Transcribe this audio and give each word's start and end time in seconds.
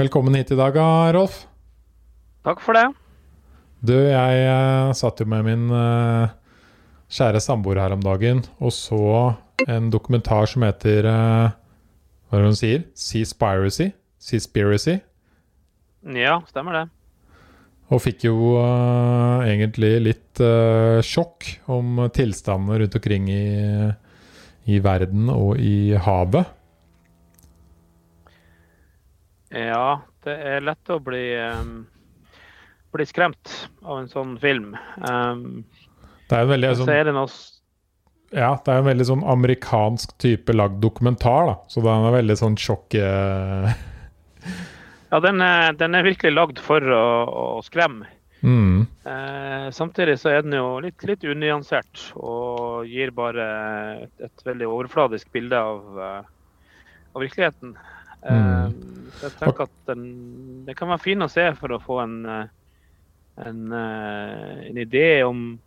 Velkommen 0.00 0.32
hit 0.34 0.48
i 0.54 0.56
dag, 0.56 0.76
Rolf. 1.12 1.42
Takk 2.46 2.62
for 2.64 2.72
det. 2.72 2.86
Du, 3.84 3.92
jeg 3.92 4.44
uh, 4.48 4.94
satt 4.96 5.18
jo 5.20 5.26
med 5.28 5.44
min 5.44 5.66
uh, 5.68 6.30
kjære 7.12 7.42
samboer 7.44 7.82
her 7.82 7.92
om 7.92 8.00
dagen 8.00 8.40
og 8.64 8.72
så 8.72 9.00
en 9.68 9.90
dokumentar 9.92 10.48
som 10.48 10.64
heter 10.64 11.04
uh, 11.04 11.52
Hva 11.52 12.38
er 12.38 12.46
det 12.46 12.48
hun 12.48 12.56
sier? 12.56 12.86
Seaspiracy? 12.96 13.90
Seaspiracy? 14.16 14.94
Ja, 16.16 16.38
stemmer 16.48 16.78
det. 16.78 16.86
Og 17.92 18.00
fikk 18.00 18.24
jo 18.24 18.54
egentlig 19.42 19.92
litt 20.06 20.40
sjokk 21.04 21.48
om 21.68 22.06
tilstandene 22.14 22.78
rundt 22.80 22.96
omkring 22.96 23.28
i, 23.34 23.44
i 24.70 24.80
verden 24.80 25.28
og 25.34 25.58
i 25.60 25.92
havet. 25.98 26.56
Ja, 29.50 30.02
det 30.24 30.34
er 30.46 30.62
lett 30.62 30.92
å 30.92 31.00
bli, 31.02 31.24
um, 31.42 31.86
bli 32.94 33.06
skremt 33.08 33.54
av 33.82 33.98
en 33.98 34.10
sånn 34.10 34.36
film. 34.42 34.76
Um, 35.02 35.64
det 36.30 36.36
er 36.36 36.44
en 36.44 36.52
veldig 36.52 36.76
sånn, 36.78 36.92
er 36.94 37.08
det 37.08 37.16
noe... 37.16 37.32
Ja, 38.30 38.52
det 38.62 38.70
er 38.70 38.78
en 38.78 38.86
veldig 38.86 39.08
sånn 39.08 39.24
amerikansk 39.26 40.14
type 40.22 40.54
lagd 40.54 40.78
dokumentar, 40.84 41.48
da. 41.48 41.56
Så 41.66 41.82
den 41.82 42.06
er 42.06 42.14
veldig 42.14 42.38
sånn 42.38 42.58
sjokk... 42.62 42.94
Uh... 42.94 43.72
ja, 45.10 45.18
den 45.26 45.42
er, 45.42 45.74
den 45.80 45.98
er, 45.98 46.06
virkelig 46.06 46.36
lagd 46.36 46.62
for 46.62 46.86
å, 46.94 47.04
å 47.58 47.62
skremme. 47.66 48.06
Mm. 48.46 48.86
Eh, 49.04 49.66
samtidig 49.74 50.14
så 50.22 50.30
er 50.30 50.46
den 50.46 50.54
jo 50.56 50.78
litt, 50.80 51.02
litt 51.04 51.26
unyansert 51.28 52.06
og 52.16 52.86
gir 52.88 53.10
bare 53.12 53.48
et, 54.06 54.14
et 54.30 54.46
veldig 54.46 54.70
overfladisk 54.70 55.28
bilde 55.34 55.58
av, 55.58 55.98
uh, 55.98 56.22
av 57.12 57.26
virkeligheten. 57.26 57.74
Mm. 58.24 58.30
Eh, 58.30 58.72
jeg 59.22 59.36
tenker 59.38 59.66
at 59.66 59.76
den, 59.88 60.04
det 60.66 60.76
kan 60.78 60.90
være 60.92 61.04
fin 61.04 61.24
å 61.24 61.30
se 61.30 61.46
for 61.58 61.74
å 61.74 61.80
få 61.82 62.00
en, 62.02 62.16
eh, 62.28 62.46
en, 63.46 63.60
eh, 63.72 64.62
en 64.68 64.80
idé 64.80 65.22
om, 65.26 65.58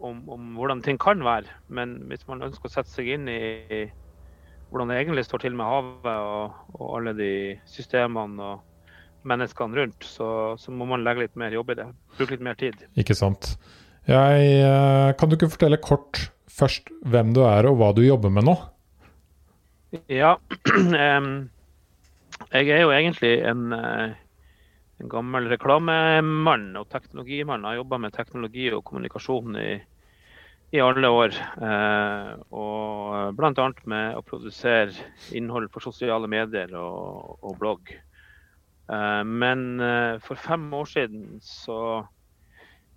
om, 0.00 0.22
om, 0.32 0.52
hvordan 0.56 0.82
ting 0.84 1.00
kan 1.00 1.24
være. 1.24 1.52
Men 1.68 1.98
hvis 2.10 2.26
man 2.28 2.44
ønsker 2.46 2.68
å 2.68 2.76
sette 2.76 2.92
seg 2.92 3.14
inn 3.16 3.28
i 3.32 3.40
hvordan 4.70 4.90
det 4.90 5.00
egentlig 5.00 5.26
står 5.28 5.44
til 5.44 5.56
med 5.56 5.68
havet 5.68 6.22
og, 6.26 6.56
og 6.74 6.86
alle 6.98 7.14
de 7.16 7.32
systemene 7.70 8.42
og 8.42 9.26
menneskene 9.26 9.78
rundt, 9.78 10.06
så, 10.06 10.28
så, 10.58 10.72
må 10.74 10.86
man 10.88 11.04
legge 11.06 11.26
litt 11.26 11.36
mer 11.38 11.54
jobb 11.54 11.72
i 11.74 11.80
det. 11.80 11.86
Bruke 12.18 12.34
litt 12.34 12.46
mer 12.46 12.58
tid. 12.58 12.78
Ikke 12.98 13.14
sant. 13.18 13.54
Jeg, 14.06 15.14
kan 15.18 15.28
du 15.28 15.34
ikke 15.34 15.50
fortelle 15.50 15.82
kort 15.82 16.28
først 16.56 16.92
hvem 17.02 17.32
du 17.34 17.42
er 17.46 17.66
og 17.66 17.80
hva 17.80 17.90
du 17.94 18.04
jobber 18.04 18.30
med 18.32 18.46
nå? 18.46 18.54
Ja. 20.08 20.36
jeg 22.56 22.70
er 22.70 22.80
jo 22.82 22.92
egentlig 22.92 23.32
en, 23.48 23.72
eh, 23.72 24.14
en 25.00 25.10
gammel 25.10 25.48
reklamemann 25.50 26.76
og 26.78 26.88
teknologimann. 26.92 27.64
Jeg 27.64 27.76
har 27.76 27.82
jobba 27.82 27.98
med 28.04 28.16
teknologi 28.16 28.68
og 28.74 28.84
kommunikasjon 28.86 29.56
i, 29.60 29.70
i 30.76 30.82
alle 30.82 31.08
år. 31.12 31.36
Eh, 31.68 32.32
og 32.56 33.36
bl.a. 33.38 33.68
med 33.84 34.18
å 34.18 34.24
produsere 34.26 34.92
innhold 35.36 35.70
for 35.74 35.84
sosiale 35.84 36.28
medier 36.30 36.74
og, 36.80 37.38
og 37.42 37.56
blogg. 37.60 37.94
Eh, 38.92 39.22
men 39.24 39.80
for 40.26 40.36
fem 40.40 40.68
år 40.76 40.92
siden 40.92 41.40
så 41.44 41.80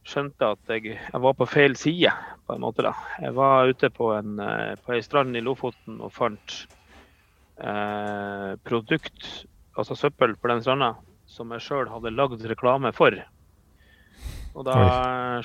skjønte 0.09 0.41
jeg 0.41 0.57
at 0.57 0.73
jeg, 0.73 0.97
jeg, 0.97 1.21
var 1.21 1.35
på 1.37 1.45
feil 1.45 1.75
side, 1.77 2.11
på 2.47 2.55
en 2.55 2.63
måte. 2.65 2.83
da. 2.87 2.95
Jeg 3.21 3.35
var 3.37 3.69
ute 3.69 3.91
på 3.93 4.11
en, 4.17 4.39
på 4.83 4.95
ei 4.95 5.01
strand 5.05 5.37
i 5.37 5.43
Lofoten 5.43 5.99
og 6.01 6.13
fant 6.15 6.63
eh, 7.59 8.53
produkt, 8.65 9.27
altså 9.77 9.97
søppel 9.97 10.35
på 10.39 10.51
den 10.51 10.63
stranda, 10.63 10.93
som 11.29 11.51
jeg 11.55 11.65
sjøl 11.65 11.91
hadde 11.91 12.15
lagd 12.15 12.45
reklame 12.49 12.91
for. 12.95 13.15
Og 14.57 14.65
da 14.65 14.77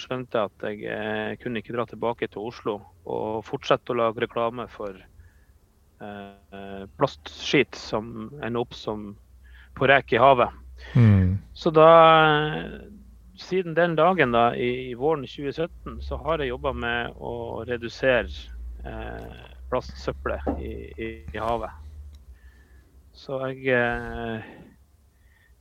skjønte 0.00 0.40
jeg 0.40 0.50
at 0.50 0.64
jeg 0.68 0.86
eh, 0.90 1.34
kunne 1.42 1.60
ikke 1.60 1.74
dra 1.76 1.84
tilbake 1.86 2.28
til 2.32 2.48
Oslo 2.48 2.78
og 3.04 3.44
fortsette 3.46 3.92
å 3.92 3.98
lage 4.00 4.24
reklame 4.24 4.64
for 4.72 4.96
eh, 4.96 6.84
plastskit 6.96 7.76
som 7.78 8.30
ender 8.40 8.64
opp 8.64 8.74
som 8.74 9.12
på 9.76 9.90
rek 9.90 10.14
i 10.16 10.22
havet. 10.22 10.50
Mm. 10.96 11.36
Så 11.54 11.70
da 11.74 11.90
siden 13.38 13.74
den 13.74 13.96
dagen 13.96 14.32
da, 14.32 14.54
i, 14.56 14.90
i 14.90 14.94
våren 14.94 15.26
2017 15.26 16.00
så 16.02 16.18
har 16.22 16.40
jeg 16.42 16.52
jobba 16.52 16.72
med 16.72 17.16
å 17.18 17.64
redusere 17.66 18.30
eh, 18.86 19.40
plastsøppelet 19.70 20.60
i, 20.62 20.74
i, 20.94 21.08
i, 21.32 21.38
havet. 21.38 21.83
Så 23.14 23.38
jeg 23.46 23.70
eh, 23.70 24.46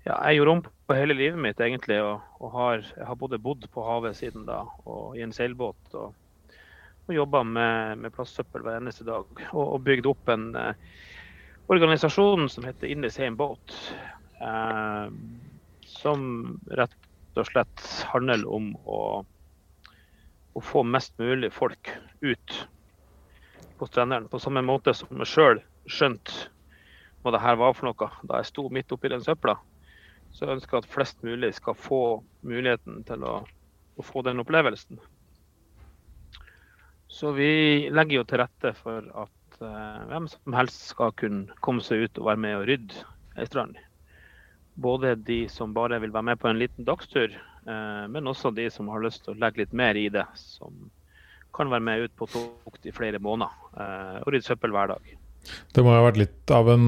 ja, 0.03 0.17
jeg 0.27 0.39
gjorde 0.39 0.55
om 0.57 0.61
på 0.63 0.95
hele 0.97 1.15
livet 1.15 1.39
mitt 1.39 1.61
egentlig. 1.63 1.99
Og, 2.03 2.23
og 2.41 2.55
har, 2.57 2.85
jeg 2.97 3.07
har 3.07 3.19
både 3.19 3.39
bodd 3.39 3.67
på 3.71 3.85
havet 3.85 4.17
siden 4.19 4.47
da 4.49 4.63
og 4.89 5.17
i 5.17 5.23
en 5.23 5.35
seilbåt. 5.35 5.93
Og, 5.93 6.15
og 7.07 7.15
jobba 7.15 7.43
med, 7.47 8.01
med 8.03 8.15
plastsøppel 8.15 8.65
hver 8.65 8.81
eneste 8.81 9.05
dag. 9.07 9.29
Og, 9.53 9.63
og 9.63 9.83
bygd 9.85 10.09
opp 10.11 10.33
en 10.33 10.49
eh, 10.59 10.89
organisasjon 11.71 12.49
som 12.51 12.67
heter 12.67 12.91
In 12.91 13.05
the 13.05 13.11
Same 13.13 13.39
Boat. 13.39 13.77
Eh, 14.41 15.13
som 15.93 16.27
rett 16.73 17.39
og 17.39 17.47
slett 17.47 17.85
handler 18.11 18.43
om 18.49 18.73
å, 18.85 19.01
å 20.53 20.61
få 20.61 20.83
mest 20.85 21.15
mulig 21.21 21.53
folk 21.53 21.93
ut 22.21 22.57
på 23.79 23.87
strendene. 23.87 24.27
På 24.29 24.41
samme 24.41 24.65
måte 24.65 24.93
som 24.97 25.21
jeg 25.21 25.31
sjøl 25.31 25.63
skjønte 25.87 26.49
hva 27.23 27.33
det 27.33 27.43
her 27.43 27.57
var 27.59 27.75
for 27.77 27.89
noe 27.89 28.09
da 28.27 28.41
jeg 28.41 28.51
sto 28.51 28.67
midt 28.73 28.91
oppi 28.91 29.11
den 29.11 29.23
søpla. 29.23 29.55
Så 30.33 30.45
jeg 30.45 30.57
ønsker 30.57 30.79
at 30.79 30.89
flest 30.89 31.19
mulig 31.23 31.53
skal 31.55 31.77
få 31.77 32.01
muligheten 32.43 33.03
til 33.07 33.25
å, 33.27 33.35
å 33.43 34.05
få 34.05 34.23
den 34.25 34.41
opplevelsen. 34.43 34.99
Så 37.13 37.31
vi 37.37 37.89
legger 37.93 38.19
jo 38.19 38.25
til 38.25 38.41
rette 38.41 38.73
for 38.79 39.05
at 39.21 39.59
eh, 39.61 40.05
hvem 40.09 40.25
som 40.31 40.55
helst 40.57 40.87
skal 40.95 41.13
kunne 41.19 41.57
komme 41.61 41.83
seg 41.85 42.07
ut 42.07 42.21
og 42.21 42.29
være 42.31 42.41
med 42.41 42.57
og 42.57 42.65
rydde 42.71 43.03
ei 43.37 43.45
strand. 43.45 43.77
Både 44.73 45.13
de 45.21 45.43
som 45.53 45.75
bare 45.75 46.01
vil 46.01 46.13
være 46.15 46.31
med 46.31 46.41
på 46.41 46.49
en 46.49 46.57
liten 46.57 46.87
dagstur, 46.87 47.29
eh, 47.29 48.05
men 48.09 48.31
også 48.31 48.49
de 48.57 48.65
som 48.73 48.89
har 48.89 49.05
lyst 49.05 49.27
til 49.27 49.35
å 49.35 49.41
legge 49.45 49.61
litt 49.61 49.77
mer 49.77 49.99
i 49.99 50.07
det. 50.09 50.25
Som 50.33 50.89
kan 51.53 51.69
være 51.69 51.85
med 51.85 52.07
ut 52.07 52.15
på 52.17 52.31
tokt 52.33 52.89
i 52.89 52.95
flere 52.95 53.21
måneder 53.21 53.77
eh, 53.77 54.17
og 54.23 54.33
rydde 54.33 54.49
søppel 54.49 54.73
hver 54.73 54.95
dag. 54.95 55.13
Det 55.73 55.83
må 55.83 55.93
ha 55.93 56.03
vært 56.05 56.21
litt 56.21 56.53
av 56.53 56.69
en 56.71 56.85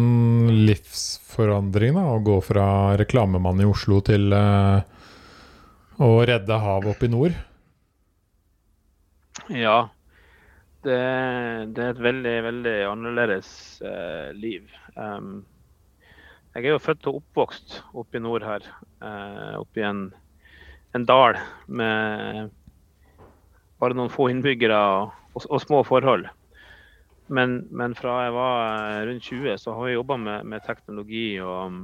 livsforandring 0.68 1.98
da, 1.98 2.06
å 2.14 2.22
gå 2.24 2.38
fra 2.46 2.68
reklamemann 3.00 3.62
i 3.64 3.68
Oslo 3.68 4.00
til 4.06 4.32
uh, 4.32 4.80
å 6.00 6.10
redde 6.28 6.62
havet 6.62 6.96
oppe 6.96 7.08
i 7.08 7.12
nord? 7.12 7.36
Ja. 9.52 9.80
Det, 10.86 11.00
det, 11.74 11.82
er 11.82 11.92
et 11.96 12.04
veldig, 12.06 12.36
veldig 12.46 12.76
annerledes 12.92 13.50
uh, 13.82 14.30
liv. 14.38 14.70
Um, 14.94 15.42
jeg 16.56 16.70
er 16.70 16.76
jo 16.76 16.84
født 16.84 17.10
og 17.10 17.20
oppvokst 17.20 17.80
oppe 17.98 18.20
i 18.20 18.24
nord 18.24 18.46
her. 18.46 18.68
Uh, 19.02 19.58
oppe 19.60 19.82
i 19.82 19.88
en, 19.88 20.06
en 20.96 21.08
dal 21.10 21.40
med 21.68 22.54
bare 23.82 23.98
noen 23.98 24.14
få 24.14 24.30
innbyggere 24.32 24.78
og, 24.78 25.16
og, 25.34 25.48
og 25.50 25.64
små 25.66 25.82
forhold. 25.88 26.30
Men, 27.28 27.56
men, 27.74 27.96
fra 27.98 28.20
jeg 28.26 28.34
var 28.36 28.60
eh, 28.76 29.00
rundt 29.10 29.24
20, 29.32 29.58
så 29.58 29.74
har 29.74 29.90
jeg 29.90 29.98
jobba 29.98 30.18
med, 30.22 30.46
med, 30.46 30.66
teknologi 30.66 31.40
og, 31.42 31.80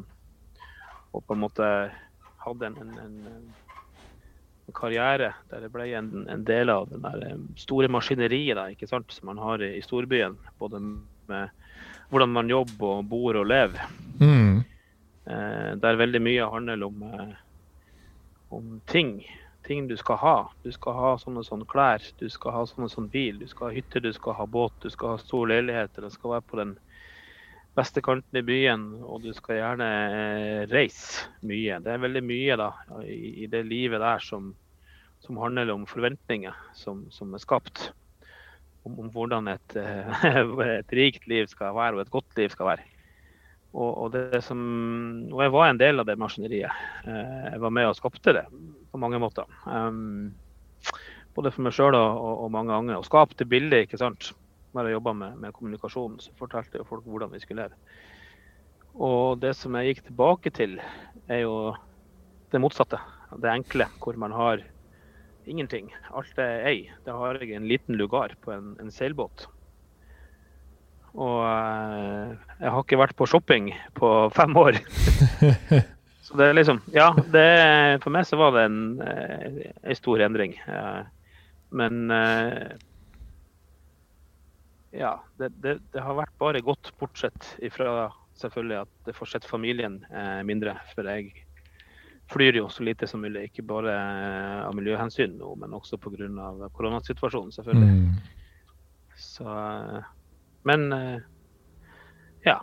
og, 1.11 1.23
på 1.25 1.33
en 1.33 1.41
måte 1.41 1.69
hadde 2.43 2.69
en, 2.69 2.77
en, 3.01 3.15
en 4.67 4.75
karriere 4.77 5.31
der 5.49 5.65
jeg 5.65 5.73
ble 5.73 5.87
en, 5.97 6.11
en, 6.29 6.45
del 6.45 6.69
av 6.73 6.89
det 6.91 7.01
eh, 7.25 7.39
store 7.63 7.89
maskineriet 7.91 8.59
da, 8.59 8.69
som 8.85 9.31
man 9.31 9.41
har 9.41 9.65
i, 9.65 9.73
i 9.79 9.85
storbyen. 9.85 10.37
Både 10.61 10.81
med 10.81 11.49
hvordan 12.11 12.33
man 12.35 12.51
jobber 12.51 12.99
og 12.99 13.07
bor 13.09 13.39
og 13.39 13.47
lever. 13.47 13.81
Mm. 14.19 14.61
Eh, 15.25 15.69
der 15.81 15.99
veldig 15.99 16.21
mye 16.21 16.49
handler 16.53 16.85
om, 16.85 17.03
eh, 17.07 17.35
om 18.51 18.81
ting 18.91 19.21
ting 19.63 19.87
du 19.87 19.97
skal 19.97 20.17
ha. 20.21 20.37
Du 20.63 20.71
skal 20.71 20.95
ha 20.97 21.11
sånne 21.21 21.43
sånne 21.45 21.67
klær, 21.69 22.03
du 22.19 22.27
skal 22.29 22.55
ha 22.55 22.63
sånne 22.67 22.89
sånn 22.91 23.09
bil, 23.11 23.39
du 23.39 23.47
skal 23.49 23.69
ha 23.69 23.75
hytte, 23.75 24.01
du 24.03 24.11
skal 24.13 24.37
ha 24.39 24.47
båt, 24.49 24.73
du 24.81 24.89
skal 24.93 25.15
ha 25.15 25.21
stor 25.21 25.49
leilighet. 25.51 25.97
Du 25.97 26.09
skal 26.13 26.35
være 26.37 26.47
på 26.49 26.59
den 26.61 26.75
beste 27.77 28.03
kanten 28.03 28.41
i 28.41 28.45
byen, 28.45 28.85
og 29.07 29.23
du 29.23 29.31
skal 29.35 29.61
gjerne 29.61 29.87
eh, 29.87 30.65
reise 30.71 31.29
mye. 31.47 31.79
Det 31.83 31.93
er 31.93 32.03
veldig 32.03 32.23
mye 32.25 32.59
da, 32.59 32.71
i, 33.05 33.47
det 33.51 33.63
livet 33.69 34.03
der 34.03 34.23
som, 34.25 34.51
som 35.23 35.39
handler 35.39 35.71
om 35.73 35.87
forventninger 35.89 36.57
som, 36.77 37.05
som 37.13 37.33
er 37.33 37.43
skapt. 37.43 37.91
Om, 38.83 38.97
om 38.97 39.11
hvordan 39.13 39.47
et, 39.51 39.77
et, 40.81 40.95
rikt 40.97 41.27
liv 41.29 41.45
skal 41.51 41.75
være, 41.77 41.95
og 41.95 42.03
et 42.03 42.13
godt 42.13 42.39
liv 42.39 42.51
skal 42.51 42.73
være. 42.73 42.87
Og, 43.71 43.91
og, 44.03 44.15
som, 44.43 44.61
og 45.31 45.45
jeg 45.45 45.51
var 45.53 45.69
en 45.69 45.79
del 45.79 46.01
av 46.01 46.09
det 46.09 46.17
maskineriet. 46.19 46.87
Eh, 47.07 47.51
jeg 47.53 47.61
var 47.63 47.71
med 47.77 47.87
og 47.87 47.95
skapte 47.95 48.35
det 48.35 48.47
på 48.91 48.99
mange 49.01 49.19
måter. 49.21 49.47
Um, 49.65 50.33
både 51.35 51.51
for 51.53 51.65
meg 51.65 51.75
sjøl 51.75 51.95
og, 51.95 52.21
og, 52.45 52.49
mange 52.53 52.75
andre. 52.75 52.99
Og 52.99 53.07
skapte 53.07 53.47
bildet, 53.47 53.87
ikke 53.87 53.99
sant. 54.01 54.31
Når 54.75 54.87
jeg 54.87 54.97
jobba 54.97 55.13
med, 55.17 55.37
med, 55.39 55.53
kommunikasjon, 55.55 56.19
så 56.23 56.35
fortalte 56.39 56.79
jeg 56.79 56.87
folk 56.87 57.07
hvordan 57.07 57.31
vi 57.33 57.41
skulle 57.43 57.67
leve. 57.67 57.95
Og 58.95 59.39
det 59.39 59.53
som 59.59 59.75
jeg 59.77 59.91
gikk 59.91 60.05
tilbake 60.09 60.51
til, 60.55 60.77
er 61.31 61.43
jo 61.43 61.55
det 62.51 62.59
motsatte. 62.59 62.99
Det 63.39 63.51
enkle, 63.51 63.87
hvor 64.03 64.19
man 64.19 64.35
har 64.35 64.63
ingenting. 65.47 65.91
Alt 66.11 66.39
er 66.39 66.67
ei. 66.67 66.77
Da 67.05 67.15
har 67.19 67.39
jeg 67.39 67.55
en 67.55 67.67
liten 67.67 67.95
lugar 67.99 68.35
på 68.43 68.53
en, 68.55 68.75
en 68.83 68.91
seilbåt. 68.91 69.47
Og 71.11 71.39
eh, 71.43 72.35
jeg 72.61 72.71
har 72.71 72.83
ikke 72.83 72.99
vært 72.99 73.17
på 73.19 73.27
shopping 73.27 73.71
på 73.97 74.11
fem 74.35 74.55
år. 74.59 74.79
så 76.31 76.37
det 76.37 76.45
er 76.47 76.55
liksom 76.55 76.79
Ja, 76.93 77.09
det, 77.33 77.47
for 78.03 78.13
meg 78.15 78.23
så 78.27 78.39
var 78.39 78.55
det 78.55 78.63
en, 78.69 78.79
eh, 79.03 79.73
en 79.83 79.97
stor 79.99 80.21
endring. 80.23 80.55
Eh, 80.63 81.01
men 81.75 82.11
eh, 82.11 82.71
ja, 84.95 85.17
det, 85.39 85.51
det, 85.63 85.77
det, 85.91 86.03
har 86.03 86.15
vært 86.15 86.33
bare 86.39 86.63
godt, 86.63 86.93
bortsett 86.99 87.53
ifra 87.63 88.09
selvfølgelig 88.39 88.77
at 88.79 88.91
det 89.07 89.15
får 89.15 89.33
sett 89.33 89.47
familien 89.47 89.99
mindre. 90.47 90.73
For 90.95 91.07
jeg 91.07 91.45
flyr 92.31 92.57
jo 92.59 92.65
så 92.71 92.83
lite 92.87 93.07
som 93.07 93.21
mulig, 93.23 93.49
ikke 93.49 93.67
bare 93.67 93.93
av 94.65 94.75
miljøhensyn 94.75 95.37
nå, 95.39 95.53
men 95.61 95.75
også 95.77 95.99
pga. 96.01 96.27
koronasituasjonen, 96.75 97.53
selvfølgelig. 97.55 97.91
Mm. 97.91 99.15
Så 99.15 99.55
Men 100.63 100.91
ja. 102.43 102.57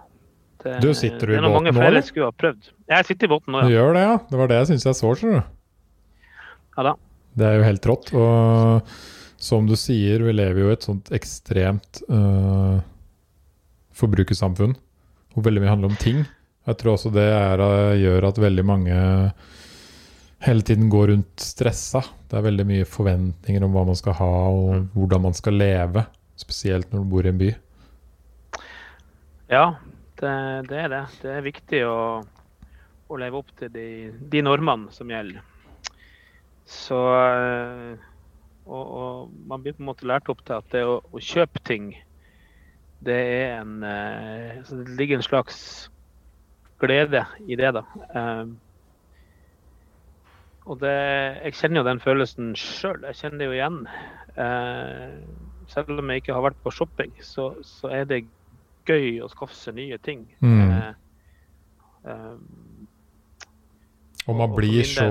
Det, 0.59 0.79
du 0.83 0.89
sitter 0.97 1.31
du 1.31 1.35
i 1.35 1.39
båten 1.39 1.45
nå, 1.45 1.49
eller? 1.49 1.49
Det 1.49 1.49
er 1.49 1.55
mange 1.55 1.75
flere 1.77 2.03
skulle 2.07 2.31
ha 2.31 2.35
prøvd. 2.35 2.73
Jeg 2.91 3.07
sitter 3.09 3.29
i 3.29 3.33
båten 3.35 3.55
nå, 3.55 3.61
ja. 3.63 3.69
Du 3.69 3.77
gjør 3.77 3.95
det, 3.95 4.03
ja? 4.07 4.17
Det 4.31 4.41
var 4.41 4.51
det 4.51 4.59
jeg 4.59 4.71
syntes 4.73 4.89
jeg 4.89 4.99
så, 4.99 5.13
tror 5.21 5.37
du. 5.37 5.55
Ja 6.79 6.87
da. 6.89 6.95
Det 7.39 7.47
er 7.47 7.59
jo 7.59 7.69
helt 7.69 7.89
rått. 7.91 8.11
Og 8.19 8.97
som 9.49 9.69
du 9.69 9.77
sier, 9.79 10.25
vi 10.27 10.35
lever 10.35 10.65
jo 10.65 10.73
i 10.73 10.75
et 10.75 10.87
sånt 10.87 11.13
ekstremt 11.15 12.03
uh, 12.11 12.81
forbrukersamfunn 13.99 14.75
hvor 15.35 15.47
veldig 15.47 15.63
mye 15.63 15.71
handler 15.71 15.93
om 15.93 16.01
ting. 16.01 16.25
Jeg 16.69 16.81
tror 16.81 16.97
også 16.97 17.13
det 17.15 17.29
er, 17.31 17.63
gjør 17.97 18.29
at 18.29 18.41
veldig 18.43 18.65
mange 18.67 18.97
hele 20.45 20.65
tiden 20.67 20.91
går 20.93 21.13
rundt 21.13 21.43
stressa. 21.43 22.03
Det 22.29 22.39
er 22.39 22.47
veldig 22.47 22.67
mye 22.69 22.89
forventninger 22.89 23.65
om 23.65 23.75
hva 23.75 23.87
man 23.89 23.99
skal 23.99 24.17
ha 24.19 24.33
og 24.51 24.73
mm. 24.75 24.89
hvordan 24.97 25.25
man 25.29 25.39
skal 25.39 25.59
leve. 25.59 26.05
Spesielt 26.39 26.93
når 26.93 27.03
du 27.03 27.13
bor 27.15 27.27
i 27.27 27.33
en 27.33 27.41
by. 27.41 27.53
Ja, 29.49 29.65
det, 30.21 30.35
det 30.69 30.81
er 30.85 30.93
det. 30.93 31.05
Det 31.23 31.33
er 31.33 31.47
viktig 31.47 31.81
å, 31.87 31.99
å 33.09 33.19
leve 33.21 33.41
opp 33.41 33.51
til 33.59 33.73
de, 33.75 33.87
de, 34.19 34.43
normene 34.45 34.93
som 34.95 35.11
gjelder. 35.11 35.43
Så 36.69 36.99
eh, 37.17 38.07
og, 38.69 38.85
og, 38.85 39.35
man 39.49 39.65
blir 39.65 39.77
på 39.77 39.83
en 39.85 39.91
måte 39.91 40.09
lært 40.09 40.29
opp 40.29 40.43
til 40.45 40.59
at 40.59 40.69
det 40.75 40.85
å, 40.85 40.99
å 41.01 41.23
kjøpe 41.23 41.63
ting 41.65 41.95
det 43.05 43.15
er 43.15 43.61
en 43.61 43.85
eh, 43.87 44.59
så 44.67 44.81
Det 44.83 44.97
ligger 44.99 45.21
en 45.21 45.29
slags 45.29 45.61
glede 46.83 47.25
i 47.47 47.57
det, 47.59 47.71
da. 47.75 47.83
Og 50.69 50.77
det, 50.83 50.93
jeg 51.47 51.57
kjenner 51.59 51.81
jo 51.81 51.87
den 51.89 52.03
følelsen 52.03 52.51
sjøl. 52.59 53.01
Jeg 53.09 53.19
kjenner 53.19 53.41
det 53.41 53.49
jo 53.49 53.55
igjen. 53.57 53.79
Selv 55.73 56.03
om 56.03 56.13
jeg 56.13 56.23
ikke 56.23 56.37
har 56.37 56.45
vært 56.45 56.61
på 56.63 56.75
shopping, 56.77 57.15
så, 57.25 57.49
så 57.67 57.91
er 57.97 58.07
det 58.07 58.21
gøy 58.89 59.21
å 59.25 59.29
skaffe 59.33 59.57
seg 59.57 59.77
nye 59.79 59.99
ting. 60.03 60.25
Mm. 60.45 60.71
Eh, 60.73 60.93
eh, 62.09 62.39
og 64.29 64.37
man 64.37 64.53
blir 64.53 64.85
så 64.85 65.09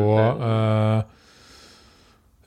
eh, 0.48 1.00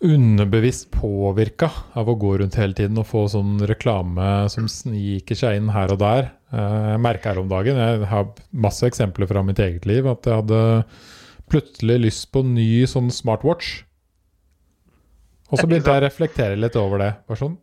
underbevisst 0.06 0.88
påvirka 0.94 1.68
av 1.98 2.08
å 2.08 2.16
gå 2.16 2.36
rundt 2.40 2.56
hele 2.60 2.76
tiden 2.76 2.98
og 3.00 3.08
få 3.10 3.26
sånn 3.32 3.58
reklame 3.68 4.48
som 4.52 4.68
sniker 4.70 5.36
seg 5.36 5.58
inn 5.58 5.72
her 5.74 5.92
og 5.92 6.00
der. 6.00 6.30
Eh, 6.54 6.90
jeg 6.94 7.02
merker 7.04 7.32
her 7.32 7.42
om 7.42 7.50
dagen, 7.50 7.80
jeg 7.80 8.06
har 8.12 8.30
masse 8.50 8.86
eksempler 8.86 9.28
fra 9.30 9.42
mitt 9.46 9.60
eget 9.62 9.88
liv, 9.88 10.06
at 10.08 10.26
jeg 10.26 10.42
hadde 10.44 10.62
plutselig 11.50 11.98
lyst 12.06 12.30
på 12.32 12.44
ny 12.46 12.86
sånn 12.88 13.10
smartwatch. 13.12 13.80
Og 15.50 15.58
så 15.58 15.66
begynte 15.66 15.90
jeg 15.90 16.04
å 16.04 16.06
reflektere 16.06 16.58
litt 16.58 16.78
over 16.78 17.02
det. 17.02 17.10
Bare 17.26 17.40
sånn 17.40 17.56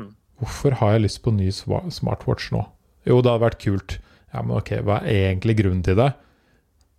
mm. 0.00 0.12
Hvorfor 0.40 0.78
har 0.80 0.96
jeg 0.96 1.04
lyst 1.04 1.20
på 1.20 1.34
ny 1.36 1.50
smartwatch 1.52 2.48
nå? 2.56 2.64
Jo, 3.08 3.20
det 3.24 3.32
hadde 3.32 3.46
vært 3.46 3.62
kult. 3.62 3.98
Ja, 4.34 4.42
men 4.42 4.58
ok, 4.58 4.74
hva 4.84 5.00
er 5.02 5.30
egentlig 5.30 5.56
grunnen 5.62 5.84
til 5.86 5.96
det? 5.98 6.10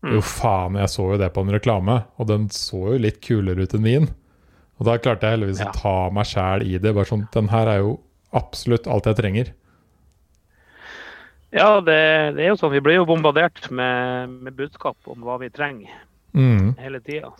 Mm. 0.02 0.16
Jo, 0.16 0.24
faen, 0.26 0.80
jeg 0.80 0.92
så 0.94 1.06
jo 1.12 1.20
det 1.20 1.30
på 1.36 1.44
en 1.44 1.54
reklame, 1.54 2.02
og 2.18 2.30
den 2.30 2.48
så 2.56 2.82
jo 2.94 3.00
litt 3.04 3.20
kulere 3.26 3.68
ut 3.68 3.76
enn 3.76 3.86
min. 3.86 4.10
Og 4.80 4.88
da 4.88 4.96
klarte 5.02 5.28
jeg 5.28 5.38
heldigvis 5.38 5.62
ja. 5.62 5.70
å 5.70 5.76
ta 5.76 5.96
meg 6.16 6.28
sjæl 6.30 6.64
i 6.64 6.78
det. 6.80 6.94
bare 6.96 7.10
sånn, 7.10 7.26
Den 7.36 7.50
her 7.52 7.68
er 7.68 7.82
jo 7.84 7.98
absolutt 8.36 8.88
alt 8.88 9.10
jeg 9.10 9.20
trenger. 9.20 9.52
Ja, 11.52 11.80
det, 11.82 12.00
det 12.38 12.46
er 12.46 12.52
jo 12.52 12.60
sånn. 12.62 12.76
Vi 12.76 12.84
blir 12.86 13.00
jo 13.00 13.08
bombardert 13.10 13.68
med, 13.74 14.38
med 14.46 14.56
budskap 14.58 15.10
om 15.10 15.26
hva 15.26 15.40
vi 15.42 15.50
trenger 15.52 15.92
mm. 16.38 16.78
hele 16.80 17.02
tida. 17.04 17.34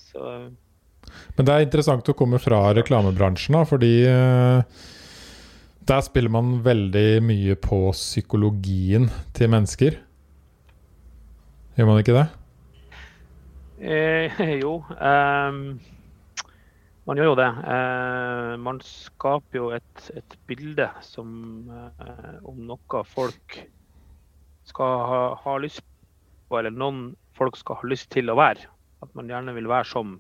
Men 1.38 1.48
det 1.48 1.54
er 1.54 1.66
interessant 1.66 2.10
å 2.10 2.18
komme 2.18 2.42
fra 2.42 2.74
reklamebransjen, 2.76 3.56
da, 3.56 3.64
fordi 3.70 3.94
uh, 4.10 4.88
der 5.90 6.04
spiller 6.06 6.30
man 6.34 6.60
veldig 6.66 7.22
mye 7.26 7.56
på 7.58 7.82
psykologien 7.98 9.10
til 9.34 9.50
mennesker. 9.50 9.98
Gjør 11.78 11.90
man 11.90 12.02
ikke 12.04 12.18
det? 12.18 12.28
Eh, 13.80 14.44
jo. 14.64 14.82
Um 15.00 15.80
man 17.10 17.18
gjør 17.18 17.32
jo 17.32 17.38
det. 17.40 17.48
Eh, 17.74 18.52
man 18.62 18.80
skaper 18.86 19.58
jo 19.58 19.70
et, 19.74 20.02
et 20.14 20.36
bilde 20.46 20.86
som 21.02 21.32
eh, 21.74 22.36
om 22.46 22.60
noe 22.70 23.00
folk 23.10 23.56
skal 24.70 25.00
ha, 25.10 25.22
ha, 25.42 25.56
lyst 25.58 25.82
på, 25.82 26.60
eller 26.60 26.70
noen 26.70 27.16
folk 27.34 27.58
skal 27.58 27.80
ha 27.80 27.90
lyst 27.90 28.12
til 28.14 28.30
å 28.30 28.38
være. 28.38 28.70
At 29.02 29.16
man 29.18 29.32
gjerne 29.32 29.56
vil 29.58 29.72
være 29.72 29.90
som 29.90 30.20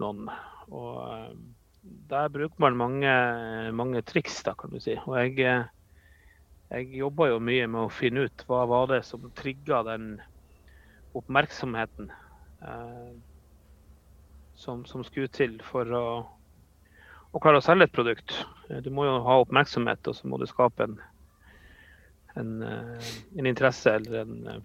noen. 0.00 0.32
Og 0.72 0.96
eh, 1.10 1.36
der 1.82 2.28
bruker 2.28 2.60
man 2.62 2.76
mange, 2.78 3.12
mange, 3.74 4.02
triks, 4.06 4.42
da, 4.46 4.54
kan 4.58 4.70
du 4.70 4.80
si. 4.82 4.94
Og 5.06 5.16
jeg, 5.18 5.64
jeg 6.70 6.90
jobber 7.00 7.32
jo 7.32 7.42
mye 7.42 7.66
med 7.70 7.86
å 7.86 7.92
finne 7.92 8.26
ut 8.28 8.44
hva 8.48 8.64
var 8.70 8.90
det 8.92 9.02
som 9.08 9.30
trigga 9.38 9.82
den 9.86 10.14
oppmerksomheten. 11.18 12.12
Eh, 12.62 13.12
som, 14.54 14.84
som 14.86 15.02
skulle 15.04 15.30
til 15.32 15.56
for 15.66 15.88
å, 15.96 16.06
å, 17.32 17.40
klare 17.42 17.58
å 17.58 17.64
selge 17.64 17.88
et 17.88 17.96
produkt. 17.96 18.36
Du 18.84 18.92
må 18.94 19.08
jo 19.08 19.18
ha 19.26 19.40
oppmerksomhet, 19.42 20.06
og 20.06 20.16
så 20.16 20.30
må 20.30 20.38
du 20.38 20.46
skape 20.46 20.86
en, 20.86 20.98
en, 22.38 22.52
eh, 22.68 23.12
en 23.38 23.48
interesse 23.50 23.96
eller 23.98 24.22
en, 24.22 24.62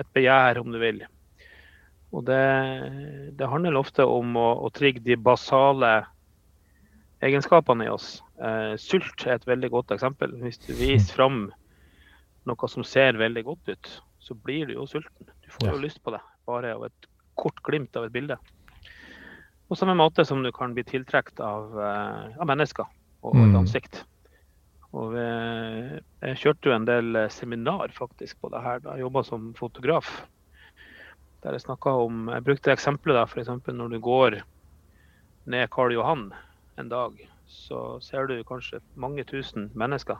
et 0.00 0.14
begjær, 0.16 0.62
om 0.62 0.72
du 0.72 0.80
vil. 0.80 1.02
Og 2.16 2.24
det, 2.26 2.40
det 3.38 3.50
handler 3.50 3.76
ofte 3.78 4.06
om 4.08 4.32
å, 4.40 4.48
å, 4.64 4.72
trigge 4.74 5.02
de 5.04 5.18
basale 5.20 5.92
egenskapene 7.20 7.86
i 7.86 7.92
oss. 7.92 8.20
Eh, 8.40 8.74
sult 8.80 9.26
er 9.26 9.36
et 9.36 9.48
veldig 9.48 9.70
godt 9.72 9.94
eksempel. 9.96 10.32
Hvis 10.42 10.60
du 10.64 10.72
viser 10.76 11.12
fram 11.16 11.42
noe 12.48 12.70
som 12.72 12.86
ser 12.86 13.20
veldig 13.20 13.44
godt 13.46 13.74
ut, 13.74 13.90
så 14.20 14.36
blir 14.36 14.68
du 14.68 14.76
jo 14.78 14.86
sulten. 14.88 15.28
Du 15.44 15.50
får 15.52 15.74
jo 15.74 15.82
lyst 15.82 16.00
på 16.04 16.14
det, 16.14 16.22
bare 16.48 16.74
av 16.76 16.86
et 16.88 17.10
kort 17.40 17.60
glimt 17.66 17.96
av 17.96 18.08
et 18.08 18.14
bilde. 18.14 18.38
På 19.68 19.76
samme 19.78 19.94
måte 19.98 20.24
som 20.26 20.42
du 20.42 20.50
kan 20.52 20.72
bli 20.74 20.84
tiltrukket 20.86 21.42
av, 21.44 21.76
eh, 21.78 22.38
av, 22.40 22.48
mennesker 22.48 22.88
og 23.22 23.36
et 23.36 23.52
mm. 23.52 23.58
ansikt. 23.60 24.02
Og 24.96 25.14
jeg 25.14 26.38
kjørte 26.40 26.66
jo 26.66 26.74
en 26.74 26.88
del 26.88 27.14
eh, 27.16 27.30
seminar 27.30 27.92
faktisk 27.94 28.40
på 28.42 28.50
det 28.50 28.64
her 28.64 28.80
da 28.82 28.96
jeg 28.96 29.04
jobba 29.04 29.22
som 29.28 29.52
fotograf. 29.58 30.08
Der 31.44 31.54
jeg 31.56 31.62
snakka 31.62 31.92
om 32.02 32.26
Jeg 32.28 32.44
brukte 32.44 32.72
eksempelet 32.72 33.16
da, 33.16 33.22
f.eks. 33.24 33.52
når 33.68 33.94
du 33.94 34.00
går 34.02 34.40
ned 35.48 35.70
Karl 35.72 35.94
Johan 35.94 36.26
en 36.80 36.90
dag, 36.92 37.16
så 37.50 38.00
ser 38.04 38.28
du 38.30 38.40
kanskje 38.46 38.80
mange 39.00 39.24
tusen 39.28 39.68
mennesker. 39.78 40.18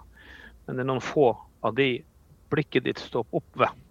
Men 0.66 0.76
det 0.76 0.84
er 0.84 0.90
noen 0.90 1.04
få 1.04 1.32
av 1.66 1.76
de 1.78 2.02
blikket 2.50 2.86
ditt 2.86 3.00
stopper 3.02 3.40
opp 3.40 3.60
ved. 3.62 3.82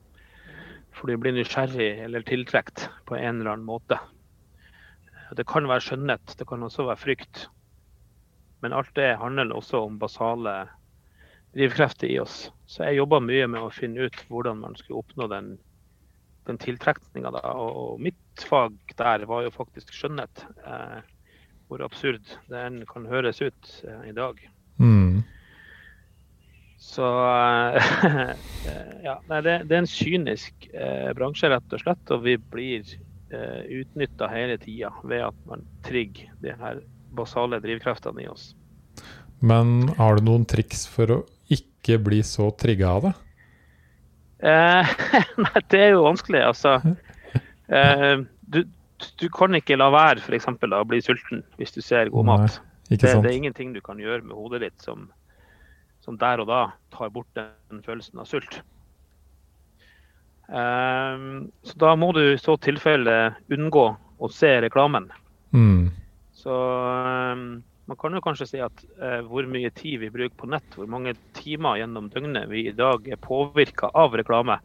For 0.95 1.09
du 1.09 1.19
blir 1.21 1.35
nysgjerrig 1.35 1.91
eller 2.05 2.25
tiltrukket 2.27 2.87
på 3.07 3.17
en 3.17 3.39
eller 3.39 3.53
annen 3.53 3.67
måte. 3.67 3.99
Det 5.37 5.45
kan 5.47 5.67
være 5.69 5.85
skjønnhet, 5.85 6.35
det 6.39 6.47
kan 6.49 6.65
også 6.65 6.87
være 6.87 7.03
frykt. 7.03 7.45
Men 8.63 8.75
alt 8.75 8.91
det 8.97 9.13
handler 9.21 9.53
også 9.55 9.85
om 9.85 9.99
basale 10.01 10.55
drivkrefter 11.55 12.09
i 12.09 12.19
oss. 12.21 12.49
Så 12.69 12.85
jeg 12.85 12.99
jobba 12.99 13.21
mye 13.23 13.47
med 13.49 13.63
å 13.63 13.73
finne 13.73 14.09
ut 14.09 14.23
hvordan 14.29 14.59
man 14.63 14.75
skulle 14.77 15.03
oppnå 15.03 15.29
den, 15.31 15.53
den 16.49 16.59
tiltrekninga. 16.61 17.31
Og, 17.53 18.01
mitt 18.01 18.43
fag 18.49 18.75
der 18.99 19.25
var 19.29 19.45
jo 19.45 19.53
faktisk 19.55 19.93
skjønnhet. 19.95 20.43
Eh, 20.65 20.99
hvor 21.69 21.83
absurd 21.85 22.25
den 22.49 22.81
kan 22.89 23.05
høres 23.09 23.41
ut 23.41 23.73
eh, 23.85 24.09
i 24.09 24.15
dag. 24.17 24.41
Mm. 24.81 25.21
Så 26.79 27.05
eh, 27.05 27.91
ja, 29.07 29.19
det, 29.29 29.41
det, 29.69 29.75
er 29.75 29.81
en 29.83 29.89
kynisk 29.89 30.69
eh, 30.73 31.11
bransje, 31.17 31.51
rett 31.51 31.75
og 31.75 31.83
slett. 31.83 32.13
Og 32.15 32.25
vi 32.25 32.37
blir 32.41 32.95
eh, 33.29 33.61
utnytta 33.81 34.31
hele 34.31 34.57
tida 34.61 34.91
ved 35.03 35.27
at 35.29 35.43
man 35.49 35.65
trigger 35.85 36.31
de 36.43 36.55
her 36.57 36.81
basale 37.15 37.61
drivkreftene 37.61 38.25
i 38.25 38.29
oss. 38.31 38.53
Men 39.39 39.91
har 39.97 40.17
du 40.17 40.25
noen 40.25 40.45
triks 40.49 40.87
for 40.89 41.13
å 41.13 41.19
ikke 41.51 41.99
bli 42.03 42.23
så 42.25 42.49
trigga 42.59 42.95
av 42.97 43.09
det? 43.09 43.13
Eh, 44.49 44.91
nei, 45.45 45.61
det 45.71 45.83
er 45.83 45.93
jo 45.93 46.05
vanskelig. 46.07 46.41
Altså, 46.47 46.79
eh, 47.79 48.25
du, 48.49 48.63
du, 49.19 49.27
kan 49.33 49.55
ikke 49.55 49.77
la 49.79 49.89
være 49.93 50.23
for 50.23 50.37
eksempel, 50.37 50.73
å 50.75 50.87
bli 50.87 51.01
sulten 51.03 51.43
hvis 51.59 51.75
du 51.75 51.81
ser 51.85 52.11
god 52.13 52.27
mat. 52.29 52.59
Nei, 52.89 52.97
det, 52.97 52.99
det, 53.05 53.29
er 53.29 53.37
ingenting 53.37 53.73
du 53.75 53.81
kan 53.85 54.01
gjøre 54.01 54.25
med 54.25 54.35
hodet 54.37 54.63
ditt 54.65 54.83
som, 54.83 55.07
som 56.05 56.17
der 56.19 56.41
og 56.41 56.49
da 56.49 56.61
tar 56.95 57.11
bort 57.13 57.29
den 57.37 57.83
følelsen 57.85 58.21
av 58.21 58.29
sult. 58.29 58.61
Um, 60.49 61.51
så 61.61 61.77
da 61.77 61.93
må 61.93 62.09
du 62.17 62.23
i 62.31 62.37
så 62.41 62.55
tilfelle 62.57 63.35
unngå 63.53 63.85
å 63.93 64.29
se 64.33 64.55
reklamen. 64.65 65.11
Mm. 65.53 65.91
Så 66.33 66.55
um, 66.55 67.43
man 67.89 67.99
kan 68.01 68.17
jo 68.17 68.23
kanskje 68.25 68.47
si 68.49 68.61
at 68.63 68.85
uh, 68.97 69.19
hvor 69.29 69.45
mye 69.49 69.69
tid 69.77 70.01
vi 70.01 70.09
bruker 70.13 70.35
på 70.39 70.49
nett, 70.49 70.65
hvor 70.73 70.89
mange 70.89 71.13
timer 71.37 71.77
gjennom 71.81 72.09
døgnet 72.13 72.49
vi 72.49 72.65
i 72.69 72.73
dag 72.75 73.05
er 73.05 73.21
påvirka 73.21 73.91
av 73.93 74.17
reklame, 74.17 74.57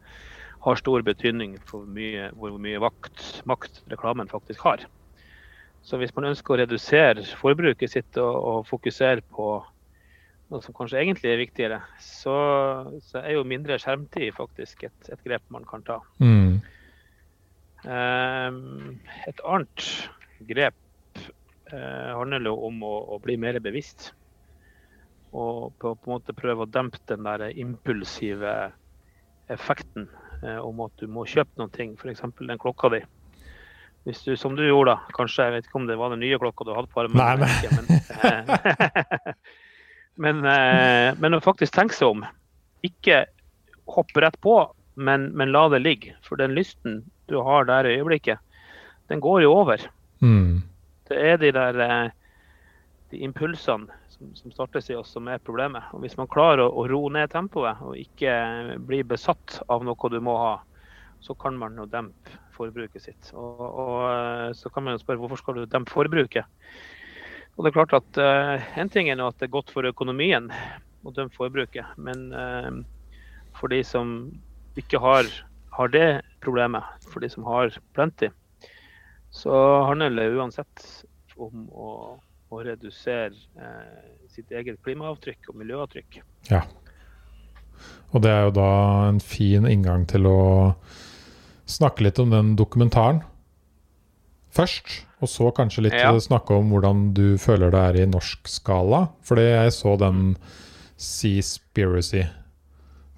har 0.65 0.81
stor 0.81 1.03
betydning 1.05 1.59
for 1.69 1.85
mye, 1.85 2.31
hvor 2.33 2.55
mye 2.61 2.81
vakt, 2.81 3.23
makt 3.45 3.83
reklamen 3.91 4.29
faktisk 4.31 4.65
har. 4.65 4.85
Så 5.85 5.99
hvis 6.01 6.13
man 6.15 6.31
ønsker 6.31 6.55
å 6.55 6.59
redusere 6.63 7.25
forbruket 7.37 7.93
sitt 7.93 8.17
og, 8.17 8.35
og 8.35 8.69
fokusere 8.69 9.21
på 9.35 9.49
noe 10.49 10.61
som 10.65 10.73
kanskje 10.77 11.03
egentlig 11.03 11.29
er 11.31 11.41
viktigere, 11.41 11.77
så, 12.01 12.35
så 13.05 13.21
er 13.21 13.35
jo 13.35 13.45
mindre 13.45 13.77
skjermtid 13.81 14.33
faktisk 14.37 14.87
et, 14.89 14.97
et 15.13 15.21
grep 15.25 15.45
man 15.53 15.65
kan 15.69 15.85
ta. 15.85 15.99
Mm. 16.21 16.57
Um, 17.85 18.97
et 19.29 19.41
annet 19.45 19.87
grep 20.49 21.21
uh, 21.69 22.17
handler 22.17 22.49
jo 22.49 22.57
om 22.65 22.81
å, 22.85 22.93
å, 23.13 23.21
bli 23.21 23.37
mer 23.41 23.61
bevisst. 23.61 24.09
Og 25.35 25.73
på, 25.77 25.93
på, 25.93 26.09
en 26.09 26.15
måte 26.15 26.37
prøve 26.37 26.65
å 26.65 26.71
dempe 26.71 27.01
den 27.09 27.25
der 27.27 27.51
impulsive 27.53 28.55
effekten 29.53 30.09
om 30.61 30.81
at 30.85 30.93
du 31.01 31.07
må 31.11 31.25
kjøpe 31.29 31.59
noen 31.59 31.71
ting, 31.73 31.93
f.eks. 31.99 32.23
den 32.39 32.61
klokka 32.61 32.91
di. 32.93 33.01
Hvis 34.05 34.21
du, 34.21 34.35
som 34.37 34.53
du 34.53 34.61
gjorde, 34.61 34.93
da, 34.93 35.13
kanskje, 35.17 35.47
jeg 35.47 35.53
vet 35.55 35.67
ikke 35.67 35.79
om 35.79 35.87
det 35.89 35.97
var 35.97 36.11
den 36.13 36.21
nye 36.21 36.37
klokka 36.41 36.67
du 36.67 36.75
hadde 36.75 36.91
på 36.93 37.01
armen. 37.01 37.17
Nei, 37.17 37.35
nei. 37.41 37.71
men, 37.73 37.87
eh, 38.29 39.31
men, 40.27 40.43
eh, 40.51 41.07
men, 41.17 41.37
å 41.37 41.41
faktisk 41.41 41.73
tenke 41.73 41.97
seg 41.97 42.13
om. 42.13 42.25
Ikke 42.85 43.23
hoppe 43.89 44.21
rett 44.21 44.37
på, 44.45 44.59
men, 44.93 45.31
men, 45.33 45.49
la 45.55 45.65
det 45.73 45.81
ligge. 45.81 46.13
For 46.27 46.37
den 46.37 46.53
lysten 46.53 47.01
du 47.31 47.39
har 47.41 47.65
der 47.65 47.89
i 47.89 47.95
øyeblikket, 47.97 48.37
den 49.09 49.25
går 49.25 49.41
jo 49.47 49.55
over. 49.57 49.81
Mm. 50.21 50.61
Det 51.09 51.17
er 51.33 51.41
de 51.41 51.51
der 51.57 51.81
eh, 51.87 52.13
de 53.09 53.25
impulsene 53.25 53.89
som, 54.15 54.31
som 54.35 54.53
startes 54.53 54.89
i 54.89 54.95
oss, 54.95 55.11
som 55.15 55.27
er 55.27 55.43
problemet. 55.43 55.83
Og 55.93 56.03
Hvis 56.03 56.17
man 56.19 56.29
klarer 56.31 56.65
å, 56.65 56.71
å 56.71 56.87
roe 56.89 57.11
ned 57.13 57.31
tempoet 57.33 57.81
og 57.83 57.99
ikke 57.99 58.33
bli 58.87 59.03
besatt 59.07 59.59
av 59.71 59.85
noe 59.85 60.11
du 60.11 60.19
må 60.23 60.37
ha, 60.39 60.55
så 61.25 61.35
kan 61.39 61.57
man 61.57 61.77
jo 61.79 61.87
dempe 61.89 62.39
forbruket 62.55 63.03
sitt. 63.03 63.31
Og, 63.33 63.61
og 63.61 63.95
eh, 64.09 64.51
Så 64.55 64.71
kan 64.71 64.85
man 64.85 64.95
jo 64.95 65.01
spørre 65.01 65.23
hvorfor 65.23 65.41
skal 65.41 65.59
du 65.59 65.65
dempe 65.65 65.93
forbruket? 65.93 66.47
Og 67.55 67.63
det 67.63 67.71
er 67.71 67.77
klart 67.77 67.95
at 67.95 68.19
uh, 68.19 68.63
En 68.79 68.91
ting 68.91 69.07
er 69.09 69.21
at 69.23 69.37
det 69.39 69.47
er 69.47 69.55
godt 69.55 69.71
for 69.71 69.87
økonomien 69.87 70.49
å 71.05 71.13
dempe 71.15 71.37
forbruket, 71.37 71.87
men 72.01 72.27
uh, 72.33 72.81
for 73.55 73.71
de 73.71 73.79
som 73.85 74.09
ikke 74.75 74.99
har, 74.99 75.29
har 75.77 75.91
det 75.93 76.07
problemet, 76.43 76.83
for 77.07 77.23
de 77.23 77.29
som 77.31 77.45
har 77.47 77.71
plenty, 77.95 78.27
så 79.31 79.53
handler 79.87 80.17
det 80.17 80.33
uansett 80.35 80.83
om 81.39 81.69
å, 81.71 81.89
å 82.55 82.63
redusere 82.65 83.35
eh, 83.59 84.01
sitt 84.31 84.51
eget 84.51 84.81
klimaavtrykk 84.85 85.51
og 85.51 85.61
miljøavtrykk. 85.61 86.19
Ja. 86.51 86.63
Og 88.15 88.23
det 88.23 88.31
er 88.31 88.47
jo 88.47 88.55
da 88.55 88.71
en 89.09 89.21
fin 89.23 89.67
inngang 89.67 90.05
til 90.09 90.27
å 90.29 90.39
snakke 91.67 92.05
litt 92.05 92.21
om 92.21 92.31
den 92.31 92.53
dokumentaren 92.59 93.23
først. 94.55 95.01
Og 95.23 95.31
så 95.31 95.49
kanskje 95.55 95.87
litt 95.87 95.97
ja. 95.97 96.13
snakke 96.21 96.55
om 96.55 96.71
hvordan 96.73 97.09
du 97.15 97.35
føler 97.41 97.73
det 97.73 97.83
er 97.89 97.99
i 98.03 98.07
norsk 98.09 98.49
skala. 98.51 99.07
Fordi 99.25 99.45
jeg 99.47 99.75
så 99.75 99.95
den 99.99 100.35
Seaspiracy. 101.01 102.23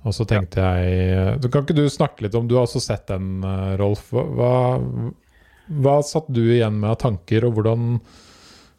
Og 0.07 0.15
så 0.15 0.23
tenkte 0.29 0.63
jeg 0.63 1.49
Kan 1.51 1.65
ikke 1.65 1.75
du 1.75 1.83
snakke 1.91 2.23
litt 2.25 2.35
om 2.37 2.47
Du 2.47 2.55
har 2.55 2.63
også 2.65 2.79
sett 2.81 3.09
den, 3.09 3.41
eh, 3.43 3.73
Rolf. 3.81 4.09
Hva, 4.13 4.53
hva 5.67 5.97
satt 6.05 6.29
du 6.31 6.41
igjen 6.45 6.79
med 6.79 6.93
av 6.93 7.01
tanker, 7.01 7.45
og 7.45 7.57
hvordan 7.57 7.99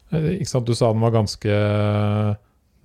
ikke 0.09 0.49
sant, 0.49 0.67
Du 0.67 0.75
sa 0.77 0.91
den 0.93 1.03
var 1.03 1.13
ganske 1.13 1.57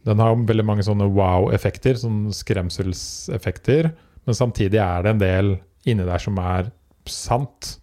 Den 0.04 0.20
har 0.20 0.34
veldig 0.36 0.66
mange 0.68 0.84
sånne 0.84 1.08
wow-effekter, 1.16 1.96
sånne 1.96 2.34
skremselseffekter. 2.36 3.92
Men 4.24 4.36
samtidig 4.36 4.80
er 4.82 5.04
det 5.04 5.14
en 5.14 5.22
del 5.22 5.54
inni 5.88 6.04
der 6.04 6.20
som 6.20 6.36
er 6.40 6.68
sant. 7.08 7.78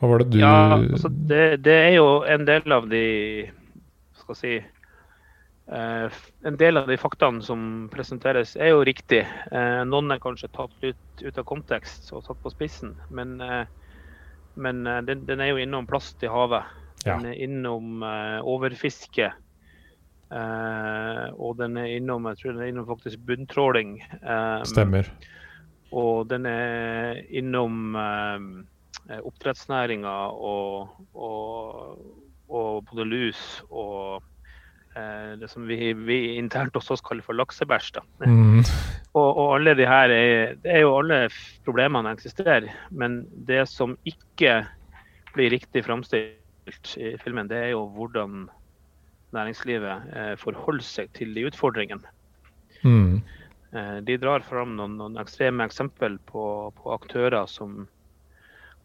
Hva 0.00 0.10
var 0.10 0.22
det 0.22 0.32
du 0.34 0.40
Ja, 0.40 0.74
altså 0.74 1.10
det, 1.10 1.62
det 1.64 1.76
er 1.84 1.92
jo 1.96 2.08
en 2.26 2.46
del 2.48 2.74
av 2.74 2.88
de 2.90 3.04
Skal 4.22 4.42
si 4.42 4.56
Uh, 5.66 6.06
en 6.46 6.54
del 6.54 6.78
av 6.78 6.86
de 6.86 6.94
faktaene 6.94 7.42
som 7.42 7.88
presenteres, 7.90 8.52
er 8.54 8.68
jo 8.70 8.84
riktig. 8.86 9.24
Uh, 9.50 9.82
noen 9.82 10.14
er 10.14 10.20
kanskje 10.22 10.46
tatt 10.54 10.70
ut, 10.84 11.00
ut, 11.24 11.40
av 11.40 11.42
kontekst 11.42 12.12
og 12.14 12.22
satt 12.22 12.38
på 12.44 12.52
spissen. 12.52 12.92
Men 13.10 13.32
uh, 13.42 13.64
men 14.56 14.84
den, 15.04 15.26
den, 15.26 15.40
er 15.42 15.50
jo 15.50 15.58
innom 15.60 15.88
plast 15.90 16.22
i 16.24 16.30
havet. 16.32 16.64
Den 17.06 17.30
er 17.30 17.42
innom 17.46 18.04
uh, 18.04 18.40
overfiske. 18.46 19.30
Uh, 20.26 21.30
og 21.38 21.56
den 21.60 21.78
er 21.78 21.92
innom 21.94 22.26
jeg 22.32 22.40
tror 22.40 22.56
den 22.56 22.64
er 22.64 22.72
innom 22.72 22.88
faktisk 22.88 23.22
bunntråling. 23.28 23.98
Stemmer. 24.66 25.10
Og 25.94 26.26
den 26.28 26.48
er 26.50 27.22
innom 27.30 27.94
oppdrettsnæringa 29.06 30.14
og, 30.34 30.96
og, 31.14 32.00
og 32.50 32.88
både 32.90 33.06
lus 33.06 33.42
og 33.70 34.24
det 35.36 35.50
som 35.52 35.66
vi, 35.68 35.92
vi, 35.92 36.16
internt 36.40 36.74
hos 36.74 36.88
oss 36.90 37.02
kaller 37.04 37.22
for 37.22 37.36
laksebæsj. 37.36 37.98
Mm. 38.24 38.64
Og, 39.16 39.30
og, 39.30 39.54
alle 39.56 39.72
de 39.78 39.86
her 39.88 40.12
er, 40.12 40.56
det 40.60 40.72
er 40.74 40.82
jo 40.84 40.96
alle 40.98 41.22
problemene 41.64 42.10
eksisterer. 42.12 42.66
Men 42.90 43.22
det 43.48 43.62
som 43.70 43.94
ikke 44.08 44.58
blir 45.32 45.54
riktig 45.54 45.84
framstilt 45.86 46.42
i 47.00 47.16
filmen, 47.22 47.48
det 47.50 47.58
er 47.62 47.72
jo 47.74 47.86
hvordan 47.96 48.46
næringslivet 49.36 50.12
eh, 50.16 50.32
forholder 50.40 50.86
seg 50.86 51.12
til 51.16 51.34
de 51.36 51.46
utfordringene. 51.48 52.14
Mm. 52.82 53.20
Eh, 53.72 53.98
de 54.06 54.18
drar 54.22 54.46
fram 54.46 54.76
noen, 54.78 54.96
noen 55.00 55.20
ekstreme 55.22 55.66
eksempel 55.66 56.18
på, 56.30 56.46
på 56.78 56.94
aktører 56.94 57.46
som, 57.50 57.84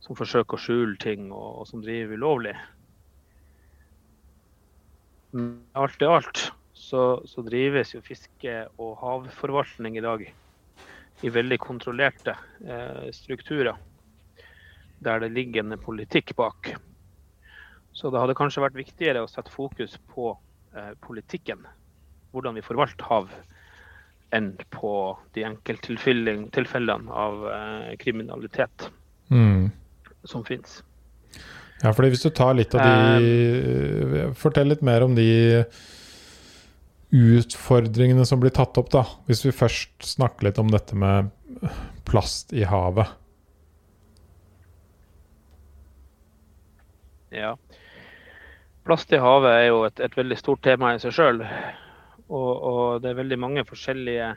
som, 0.01 0.17
forsøker 0.17 0.57
å 0.57 0.61
skjule 0.61 1.00
ting 1.01 1.29
og, 1.31 1.61
og 1.61 1.69
som 1.69 1.83
driver 1.85 2.17
ulovlig 2.19 2.55
alt 5.73 6.01
i 6.01 6.05
alt 6.05 6.51
så, 6.73 7.21
så, 7.25 7.43
drives 7.45 7.93
jo 7.95 8.01
fiske- 8.03 8.67
og 8.81 8.97
havforvaltning 9.00 9.97
i 9.97 10.03
dag 10.03 10.25
i 11.21 11.29
veldig 11.29 11.59
kontrollerte 11.61 12.33
eh, 12.65 13.07
strukturer. 13.13 13.77
Der 15.00 15.21
det 15.21 15.31
ligger 15.31 15.63
en 15.63 15.77
politikk 15.79 16.35
bak. 16.35 16.73
Så 17.93 18.12
det 18.12 18.21
hadde 18.21 18.38
kanskje 18.38 18.63
vært 18.63 18.79
viktigere 18.79 19.24
å 19.24 19.29
sette 19.29 19.51
fokus 19.51 19.98
på 20.13 20.31
eh, 20.75 20.93
politikken. 21.03 21.65
Hvordan 22.31 22.55
vi 22.55 22.63
forvalter 22.63 23.07
hav, 23.10 23.31
enn 24.31 24.53
på 24.71 24.93
de 25.36 25.43
enkelttilfellene 25.43 27.12
av 27.12 27.48
eh, 27.51 27.89
kriminalitet 28.00 28.88
mm. 29.27 29.67
som 30.24 30.45
finnes. 30.48 30.79
Ja, 31.81 31.91
fordi 31.91 32.13
hvis 32.13 32.24
du 32.24 32.29
tar 32.36 32.53
litt 32.55 32.75
av 32.77 32.83
de 32.86 34.19
um, 34.29 34.36
Fortell 34.38 34.69
litt 34.69 34.83
mer 34.86 35.01
om 35.03 35.15
de 35.17 35.63
utfordringene 37.12 38.24
som 38.27 38.39
blir 38.39 38.53
tatt 38.55 38.77
opp, 38.79 38.91
da. 38.93 39.03
Hvis 39.27 39.43
vi 39.43 39.55
først 39.55 40.05
snakker 40.13 40.48
litt 40.48 40.62
om 40.62 40.69
dette 40.71 40.95
med 40.95 41.31
plast 42.07 42.53
i 42.55 42.63
havet. 42.67 43.10
Ja. 47.31 47.55
Plast 48.88 49.13
i 49.13 49.19
havet 49.21 49.51
er 49.53 49.67
jo 49.67 49.83
et, 49.85 50.00
et 50.01 50.17
veldig 50.17 50.38
stort 50.39 50.63
tema 50.65 50.95
i 50.95 51.01
seg 51.01 51.13
sjøl. 51.13 51.43
Og, 52.31 52.51
og, 52.55 52.83
det 53.03 53.11
er 53.11 53.19
veldig 53.19 53.38
mange 53.39 53.65
forskjellige 53.67 54.33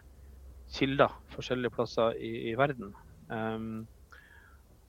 kilder 0.74 1.12
forskjellige 1.34 1.74
plasser 1.74 2.16
i, 2.18 2.32
i 2.50 2.54
verden. 2.58 2.92
Um, 3.30 3.84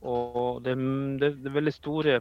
og 0.06 0.64
det, 0.66 0.76
det, 1.22 1.30
det, 1.40 1.50
er 1.50 1.60
veldig 1.60 1.76
store 1.76 2.20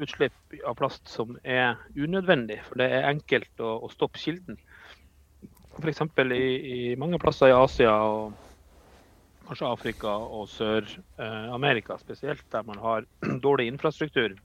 utslipp 0.00 0.60
av 0.66 0.76
plast 0.78 1.10
som 1.10 1.34
er 1.44 1.80
unødvendig, 1.98 2.60
for 2.68 2.80
det 2.80 2.88
er 2.94 3.08
enkelt 3.10 3.62
å, 3.62 3.76
å 3.84 3.90
stoppe 3.92 4.22
kilden. 4.22 4.58
F.eks. 5.80 6.02
I, 6.32 6.44
i 6.74 6.78
mange 7.00 7.18
plasser 7.22 7.50
i 7.50 7.56
Asia 7.56 7.92
og 8.06 8.32
kanskje 9.48 9.70
Afrika 9.70 10.12
og 10.30 10.46
Sør-Amerika 10.52 11.96
spesielt, 11.98 12.44
der 12.52 12.62
man 12.66 12.78
har 12.78 13.06
dårlig 13.46 13.66
infrastruktur. 13.72 14.36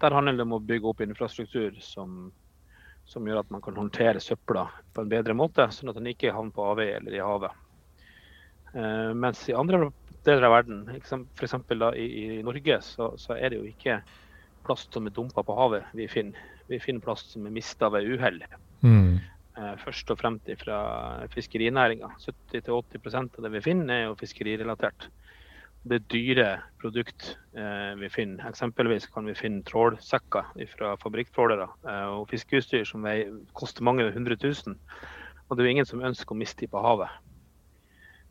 Der 0.00 0.16
handler 0.16 0.38
det 0.38 0.46
om 0.46 0.56
å 0.56 0.62
bygge 0.64 0.88
opp 0.88 1.02
infrastruktur 1.04 1.76
som, 1.84 2.30
som 3.08 3.26
gjør 3.26 3.42
at 3.42 3.50
man 3.52 3.62
kan 3.64 3.76
håndtere 3.76 4.22
søpla 4.22 4.66
på 4.94 5.04
en 5.04 5.10
bedre 5.12 5.36
måte, 5.36 5.66
sånn 5.74 5.92
at 5.92 5.98
den 5.98 6.08
ikke 6.12 6.32
havner 6.32 6.54
på 6.56 6.68
avveie 6.72 6.96
eller 7.00 7.16
i 7.16 7.24
havet. 7.24 7.66
Uh, 8.70 9.10
mens 9.18 9.42
i 9.50 9.56
andre 9.56 9.90
deler 10.24 10.46
av 10.46 10.54
verden, 10.54 10.84
f.eks. 10.94 11.56
I, 11.98 12.06
i 12.06 12.42
Norge, 12.46 12.80
så, 12.86 13.12
så, 13.18 13.34
er 13.36 13.50
det 13.50 13.60
jo 13.60 13.68
ikke 13.68 14.00
plast 14.66 14.94
som 14.94 15.08
er 15.08 15.14
dumpa 15.16 15.44
på 15.44 15.56
havet 15.58 15.92
vi 15.96 16.08
finner. 16.08 16.40
Vi 16.70 16.78
finner 16.80 17.04
plast 17.04 17.32
som 17.34 17.48
er 17.48 17.54
mista 17.54 17.90
ved 17.92 18.08
uhell. 18.08 18.40
Mm. 18.84 19.18
Uh, 19.58 19.74
først 19.82 20.12
og 20.14 20.20
fremst 20.20 20.48
fra 20.62 20.80
fiskerinæringa. 21.34 22.12
70-80% 22.24 23.40
av 23.40 23.46
det 23.48 23.52
vi 23.58 23.64
finner 23.64 23.96
er 23.96 24.06
jo 24.06 24.18
fiskerirelatert. 24.20 25.10
Det 25.82 26.02
dyre 26.12 26.60
produkt 26.80 27.38
eh, 27.56 27.94
vi 27.96 28.10
finner. 28.12 28.50
Eksempelvis 28.50 29.06
kan 29.14 29.24
vi 29.24 29.34
finne 29.34 29.64
trålsekker 29.64 30.50
fra 30.74 30.92
fabrikktrålere 31.00 31.68
eh, 31.88 32.10
og 32.18 32.28
fiskeutstyr 32.28 32.84
som 32.88 33.06
veier, 33.06 33.32
koster 33.56 33.86
mange 33.86 34.10
hundre 34.12 34.36
tusen. 34.36 34.76
Og 35.48 35.56
det 35.56 35.64
er 35.64 35.70
jo 35.70 35.76
ingen 35.78 35.88
som 35.88 36.04
ønsker 36.04 36.36
å 36.36 36.40
miste 36.40 36.66
dem 36.66 36.74
på 36.74 36.82
havet. 36.84 37.16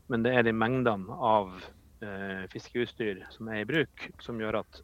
Men 0.10 0.26
det 0.26 0.36
er 0.38 0.46
de 0.46 0.54
mengdene 0.54 1.18
av 1.18 1.50
eh, 2.06 2.46
fiskeutstyr 2.54 3.26
som 3.34 3.50
er 3.50 3.64
i 3.64 3.68
bruk, 3.70 4.06
som 4.22 4.38
gjør 4.42 4.62
at 4.62 4.84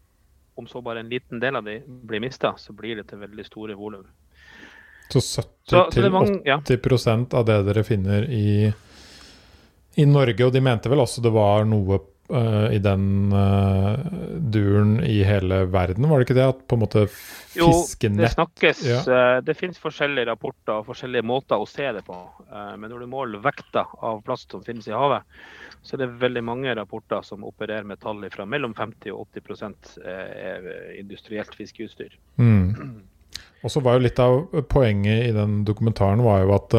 om 0.55 0.67
så 0.67 0.81
bare 0.81 1.00
en 1.03 1.10
liten 1.10 1.39
del 1.39 1.55
av 1.55 1.63
de 1.67 1.79
blir 1.86 2.24
mista, 2.24 2.53
så 2.57 2.74
blir 2.74 2.95
det 2.95 3.10
til 3.10 3.19
veldig 3.19 3.45
store 3.45 3.75
volum. 3.77 4.05
Så 5.10 5.19
70-80 5.19 6.41
ja. 6.45 6.60
av 7.38 7.45
det 7.45 7.57
dere 7.67 7.84
finner 7.86 8.25
i, 8.31 8.72
i 9.95 10.05
Norge, 10.10 10.48
og 10.48 10.53
de 10.55 10.63
mente 10.63 10.89
vel 10.89 11.03
også 11.03 11.22
det 11.22 11.34
var 11.36 11.67
noe 11.69 12.00
uh, 12.29 12.74
i 12.74 12.79
den 12.79 13.34
uh, 13.34 14.00
duren 14.39 14.98
i 15.03 15.24
hele 15.24 15.65
verden, 15.65 16.08
var 16.10 16.20
det 16.20 16.27
ikke 16.27 16.38
det? 16.38 16.48
At 16.53 16.63
på 16.67 16.77
en 16.77 16.84
måte 16.84 17.05
fiskenett 17.10 18.20
Jo, 18.20 18.24
det 18.24 18.32
snakkes. 18.34 18.84
Ja. 18.88 19.01
Uh, 19.05 19.38
det 19.46 19.58
finnes 19.60 19.82
forskjellige 19.82 20.29
rapporter 20.32 20.79
og 20.79 20.89
forskjellige 20.89 21.25
måter 21.25 21.62
å 21.62 21.70
se 21.70 21.88
det 21.96 22.05
på. 22.08 22.17
men 22.77 22.89
når 22.89 23.05
du 23.05 23.08
måler 23.12 23.44
vekta 23.44 23.86
av 24.01 24.22
plast 24.25 24.51
som 24.51 24.63
finnes 24.63 24.88
i 24.88 24.96
havet, 24.96 25.24
så 25.86 25.96
er 25.96 26.05
det 26.05 26.20
veldig 26.22 26.44
mange 26.44 26.75
rapporter 26.75 27.22
som 27.22 27.44
opererer 27.46 27.86
med 27.86 28.00
tall 28.01 28.24
fra 28.34 28.46
mellom 28.46 28.74
50 28.74 29.12
og 29.13 29.27
80 29.38 30.00
er 30.05 30.70
industrielt 31.00 31.53
fiskeutstyr. 31.55 32.15
Mm. 32.38 33.03
Og 33.65 33.72
så 33.72 33.82
var 33.82 33.96
jo 33.98 34.05
litt 34.05 34.20
av 34.22 34.44
poenget 34.70 35.25
i 35.25 35.34
den 35.34 35.63
dokumentaren 35.65 36.22
var 36.22 36.44
jo 36.44 36.51
at 36.53 36.75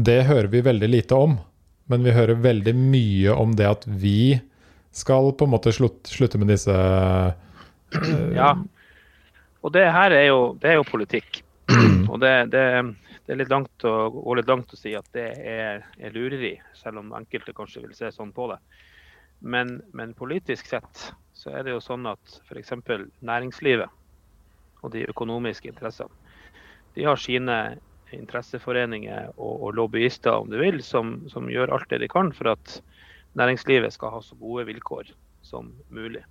det 0.00 0.22
hører 0.24 0.48
vi 0.48 0.62
veldig 0.64 0.88
lite 0.88 1.16
om. 1.18 1.34
Men 1.88 2.04
vi 2.04 2.12
hører 2.12 2.40
veldig 2.44 2.74
mye 2.76 3.34
om 3.34 3.54
det 3.56 3.68
at 3.68 3.86
vi 3.88 4.38
skal 4.94 5.32
på 5.32 5.46
en 5.46 5.52
måte 5.54 5.72
slutte 5.72 6.40
med 6.40 6.50
disse 6.52 6.74
uh, 6.74 8.34
Ja. 8.36 8.54
Og 9.64 9.72
det 9.74 9.86
her 9.90 10.14
er 10.14 10.28
jo, 10.28 10.40
det 10.60 10.72
er 10.72 10.78
jo 10.78 10.88
politikk. 10.88 11.42
Og 12.12 12.20
det, 12.22 12.32
det, 12.52 12.64
det, 13.26 13.32
er 13.32 13.40
litt 13.40 13.50
langt 13.52 13.84
å, 13.84 14.08
gå 14.14 14.36
litt 14.38 14.48
langt 14.48 14.70
å 14.72 14.78
si 14.78 14.94
at 14.96 15.08
det 15.12 15.26
er, 15.36 15.82
er, 15.98 16.14
lureri, 16.14 16.54
selv 16.78 17.02
om 17.02 17.10
enkelte 17.18 17.52
kanskje 17.56 17.82
vil 17.84 17.96
se 17.96 18.12
sånn 18.14 18.30
på 18.36 18.46
det. 18.52 18.56
Men, 19.40 19.78
men 19.92 20.14
politisk 20.16 20.70
sett 20.70 21.10
så 21.36 21.52
er 21.52 21.66
det 21.66 21.74
jo 21.74 21.82
sånn 21.84 22.08
at 22.10 22.38
f.eks. 22.48 22.72
næringslivet 23.20 23.92
og 24.82 24.94
de 24.94 25.04
økonomiske 25.10 25.70
interessene, 25.72 26.14
de 26.94 27.04
har 27.06 27.20
sine 27.20 27.58
interesseforeninger 28.12 29.32
og, 29.36 29.62
og, 29.62 29.74
lobbyister, 29.74 30.30
om 30.30 30.50
du 30.50 30.58
vil, 30.60 30.82
som, 30.84 31.20
som, 31.28 31.50
gjør 31.50 31.74
alt 31.74 31.90
det 31.90 32.02
de 32.02 32.08
kan 32.08 32.32
for 32.36 32.52
at 32.54 32.80
næringslivet 33.38 33.92
skal 33.92 34.14
ha 34.14 34.22
så 34.24 34.36
gode 34.40 34.66
vilkår 34.68 35.12
som 35.42 35.72
mulig. 35.90 36.24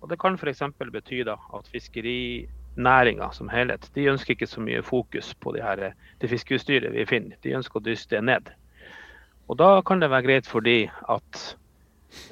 Og 0.00 0.08
Det 0.08 0.18
kan 0.20 0.38
f.eks. 0.38 0.62
bety 0.78 1.22
da 1.28 1.36
at 1.54 1.68
fiskerinæringa 1.68 3.30
som 3.36 3.50
helhet 3.52 3.90
de 3.94 4.08
ønsker 4.08 4.34
ikke 4.34 4.48
så 4.48 4.62
mye 4.64 4.82
fokus 4.82 5.34
på 5.34 5.54
her, 5.60 5.92
det 6.20 6.30
fiskeutstyret 6.30 6.94
vi 6.94 7.06
finner. 7.06 7.36
De 7.44 7.56
ønsker 7.58 7.80
å 7.80 7.84
dyste 7.84 8.16
det 8.16 8.24
ned. 8.24 8.52
Og 9.48 9.58
Da 9.58 9.80
kan 9.82 10.00
det 10.00 10.10
være 10.10 10.22
greit 10.28 10.46
fordi 10.46 10.84
at 10.88 11.56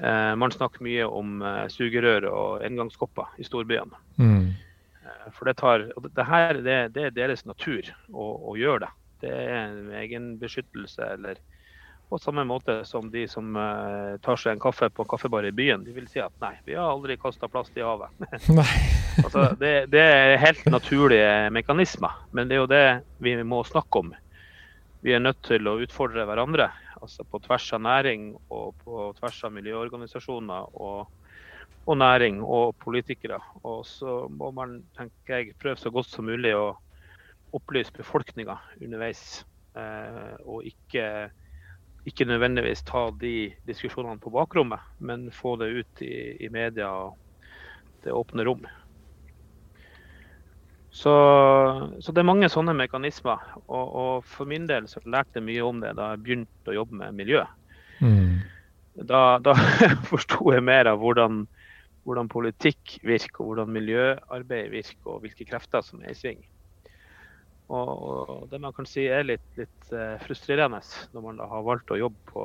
eh, 0.00 0.34
man 0.38 0.54
snakker 0.54 0.82
mye 0.86 1.04
om 1.06 1.42
eh, 1.42 1.66
sugerør 1.68 2.30
og 2.30 2.64
engangskopper 2.64 3.34
i 3.38 3.44
storbyene. 3.44 3.98
Mm. 4.16 4.54
For 5.36 5.48
det, 5.48 5.58
tar, 5.60 5.88
det 6.14 6.26
her 6.26 6.62
det, 6.62 6.78
det, 6.94 7.08
er 7.08 7.14
deres 7.16 7.44
natur 7.48 7.90
å, 8.12 8.26
å, 8.52 8.56
gjøre 8.58 8.86
det. 8.86 8.90
Det 9.24 9.32
er 9.34 9.54
en 9.66 9.94
egenbeskyttelse. 9.98 11.14
eller 11.18 11.40
på 12.08 12.18
samme 12.18 12.44
måte 12.48 12.84
som 12.88 13.10
de 13.12 13.26
som 13.28 13.56
uh, 13.56 14.16
tar 14.24 14.40
seg 14.40 14.54
en 14.54 14.62
kaffe 14.62 14.88
på 14.88 15.04
en 15.04 15.10
kaffebar 15.10 15.44
i 15.44 15.52
byen. 15.52 15.84
De 15.84 15.92
vil 15.92 16.06
si 16.08 16.22
at 16.24 16.32
nei, 16.40 16.54
vi 16.64 16.76
har 16.78 16.88
aldri 16.88 17.18
kasta 17.20 17.50
plast 17.52 17.76
i 17.76 17.84
havet. 17.84 18.14
altså, 19.24 19.50
det, 19.60 19.90
det, 19.92 20.00
er 20.00 20.40
helt 20.40 20.64
naturlige 20.72 21.50
mekanismer, 21.52 22.16
men 22.32 22.48
det 22.48 22.56
er 22.56 22.62
jo 22.62 22.70
det 22.70 22.86
vi 23.24 23.36
må 23.44 23.60
snakke 23.68 24.04
om. 24.04 24.14
Vi 25.04 25.12
er 25.14 25.22
nødt 25.22 25.42
til 25.46 25.68
å 25.68 25.76
utfordre 25.84 26.24
hverandre, 26.26 26.70
altså 26.98 27.26
på 27.28 27.42
tvers 27.44 27.68
av 27.76 27.84
næring 27.84 28.32
og 28.48 28.72
på 28.82 29.10
tvers 29.20 29.44
av 29.44 29.52
miljøorganisasjoner. 29.58 30.72
og 30.80 31.06
og 31.88 31.96
næring 31.96 32.42
og 32.44 32.76
politikere. 32.84 33.40
Og 33.64 33.86
så 33.86 34.26
må 34.28 34.50
man 34.52 34.82
tenker 34.96 35.40
jeg, 35.40 35.56
prøve 35.60 35.80
så 35.80 35.90
godt 35.90 36.10
som 36.10 36.28
mulig 36.28 36.52
å 36.56 36.74
opplyse 37.56 37.94
befolkninga 37.96 38.58
underveis. 38.82 39.44
Eh, 39.78 40.34
og 40.44 40.66
ikke, 40.68 41.30
ikke, 42.04 42.28
nødvendigvis 42.28 42.84
ta 42.84 43.08
de 43.20 43.54
diskusjonene 43.68 44.20
på 44.20 44.32
bakrommet, 44.34 44.84
men 44.98 45.30
få 45.32 45.56
det 45.60 45.70
ut 45.80 46.04
i, 46.04 46.36
i 46.44 46.52
media 46.52 46.90
og 46.92 47.16
det 48.04 48.12
åpne 48.12 48.44
rom. 48.44 48.68
Så, 50.90 51.12
så, 52.00 52.12
det 52.12 52.20
er 52.20 52.26
mange 52.26 52.48
sånne 52.52 52.74
mekanismer. 52.76 53.40
Og, 53.68 53.86
og, 53.86 54.12
for 54.28 54.48
min 54.50 54.66
del 54.68 54.88
så 54.90 55.00
lærte 55.06 55.38
jeg 55.38 55.46
mye 55.46 55.64
om 55.64 55.80
det 55.80 55.94
da 55.96 56.12
jeg 56.12 56.24
begynte 56.24 56.72
å 56.72 56.80
jobbe 56.82 57.00
med 57.00 57.16
miljø. 57.16 57.44
Mm. 58.02 58.40
Da, 59.08 59.38
da 59.40 59.54
forsto 60.10 60.52
jeg 60.52 60.64
mer 60.66 60.90
av 60.90 61.00
hvordan 61.00 61.46
hvordan 62.08 62.30
politikk 62.32 62.98
virker, 63.04 63.42
og 63.42 63.52
hvordan 63.52 63.74
miljøarbeid 63.74 64.70
virker, 64.72 65.10
og 65.12 65.20
hvilke 65.24 65.44
krefter 65.48 65.84
som 65.84 66.00
er 66.00 66.14
i 66.14 66.16
sving. 66.16 66.40
Og, 67.68 67.88
og 68.08 68.46
Det 68.48 68.60
man 68.60 68.72
kan 68.72 68.86
si 68.88 69.04
er 69.12 69.26
litt, 69.26 69.44
litt 69.58 69.90
uh, 69.92 70.16
frustrerende 70.24 70.80
når 71.12 71.24
man 71.26 71.42
har 71.50 71.66
valgt 71.66 71.92
å 71.92 71.98
jobbe 72.00 72.32
på, 72.32 72.44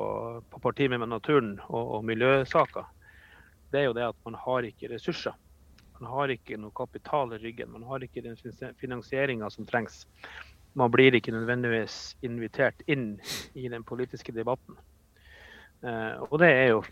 på 0.52 0.60
parti 0.60 0.88
med 0.92 1.00
naturen 1.08 1.54
og, 1.70 1.80
og, 1.80 2.02
miljøsaker, 2.04 2.90
det 3.72 3.80
er 3.80 3.88
jo 3.88 3.96
det 3.96 4.04
at 4.10 4.18
man 4.28 4.36
har 4.38 4.68
ikke 4.68 4.90
ressurser. 4.92 5.32
Man 5.96 6.10
har 6.12 6.34
ikke 6.34 6.58
noe 6.60 6.74
kapital 6.76 7.32
i 7.32 7.40
ryggen. 7.40 7.72
Man 7.72 7.86
har 7.88 8.04
ikke 8.04 8.22
den 8.22 8.36
finansieringa 8.76 9.48
som 9.50 9.64
trengs. 9.66 10.04
Man 10.76 10.92
blir 10.92 11.14
ikke 11.16 11.32
nødvendigvis 11.32 12.18
invitert 12.26 12.82
inn 12.90 13.14
i 13.54 13.70
den 13.72 13.86
politiske 13.86 14.34
debatten. 14.34 14.76
Uh, 15.80 16.20
og 16.28 16.36
det 16.42 16.52
er 16.52 16.68
jo 16.74 16.84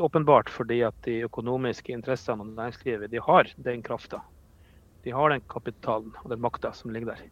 åpenbart 0.00 0.50
fordi 0.52 0.80
at 0.86 0.96
de 1.06 1.20
økonomiske 1.26 1.94
interessene 1.94 2.44
og 2.44 2.54
næringslivet 2.54 3.12
de 3.12 3.22
har 3.22 3.50
den 3.64 3.82
krafta. 3.86 4.20
De 5.04 5.14
har 5.14 5.30
den 5.30 5.44
kapitalen 5.50 6.14
og 6.24 6.30
den 6.32 6.42
makta 6.42 6.72
som 6.74 6.90
ligger 6.90 7.14
der. 7.14 7.26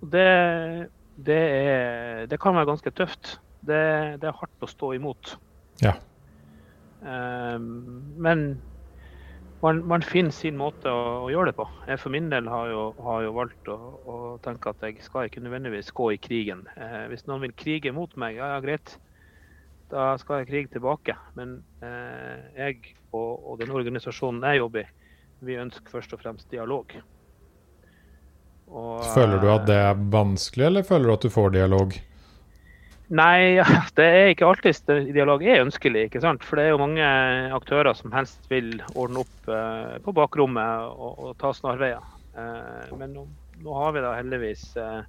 Det, 0.00 0.90
det, 1.16 1.40
er, 1.40 2.26
det, 2.26 2.40
kan 2.40 2.56
være 2.56 2.68
ganske 2.72 2.90
tøft. 2.90 3.36
Det, 3.60 4.20
det, 4.20 4.28
er 4.28 4.40
hardt 4.40 4.64
å 4.64 4.70
stå 4.70 4.92
imot. 4.96 5.36
Ja. 5.82 5.96
Um, 7.00 8.02
men 8.18 8.48
man, 9.62 9.80
man, 9.88 10.04
finner 10.04 10.34
sin 10.34 10.58
måte 10.58 10.90
å, 10.90 11.24
å, 11.24 11.30
gjøre 11.32 11.50
det 11.50 11.56
på. 11.58 11.66
Jeg 11.88 12.02
for 12.02 12.14
min 12.14 12.28
del 12.32 12.50
har 12.50 12.70
jo, 12.70 12.82
har 13.06 13.24
jo 13.24 13.34
valgt 13.38 13.70
å, 13.72 13.78
å, 14.04 14.18
tenke 14.44 14.72
at 14.72 14.84
jeg 14.84 15.00
skal 15.04 15.30
ikke 15.30 15.42
nødvendigvis 15.44 15.92
gå 15.96 16.10
i 16.14 16.20
krigen. 16.20 16.66
Eh, 16.76 17.06
hvis 17.12 17.26
noen 17.30 17.46
vil 17.46 17.56
krige 17.56 17.94
mot 17.96 18.12
meg, 18.20 18.36
ja, 18.40 18.56
ja 18.56 18.62
greit 18.64 18.98
da 19.92 20.12
skal 20.20 20.42
jeg 20.42 20.50
krige 20.50 20.72
tilbake. 20.76 21.16
Men 21.38 21.58
eh, 21.84 22.46
jeg 22.56 22.96
og, 23.12 23.52
og, 23.52 23.54
den 23.60 23.72
organisasjonen 23.74 24.44
jeg 24.44 24.62
jobber 24.62 24.84
i, 24.84 24.90
vi 25.46 25.60
ønsker 25.60 25.92
først 25.92 26.14
og 26.16 26.22
fremst 26.22 26.50
dialog. 26.50 26.96
Og, 28.66 29.04
føler 29.14 29.38
du 29.38 29.48
at 29.52 29.66
det 29.68 29.78
er 29.78 30.04
vanskelig, 30.10 30.66
eller 30.70 30.86
føler 30.86 31.10
du 31.10 31.14
at 31.14 31.26
du 31.26 31.32
får 31.32 31.52
dialog? 31.54 31.96
Nei, 33.14 33.62
det 33.98 34.06
er 34.06 34.32
ikke 34.32 34.48
alltid 34.48 35.12
dialog 35.14 35.44
er 35.46 35.62
ønskelig. 35.62 36.08
ikke 36.08 36.22
sant? 36.24 36.44
For 36.44 36.58
det 36.58 36.66
er 36.66 36.74
jo 36.74 36.82
mange 36.82 37.06
aktører 37.54 37.94
som 37.94 38.14
helst 38.16 38.50
vil 38.50 38.74
ordne 38.94 39.22
opp 39.22 39.50
eh, 39.52 39.96
på 40.02 40.14
bakrommet 40.16 40.90
og, 40.90 41.20
og 41.20 41.36
ta 41.42 41.52
snarveier. 41.54 42.02
Eh, 42.36 42.96
men 42.98 43.14
nå, 43.14 43.26
nå, 43.62 43.76
har 43.80 43.94
vi 43.94 44.04
da 44.04 44.16
heldigvis, 44.18 44.68
eh, 44.80 45.02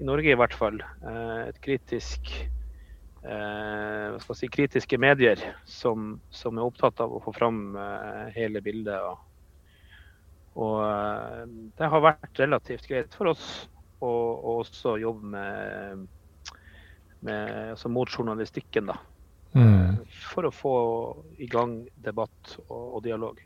i 0.00 0.06
Norge 0.06 0.32
i 0.32 0.38
hvert 0.38 0.54
fall, 0.56 0.80
eh, 0.80 1.48
et 1.48 1.58
kritisk 1.64 2.30
eh, 3.24 4.34
si, 4.34 4.48
kritiske 4.48 4.98
medier 4.98 5.40
som, 5.64 6.20
som, 6.30 6.58
er 6.58 6.66
opptatt 6.66 7.00
av 7.00 7.14
å 7.14 7.22
få 7.24 7.32
fram 7.36 7.76
eh, 7.76 8.26
hele 8.36 8.62
bildet. 8.64 9.00
Og, 9.00 10.60
og 10.64 10.76
eh, 10.88 11.40
det 11.78 11.90
har 11.94 12.04
vært 12.04 12.42
relativt 12.44 12.86
greit 12.90 13.16
for 13.16 13.32
oss 13.32 13.46
å, 14.00 14.10
og 14.10 14.60
også 14.64 14.98
jobbe 15.00 15.32
med, 15.34 16.06
med 17.24 17.74
altså 17.74 17.90
mot 17.92 18.10
journalistikken, 18.10 18.92
da. 18.92 19.00
Mm. 19.54 20.00
For 20.32 20.48
å 20.48 20.54
få 20.54 20.76
i 21.38 21.46
gang 21.46 21.84
debatt 22.02 22.56
og, 22.66 22.96
og 22.98 23.02
dialog. 23.04 23.38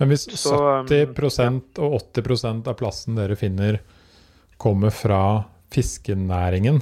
Men 0.00 0.10
hvis 0.10 0.26
Så, 0.34 0.56
70 0.88 1.78
og 1.78 1.94
80% 2.00 2.70
av 2.70 2.74
plassen 2.78 3.18
dere 3.18 3.36
finner, 3.38 3.78
kommer 4.60 4.90
fra 4.90 5.20
fiskenæringen, 5.70 6.80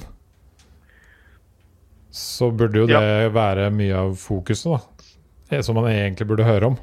så 2.11 2.49
burde 2.51 2.81
jo 2.83 2.87
det 2.89 3.31
være 3.35 3.69
mye 3.73 3.95
av 3.95 4.15
fokuset, 4.17 4.71
da. 4.71 5.05
Det 5.49 5.63
Som 5.65 5.79
man 5.79 5.89
egentlig 5.89 6.27
burde 6.29 6.45
høre 6.45 6.71
om. 6.73 6.77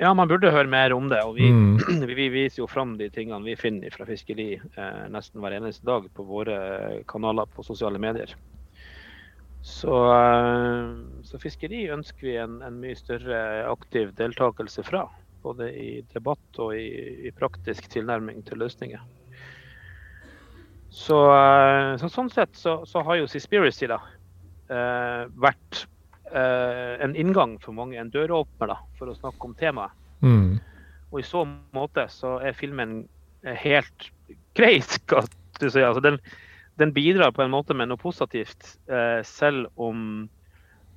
Ja, 0.00 0.14
man 0.16 0.28
burde 0.30 0.50
høre 0.50 0.70
mer 0.70 0.94
om 0.96 1.08
det. 1.10 1.20
Og 1.26 1.36
vi, 1.36 1.50
Mm. 1.50 2.06
vi 2.18 2.28
viser 2.32 2.62
jo 2.62 2.66
fram 2.66 2.96
de 2.98 3.10
tingene 3.10 3.44
vi 3.44 3.56
finner 3.56 3.90
fra 3.92 4.06
fiskeri 4.08 4.54
eh, 4.56 5.02
nesten 5.12 5.42
hver 5.42 5.58
eneste 5.58 5.84
dag 5.86 6.06
på 6.14 6.24
våre 6.24 7.02
kanaler 7.10 7.46
på 7.54 7.62
sosiale 7.66 7.98
medier. 7.98 8.32
Så, 9.62 9.92
eh, 9.92 10.94
så 11.22 11.38
fiskeri 11.42 11.84
ønsker 11.92 12.26
vi 12.26 12.36
en, 12.40 12.62
en 12.64 12.80
mye 12.80 12.96
større 12.96 13.66
aktiv 13.68 14.14
deltakelse 14.16 14.82
fra. 14.86 15.04
Både 15.44 15.68
i 15.72 16.02
debatt 16.14 16.58
og 16.58 16.74
i, 16.76 17.28
i 17.28 17.30
praktisk 17.36 17.86
tilnærming 17.92 18.42
til 18.48 18.58
løsninger. 18.64 19.00
Så, 20.90 21.18
eh, 21.36 21.96
så 22.00 22.08
sånn 22.10 22.32
sett 22.32 22.56
så, 22.56 22.80
så 22.88 23.04
har 23.06 23.20
jo 23.20 23.28
Seaspiracy 23.30 23.86
da 23.92 24.00
eh, 24.00 24.16
vært 24.70 25.84
eh, 26.32 27.04
en 27.04 27.16
inngang 27.16 27.56
for 27.62 27.74
mange, 27.76 27.98
en 27.98 28.10
døråpner 28.12 28.70
da, 28.70 28.78
for 28.98 29.10
å 29.10 29.16
snakke 29.18 29.48
om 29.48 29.56
temaet. 29.58 29.96
Mm. 30.22 30.58
Og 31.10 31.22
i 31.22 31.26
så 31.26 31.44
måte 31.74 32.06
så 32.12 32.36
er 32.44 32.56
filmen 32.56 33.02
eh, 33.42 33.56
helt 33.64 34.10
grei, 34.58 34.78
skal 34.86 35.26
du 35.60 35.68
si. 35.68 35.82
Altså, 35.82 36.02
den, 36.04 36.20
den 36.80 36.94
bidrar 36.96 37.34
på 37.36 37.44
en 37.44 37.54
måte 37.54 37.76
med 37.76 37.90
noe 37.90 38.00
positivt, 38.00 38.76
eh, 38.90 39.20
selv 39.26 39.70
om, 39.80 40.28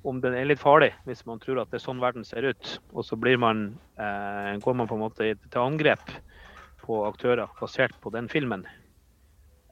om 0.06 0.22
den 0.22 0.36
er 0.38 0.48
litt 0.48 0.62
farlig, 0.62 0.92
hvis 1.08 1.24
man 1.28 1.42
tror 1.42 1.62
at 1.62 1.72
det 1.72 1.80
er 1.80 1.86
sånn 1.86 2.02
verden 2.02 2.26
ser 2.26 2.46
ut. 2.46 2.76
Og 2.94 3.06
så 3.06 3.18
blir 3.18 3.40
man, 3.42 3.72
eh, 3.98 4.54
går 4.62 4.78
man 4.78 4.90
på 4.90 4.98
en 4.98 5.04
måte 5.06 5.34
til 5.34 5.60
angrep 5.62 6.14
på 6.84 7.04
aktører 7.08 7.50
basert 7.60 7.96
på 8.04 8.12
den 8.14 8.28
filmen. 8.30 8.66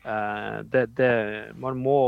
Eh, 0.03 0.59
det, 0.73 0.89
det, 0.99 1.13
man 1.61 1.79
må 1.79 2.01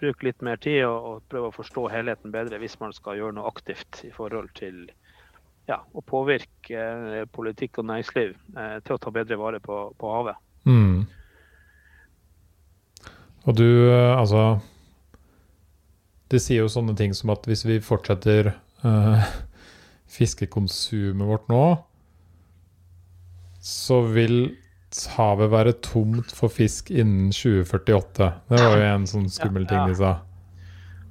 bruke 0.00 0.26
litt 0.28 0.44
mer 0.44 0.60
tid 0.62 0.84
og, 0.86 1.08
og 1.08 1.26
prøve 1.30 1.50
å 1.50 1.56
forstå 1.56 1.88
helheten 1.92 2.34
bedre 2.34 2.60
hvis 2.62 2.78
man 2.82 2.94
skal 2.96 3.18
gjøre 3.18 3.36
noe 3.38 3.50
aktivt 3.50 4.02
i 4.06 4.12
forhold 4.14 4.50
til 4.58 4.86
ja, 5.66 5.80
å 5.80 6.02
påvirke 6.06 6.80
eh, 6.80 7.24
politikk 7.32 7.80
og 7.82 7.88
næringsliv 7.90 8.34
eh, 8.34 8.76
til 8.86 8.96
å 8.96 9.00
ta 9.02 9.12
bedre 9.14 9.38
vare 9.40 9.60
på, 9.62 9.80
på 9.98 10.12
havet. 10.12 10.38
Mm. 10.66 11.06
Og 13.46 13.54
du, 13.54 13.66
eh, 13.90 14.12
altså 14.18 14.58
Det 16.30 16.40
sier 16.42 16.64
jo 16.64 16.70
sånne 16.70 16.96
ting 16.98 17.12
som 17.14 17.30
at 17.34 17.44
hvis 17.46 17.62
vi 17.66 17.78
fortsetter 17.82 18.50
eh, 18.50 19.34
fiskekonsumet 20.16 21.28
vårt 21.28 21.50
nå, 21.50 21.64
så 23.62 24.00
vil 24.10 24.56
havet 25.16 25.50
være 25.52 25.74
tomt 25.84 26.32
for 26.34 26.52
fisk 26.52 26.90
innen 26.90 27.28
2048. 27.34 28.30
Det 28.48 28.62
var 28.62 28.78
jo 28.78 28.88
en 28.88 29.06
sånn 29.10 29.28
skummel 29.32 29.68
ting 29.68 29.90
de 29.90 29.98
sa. 29.98 30.16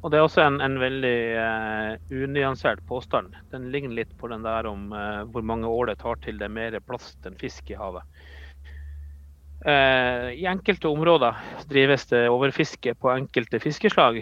Og 0.05 0.11
Det 0.13 0.19
er 0.19 0.27
også 0.27 0.43
en, 0.43 0.59
en 0.61 0.75
veldig 0.77 1.17
uh, 1.33 1.95
unyansert 2.13 2.83
påstand. 2.85 3.33
Den 3.49 3.71
ligner 3.73 4.03
litt 4.03 4.11
på 4.19 4.29
den 4.29 4.45
der 4.45 4.67
om 4.69 4.91
uh, 4.93 5.23
hvor 5.33 5.41
mange 5.41 5.65
år 5.65 5.89
det 5.89 5.95
tar 6.03 6.19
til 6.21 6.37
det 6.37 6.45
er 6.45 6.53
mer 6.53 6.77
plast 6.85 7.25
enn 7.25 7.37
fisk 7.41 7.71
i 7.73 7.79
havet. 7.79 8.05
Uh, 9.65 10.29
I 10.37 10.45
enkelte 10.45 10.91
områder 10.93 11.41
drives 11.71 12.05
det 12.13 12.27
overfiske 12.29 12.93
på 13.01 13.15
enkelte 13.15 13.57
fiskeslag, 13.63 14.21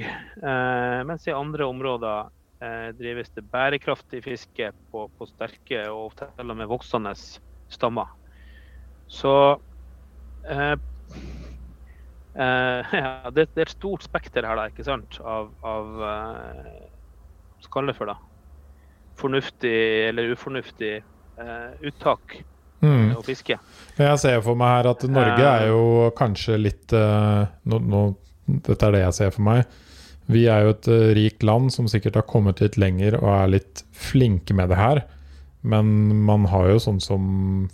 mens 1.03 1.27
i 1.27 1.35
andre 1.35 1.67
områder 1.67 2.31
drives 2.95 3.33
det 3.35 3.43
bærekraftig 3.51 4.21
fiske 4.23 4.69
på, 4.71 5.07
på 5.17 5.27
sterke 5.27 5.81
og 5.91 6.13
til 6.15 6.53
og 6.53 6.55
med 6.61 6.69
voksende 6.71 7.11
stammer. 7.67 8.13
Så 9.13 9.33
eh, 10.49 10.73
Eh, 12.35 12.85
ja, 12.97 13.31
det, 13.31 13.49
det 13.53 13.61
er 13.61 13.69
et 13.69 13.75
stort 13.75 14.05
spekter 14.05 14.45
her 14.47 14.57
da, 14.57 14.69
ikke 14.71 14.85
sant, 14.87 15.19
av, 15.21 15.51
av 15.65 16.05
eh, 16.09 16.71
skal 17.63 17.89
det 17.89 17.97
for 17.97 18.09
da, 18.09 18.17
fornuftig 19.19 19.75
eller 20.09 20.33
ufornuftig 20.33 20.95
eh, 20.97 21.69
uttak 21.85 22.41
Mm. 22.83 23.13
og 23.15 23.21
fiske. 23.23 23.55
Men 23.95 24.09
jeg 24.09 24.19
ser 24.19 24.41
for 24.43 24.59
meg 24.59 24.73
her 24.73 24.87
at 24.89 25.03
Norge 25.07 25.43
er 25.47 25.69
jo 25.69 26.09
kanskje 26.17 26.57
litt 26.59 26.91
eh, 26.91 27.45
nå, 27.71 27.77
nå, 27.79 28.01
Dette 28.43 28.89
er 28.89 28.91
det 28.91 28.99
jeg 29.05 29.15
ser 29.15 29.29
for 29.31 29.45
meg. 29.47 29.77
Vi 30.27 30.41
er 30.51 30.65
jo 30.65 30.73
et 30.73 30.89
eh, 30.91 31.13
rikt 31.15 31.45
land 31.47 31.71
som 31.71 31.87
sikkert 31.87 32.17
har 32.19 32.25
kommet 32.27 32.59
litt 32.59 32.75
lenger 32.75 33.15
og 33.21 33.29
er 33.37 33.53
litt 33.53 33.85
flinke 33.95 34.51
med 34.59 34.67
det 34.73 34.81
her. 34.81 34.99
Men 35.63 35.87
man 36.27 36.47
har 36.51 36.73
jo 36.73 36.81
sånn 36.83 36.99
som 37.03 37.23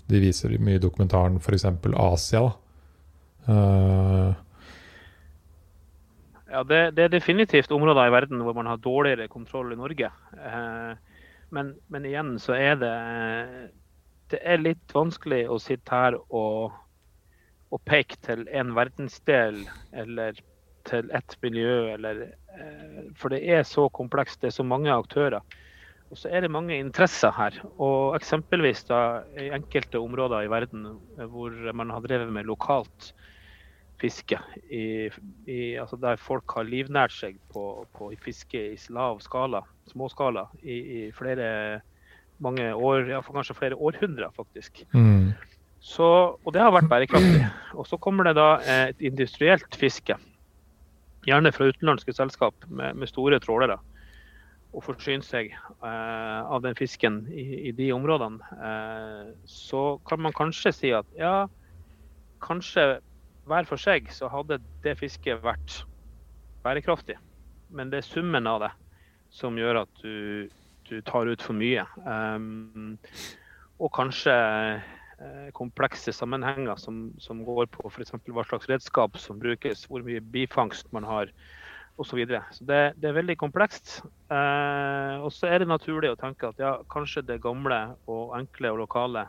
de 0.09 0.21
viser 0.21 0.53
mye 0.61 0.77
i 0.77 0.83
dokumentaren, 0.83 1.39
f.eks. 1.41 1.65
Asia. 1.97 2.43
Eh, 3.49 4.37
Ja, 6.49 6.63
det, 6.65 6.95
det 6.97 7.03
er 7.05 7.11
definitivt 7.13 7.71
områder 7.71 8.09
i 8.09 8.13
verden 8.13 8.41
hvor 8.41 8.55
man 8.57 8.65
har 8.65 8.81
dårligere 8.81 9.29
kontroll 9.29 9.73
i 9.73 9.77
Norge. 9.77 10.09
Uh, 10.33 10.97
men, 11.53 11.75
men 11.93 12.05
igjen 12.09 12.37
så 12.41 12.55
er 12.57 12.79
det 12.81 12.93
det 14.29 14.39
er 14.45 14.61
litt 14.61 14.93
vanskelig 14.93 15.43
å 15.49 15.57
sitte 15.61 15.93
her 15.93 16.17
og, 16.17 16.73
og 17.69 17.81
peke 17.89 18.17
til 18.25 18.45
en 18.53 18.73
verdensdel 18.77 19.63
eller 19.93 20.37
til 20.89 21.09
ett 21.13 21.35
miljø, 21.45 21.93
eller 21.95 22.25
uh, 22.25 23.01
For 23.17 23.33
det 23.33 23.43
er 23.45 23.65
så 23.65 23.85
komplekst, 23.93 24.41
det 24.41 24.49
er 24.49 24.57
så 24.57 24.65
mange 24.65 24.93
aktører. 24.93 25.45
Og 26.09 26.17
så 26.17 26.31
er 26.33 26.41
det 26.41 26.51
mange 26.51 26.77
interesser 26.77 27.33
her. 27.35 27.59
Og 27.77 28.15
eksempelvis 28.17 28.83
da, 28.89 29.21
i 29.37 29.51
enkelte 29.53 30.01
områder 30.01 30.45
i 30.45 30.51
verden 30.51 30.87
eh, 31.19 31.25
hvor 31.29 31.53
man 31.73 31.93
har 31.93 32.05
drevet 32.05 32.31
med 32.33 32.49
lokalt 32.49 33.13
fiske, 33.99 34.37
i, 34.71 35.09
i, 35.43 35.75
altså 35.75 35.97
der 35.99 36.15
folk 36.23 36.53
har 36.55 36.63
livnært 36.63 37.11
seg 37.11 37.35
på, 37.51 37.83
på 37.97 38.13
fiske 38.23 38.61
i 38.71 38.77
lav 38.95 39.19
skala, 39.19 39.59
småskala, 39.91 40.45
i, 40.63 40.77
i 40.79 41.01
flere 41.11 41.81
mange 42.39 42.69
år, 42.71 43.09
ja, 43.11 43.19
kanskje 43.19 43.57
flere 43.57 43.75
århundrer 43.75 44.31
faktisk. 44.37 44.85
mm. 44.95 45.33
Så, 45.79 46.05
og 46.43 46.51
det 46.51 46.59
har 46.59 46.73
vært 46.75 46.89
bærekraftig. 46.91 47.45
Og 47.79 47.85
så 47.87 47.95
kommer 48.03 48.27
det 48.27 48.33
da 48.35 48.49
eh, 48.59 48.89
et 48.91 49.03
industrielt 49.11 49.75
fiske, 49.79 50.17
gjerne 51.27 51.51
fra 51.55 51.69
utenlandske 51.71 52.15
selskap 52.15 52.67
med, 52.67 52.97
med 52.99 53.11
store 53.11 53.39
trålere, 53.43 53.77
og 54.69 54.83
forsyne 54.85 55.25
seg 55.25 55.49
eh, 55.51 56.41
av 56.45 56.61
den 56.61 56.77
fisken 56.77 57.23
i, 57.33 57.69
i 57.69 57.71
de 57.75 57.89
områdene. 57.95 58.41
Eh, 58.53 59.31
så 59.49 59.83
kan 60.09 60.21
man 60.21 60.35
kanskje 60.37 60.73
si 60.75 60.91
at 60.93 61.09
ja, 61.17 61.47
kanskje 62.45 62.99
hver 63.49 63.65
for 63.65 63.81
seg 63.81 64.11
så 64.13 64.29
hadde 64.29 64.59
det 64.83 64.99
fisket 64.99 65.41
vært 65.41 65.81
bærekraftig. 66.65 67.17
Men 67.73 67.89
det 67.89 68.03
er 68.03 68.09
summen 68.09 68.49
av 68.49 68.61
det 68.65 68.71
som 69.33 69.57
gjør 69.57 69.83
at 69.83 70.01
du, 70.03 70.49
du 70.89 70.99
tar 71.05 71.29
ut 71.29 71.41
for 71.41 71.57
mye. 71.57 71.85
Um, 72.05 72.97
og 73.79 73.93
kanskje 73.95 74.33
eh, 74.35 75.49
komplekse 75.55 76.13
sammenhenger 76.13 76.77
som, 76.81 77.09
som 77.21 77.41
går 77.47 77.69
på 77.73 77.89
f.eks. 77.89 78.13
hva 78.27 78.45
slags 78.45 78.69
redskap 78.69 79.17
som 79.21 79.39
brukes, 79.41 79.85
hvor 79.89 80.05
mye 80.05 80.21
bifangst 80.33 80.89
man 80.95 81.07
har 81.07 81.31
osv. 81.99 82.09
Så, 82.09 82.15
videre. 82.15 82.43
så 82.55 82.63
det, 82.63 82.79
det 82.95 83.09
er 83.09 83.17
veldig 83.17 83.35
komplekst. 83.37 83.99
Eh, 84.31 85.15
og 85.19 85.33
så 85.35 85.49
er 85.51 85.59
det 85.59 85.69
naturlig 85.69 86.13
å 86.13 86.19
tenke 86.19 86.47
at 86.47 86.61
ja, 86.61 86.77
kanskje 86.91 87.25
det 87.27 87.41
gamle 87.43 87.79
og 88.09 88.37
enkle 88.39 88.71
og 88.73 88.79
lokale 88.85 89.25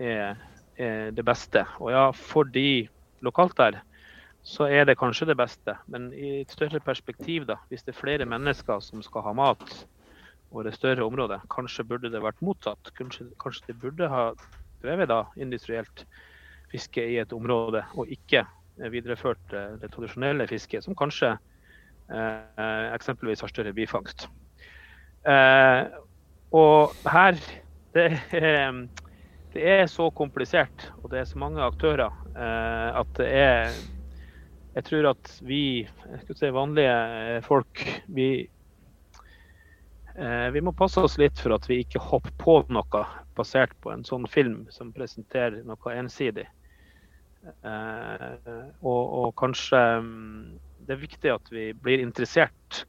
er, 0.00 0.40
er 0.80 1.12
det 1.12 1.24
beste. 1.26 1.66
Og 1.82 1.92
ja, 1.92 2.08
for 2.16 2.48
de 2.48 2.88
lokalt 3.20 3.58
der, 3.60 3.82
så 4.42 4.70
er 4.72 4.86
det 4.88 4.96
kanskje 4.98 5.28
det 5.28 5.36
beste. 5.36 5.76
Men 5.92 6.08
i 6.16 6.40
et 6.40 6.52
større 6.54 6.80
perspektiv, 6.80 7.44
da, 7.50 7.58
hvis 7.68 7.84
det 7.84 7.92
er 7.92 8.00
flere 8.00 8.28
mennesker 8.28 8.80
som 8.84 9.04
skal 9.04 9.28
ha 9.28 9.36
mat 9.36 9.82
og 10.50 10.64
det 10.66 10.72
større 10.74 11.04
området, 11.06 11.44
kanskje 11.52 11.84
burde 11.86 12.10
det 12.10 12.22
vært 12.24 12.40
motsatt. 12.42 12.90
Kanskje, 12.98 13.28
kanskje 13.38 13.68
det 13.68 13.76
burde 13.84 14.08
ha 14.10 14.30
drevet 14.82 15.10
da 15.12 15.20
industrielt 15.38 16.06
fiske 16.72 17.04
i 17.04 17.20
et 17.20 17.32
område, 17.36 17.84
og 17.94 18.10
ikke 18.10 18.46
videreført 18.90 19.54
eh, 19.54 19.76
det 19.82 19.90
tradisjonelle 19.92 20.46
fisket, 20.50 20.84
som 20.86 20.96
kanskje 20.96 21.34
eksempelvis 22.10 23.44
har 23.44 23.52
større 23.52 23.74
bifangst. 23.76 24.28
Eh, 25.28 25.82
og 26.56 26.96
her 27.06 27.38
det 27.94 28.08
det 29.50 29.64
er 29.66 29.88
så 29.90 30.12
komplisert, 30.14 30.84
og 31.02 31.10
det 31.10 31.18
er 31.20 31.24
så 31.26 31.38
mange 31.42 31.62
aktører, 31.62 32.14
eh, 32.36 33.00
at 33.00 33.08
det 33.18 33.26
er 33.34 33.72
Jeg 34.70 34.84
tror 34.86 35.08
at 35.10 35.30
vi 35.42 35.88
si 36.38 36.50
vanlige 36.54 37.42
folk, 37.42 37.82
vi 38.06 38.46
Eh, 40.20 40.50
vi 40.50 40.60
må 40.60 40.72
passe 40.72 41.00
oss 41.00 41.18
litt 41.18 41.38
for 41.40 41.54
at 41.54 41.68
vi 41.70 41.80
ikke 41.80 42.02
hopper 42.02 42.32
på 42.40 42.56
noe 42.74 43.02
basert 43.38 43.72
på 43.80 43.92
en 43.92 44.02
sånn 44.04 44.26
film 44.28 44.64
som 44.74 44.90
presenterer 44.92 45.62
noe 45.64 45.94
ensidig. 45.94 46.44
Eh, 47.40 48.34
og, 48.82 49.02
og 49.20 49.30
kanskje 49.40 49.80
mm, 50.04 50.58
det 50.86 50.96
er 50.96 51.00
viktig 51.02 51.32
at 51.34 51.50
vi 51.52 51.70
blir 51.72 52.02
interessert 52.02 52.84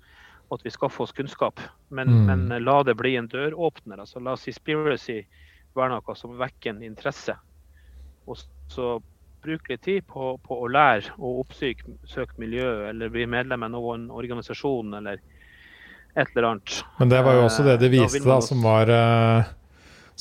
og 0.52 0.60
at 0.60 0.66
vi 0.68 0.74
skaffer 0.74 1.06
oss 1.06 1.14
kunnskap. 1.16 1.62
Men, 1.90 2.10
Mm. 2.10 2.48
men 2.48 2.64
la 2.66 2.84
det 2.84 2.98
bli 3.00 3.16
en 3.16 3.28
døråpner. 3.28 4.00
altså 4.00 4.20
La 4.20 4.36
Seaspiracy 4.36 5.22
være 5.76 5.90
noe 5.90 6.16
som 6.16 6.38
vekker 6.38 6.74
en 6.74 6.84
interesse. 6.84 7.36
Og 8.28 8.38
så 8.68 9.02
bruk 9.42 9.70
litt 9.70 9.82
tid 9.82 10.06
på, 10.08 10.36
på 10.44 10.58
å 10.62 10.68
lære 10.70 11.16
og 11.18 11.46
oppsøke 11.46 12.38
miljø, 12.38 12.90
eller 12.90 13.10
bli 13.10 13.26
medlem 13.26 13.64
av 13.64 13.72
noen 13.72 14.10
organisasjon 14.14 14.94
eller 15.00 15.22
et 16.16 16.28
eller 16.36 16.48
annet. 16.50 16.84
Men 17.00 17.10
det 17.10 17.24
var 17.24 17.34
jo 17.40 17.46
også 17.48 17.64
det 17.66 17.80
de 17.80 17.90
viste, 17.90 18.20
da 18.20 18.36
da, 18.36 18.42
som 18.46 18.62
var 18.62 18.92
eh, 18.92 19.44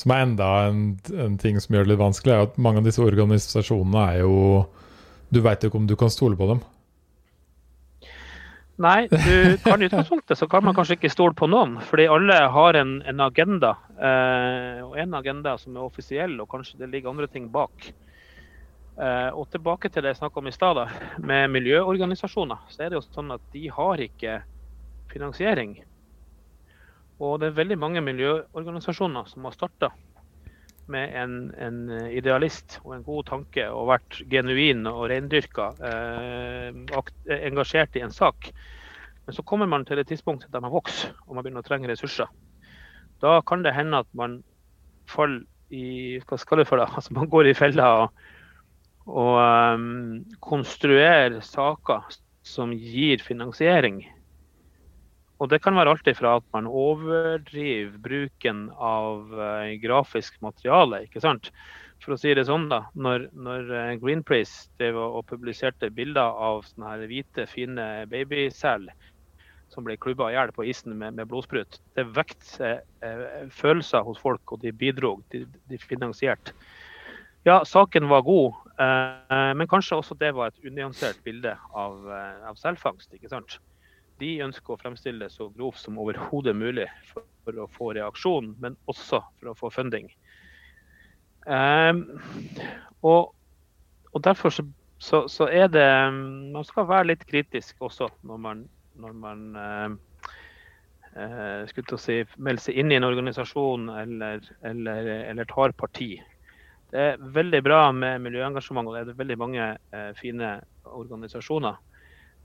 Som 0.01 0.11
er 0.15 0.21
enda 0.23 0.45
en, 0.69 0.99
en 1.13 1.37
ting 1.37 1.59
som 1.59 1.75
gjør 1.75 1.83
det 1.83 1.91
litt 1.91 1.99
vanskelig, 1.99 2.33
er 2.33 2.45
at 2.47 2.57
mange 2.57 2.79
av 2.79 2.87
disse 2.87 3.03
organisasjonene 3.03 4.05
er 4.15 4.21
jo 4.23 4.65
Du 5.29 5.41
veit 5.41 5.61
jo 5.61 5.69
ikke 5.69 5.77
om 5.77 5.87
du 5.87 5.95
kan 5.99 6.09
stole 6.09 6.35
på 6.39 6.47
dem. 6.47 6.63
Nei, 8.81 9.07
du 9.11 9.57
kan 9.61 9.81
i 9.81 9.85
utgangspunktet 9.85 10.37
så 10.39 10.47
kan 10.49 10.63
man 10.65 10.73
kanskje 10.73 10.95
ikke 10.97 11.11
stole 11.13 11.35
på 11.37 11.45
noen, 11.49 11.75
fordi 11.85 12.07
alle 12.09 12.37
har 12.55 12.77
en, 12.79 12.95
en 13.05 13.19
agenda. 13.21 13.75
Eh, 13.93 14.79
og 14.81 14.95
en 14.97 15.13
agenda 15.19 15.53
som 15.61 15.75
er 15.75 15.85
offisiell, 15.85 16.33
og 16.41 16.49
kanskje 16.49 16.79
det 16.79 16.89
ligger 16.89 17.11
andre 17.11 17.29
ting 17.29 17.45
bak. 17.53 17.91
Eh, 18.97 19.29
og 19.37 19.45
tilbake 19.53 19.91
til 19.91 20.01
det 20.01 20.15
jeg 20.15 20.21
snakka 20.23 20.41
om 20.41 20.49
i 20.49 20.55
stad, 20.55 20.81
med 21.21 21.53
miljøorganisasjoner. 21.53 22.65
Så 22.73 22.81
er 22.81 22.89
det 22.89 22.97
jo 22.97 23.05
sånn 23.05 23.35
at 23.37 23.45
de 23.53 23.67
har 23.69 24.01
ikke 24.01 24.39
finansiering. 25.13 25.77
Og 27.21 27.37
det 27.41 27.51
er 27.51 27.59
veldig 27.61 27.77
mange 27.77 28.01
miljøorganisasjoner 28.01 29.29
som 29.29 29.45
har 29.45 29.57
starta 29.59 29.91
med 30.91 31.15
en, 31.15 31.35
en 31.61 31.79
idealist 32.09 32.79
og 32.83 32.95
en 32.95 33.03
god 33.05 33.27
tanke 33.29 33.65
og 33.69 33.89
vært 33.91 34.21
genuin 34.31 34.85
og 34.89 35.05
reindyrka, 35.11 35.71
eh, 35.87 36.69
eh, 36.71 37.43
engasjert 37.49 37.95
i 37.99 38.03
en 38.05 38.13
sak. 38.15 38.51
Men 39.25 39.37
så 39.37 39.45
kommer 39.47 39.69
man 39.69 39.85
til 39.85 40.01
et 40.01 40.09
tidspunkt 40.09 40.47
der 40.51 40.63
man 40.63 40.73
vokser 40.73 41.13
og 41.27 41.35
man 41.35 41.45
begynner 41.45 41.63
å 41.63 41.67
trenge 41.67 41.91
ressurser. 41.91 42.31
Da 43.21 43.39
kan 43.45 43.63
det 43.63 43.75
hende 43.75 44.01
at 44.01 44.09
man 44.17 44.41
faller 45.09 45.45
i 45.71 46.19
Hva 46.27 46.35
skal 46.35 46.59
det 46.59 46.67
for 46.67 46.77
det? 46.81 46.89
Altså 46.89 47.13
man 47.15 47.29
går 47.31 47.51
i 47.51 47.55
fella 47.55 47.91
og, 48.01 48.25
og 49.07 49.37
um, 49.39 50.25
konstruerer 50.43 51.39
saker 51.45 52.09
som 52.43 52.73
gir 52.73 53.21
finansiering. 53.23 54.01
Og 55.41 55.49
det 55.49 55.61
kan 55.63 55.73
være 55.73 55.95
alt 55.95 56.09
ifra 56.11 56.35
at 56.37 56.45
man 56.53 56.67
overdriver 56.69 57.95
bruken 58.03 58.67
av 58.77 59.31
eh, 59.33 59.71
grafisk 59.81 60.35
materiale. 60.45 61.07
ikke 61.07 61.23
sant? 61.23 61.49
For 62.01 62.13
å 62.13 62.19
si 62.21 62.33
det 62.37 62.45
sånn, 62.45 62.67
da. 62.69 62.83
Når, 62.93 63.27
når 63.33 63.71
eh, 63.77 63.95
Greenpeace 64.01 64.69
drev 64.77 64.99
og 65.01 65.25
publiserte 65.29 65.89
bilder 65.93 66.37
av 66.49 66.61
sånne 66.67 66.93
her 66.93 67.07
hvite, 67.09 67.47
fine 67.49 67.87
babysel 68.11 68.85
som 69.71 69.85
ble 69.87 69.95
klubba 70.03 70.29
i 70.29 70.35
hjel 70.35 70.51
på 70.53 70.65
isen 70.67 70.93
med, 70.99 71.15
med 71.17 71.29
blodsprut, 71.31 71.79
det 71.97 72.05
vekte 72.13 72.71
eh, 73.01 73.25
følelser 73.55 74.05
hos 74.05 74.21
folk, 74.21 74.43
og 74.53 74.61
de 74.61 74.73
bidro. 74.75 75.15
De, 75.33 75.45
de 75.71 75.81
finansierte. 75.81 76.53
Ja, 77.47 77.63
saken 77.65 78.11
var 78.11 78.21
god, 78.27 78.61
eh, 78.77 79.51
men 79.57 79.69
kanskje 79.71 79.97
også 79.97 80.17
det 80.21 80.35
var 80.37 80.51
et 80.51 80.69
unyansert 80.69 81.21
bilde 81.25 81.55
av, 81.73 81.97
eh, 82.13 82.49
av 82.51 82.61
selvfangst. 82.61 83.13
ikke 83.17 83.31
sant? 83.31 83.57
De 84.21 84.31
ønsker 84.45 84.73
å 84.73 84.79
fremstille 84.81 85.25
det 85.25 85.33
så 85.33 85.49
grovt 85.55 85.81
som 85.81 85.99
overhodet 86.01 86.53
mulig 86.57 86.87
for, 87.09 87.25
for 87.45 87.63
å 87.63 87.69
få 87.73 87.91
reaksjon, 87.97 88.53
men 88.61 88.77
også 88.91 89.21
for 89.39 89.51
å 89.51 89.57
få 89.57 89.71
funding. 89.73 90.09
Um, 91.47 92.03
og, 93.01 93.31
og 94.13 94.23
derfor 94.23 94.53
så, 94.53 94.65
så, 95.01 95.23
så 95.25 95.47
er 95.49 95.71
det 95.73 95.87
Man 96.13 96.61
skal 96.67 96.85
være 96.85 97.07
litt 97.09 97.23
kritisk 97.25 97.81
også 97.81 98.11
når 98.29 98.43
man, 98.43 98.61
når 99.01 99.15
man 99.17 99.41
uh, 99.57 99.95
uh, 101.17 101.97
si, 101.97 102.19
melder 102.37 102.61
seg 102.67 102.77
inn 102.77 102.93
i 102.93 102.99
en 102.99 103.09
organisasjon 103.09 103.89
eller, 104.03 104.45
eller, 104.69 105.09
eller 105.31 105.49
tar 105.49 105.73
parti. 105.73 106.13
Det 106.91 106.99
er 106.99 107.21
veldig 107.33 107.61
bra 107.63 107.85
med 107.95 108.19
miljøengasjement, 108.25 108.89
og 108.89 108.97
det 108.97 109.13
er 109.13 109.19
veldig 109.19 109.37
mange 109.39 109.67
eh, 109.95 110.09
fine 110.17 110.57
organisasjoner. 110.83 111.77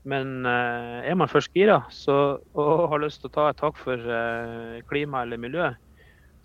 Men 0.07 0.45
eh, 0.45 1.09
er 1.09 1.17
man 1.19 1.31
først 1.31 1.53
gira 1.55 1.81
så, 1.91 2.39
og 2.55 2.89
har 2.93 3.01
lyst 3.03 3.21
til 3.23 3.31
å 3.31 3.35
ta 3.35 3.49
et 3.51 3.59
tak 3.59 3.79
for 3.79 3.97
eh, 3.97 4.79
klima 4.87 5.23
eller 5.25 5.41
miljø, 5.41 5.71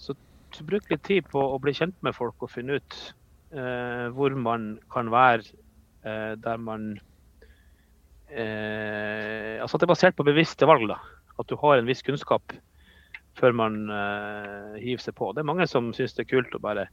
så, 0.01 0.17
så 0.55 0.67
bruk 0.67 0.89
litt 0.91 1.05
tid 1.07 1.29
på 1.31 1.43
å 1.43 1.61
bli 1.63 1.75
kjent 1.77 1.95
med 2.03 2.17
folk 2.17 2.43
og 2.43 2.51
finne 2.51 2.81
ut 2.81 2.99
eh, 3.55 4.09
hvor 4.17 4.35
man 4.35 4.77
kan 4.93 5.13
være 5.13 5.47
eh, 6.03 6.35
der 6.43 6.59
man 6.59 6.97
eh, 8.33 9.61
Altså 9.63 9.77
at 9.77 9.83
det 9.83 9.87
er 9.87 9.95
basert 9.95 10.19
på 10.19 10.27
bevisste 10.27 10.67
valg. 10.67 10.89
da. 10.91 10.99
At 11.39 11.49
du 11.49 11.57
har 11.61 11.79
en 11.79 11.87
viss 11.87 12.03
kunnskap 12.03 12.55
før 13.39 13.55
man 13.57 13.83
eh, 13.89 14.81
hiver 14.83 15.05
seg 15.05 15.17
på. 15.17 15.31
Det 15.33 15.45
er 15.45 15.49
mange 15.49 15.69
som 15.71 15.93
syns 15.97 16.17
det 16.17 16.27
er 16.27 16.33
kult 16.35 16.57
å 16.57 16.63
bare 16.63 16.89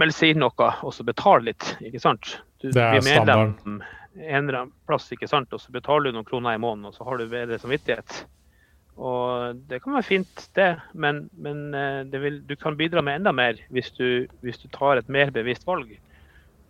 melde 0.00 0.14
seg 0.16 0.34
inn 0.34 0.42
noe 0.42 0.70
og 0.84 0.92
så 0.94 1.06
betale 1.06 1.48
litt. 1.52 1.76
ikke 1.80 2.02
sant? 2.02 2.36
Du 2.60 2.68
Det 2.68 2.82
er 2.82 3.02
medlem 3.04 3.80
en 4.14 4.48
eller 4.48 4.60
annen 4.60 4.74
plass, 4.88 5.10
ikke 5.14 5.28
sant? 5.30 5.52
og 5.52 5.62
så 5.62 5.74
betaler 5.74 6.10
du 6.10 6.18
noen 6.18 6.28
kroner 6.28 6.56
i 6.56 6.62
måneden, 6.62 6.90
og 6.90 6.96
så 6.96 7.06
har 7.06 7.18
du 7.18 7.28
bedre 7.30 7.58
samvittighet. 7.60 8.24
Og 8.94 9.58
Det 9.68 9.80
kan 9.82 9.96
være 9.96 10.06
fint, 10.06 10.48
det, 10.54 10.68
men, 10.94 11.24
men 11.34 11.74
eh, 11.74 12.02
det 12.06 12.20
vil, 12.22 12.40
du 12.46 12.54
kan 12.56 12.78
bidra 12.78 13.02
med 13.02 13.20
enda 13.20 13.32
mer 13.34 13.58
hvis 13.74 13.90
du, 13.96 14.26
hvis 14.46 14.60
du 14.62 14.68
tar 14.70 15.00
et 15.00 15.10
mer 15.10 15.34
bevisst 15.34 15.66
valg 15.66 15.96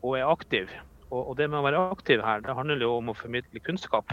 og 0.04 0.16
er 0.18 0.28
aktiv. 0.28 0.72
Og, 1.10 1.20
og 1.20 1.36
det 1.36 1.50
med 1.50 1.60
å 1.60 1.66
være 1.66 1.82
aktiv 1.92 2.22
her, 2.24 2.40
det 2.44 2.56
handler 2.56 2.80
jo 2.80 2.96
om 2.98 3.12
å 3.12 3.16
formidle 3.16 3.60
kunnskap. 3.64 4.12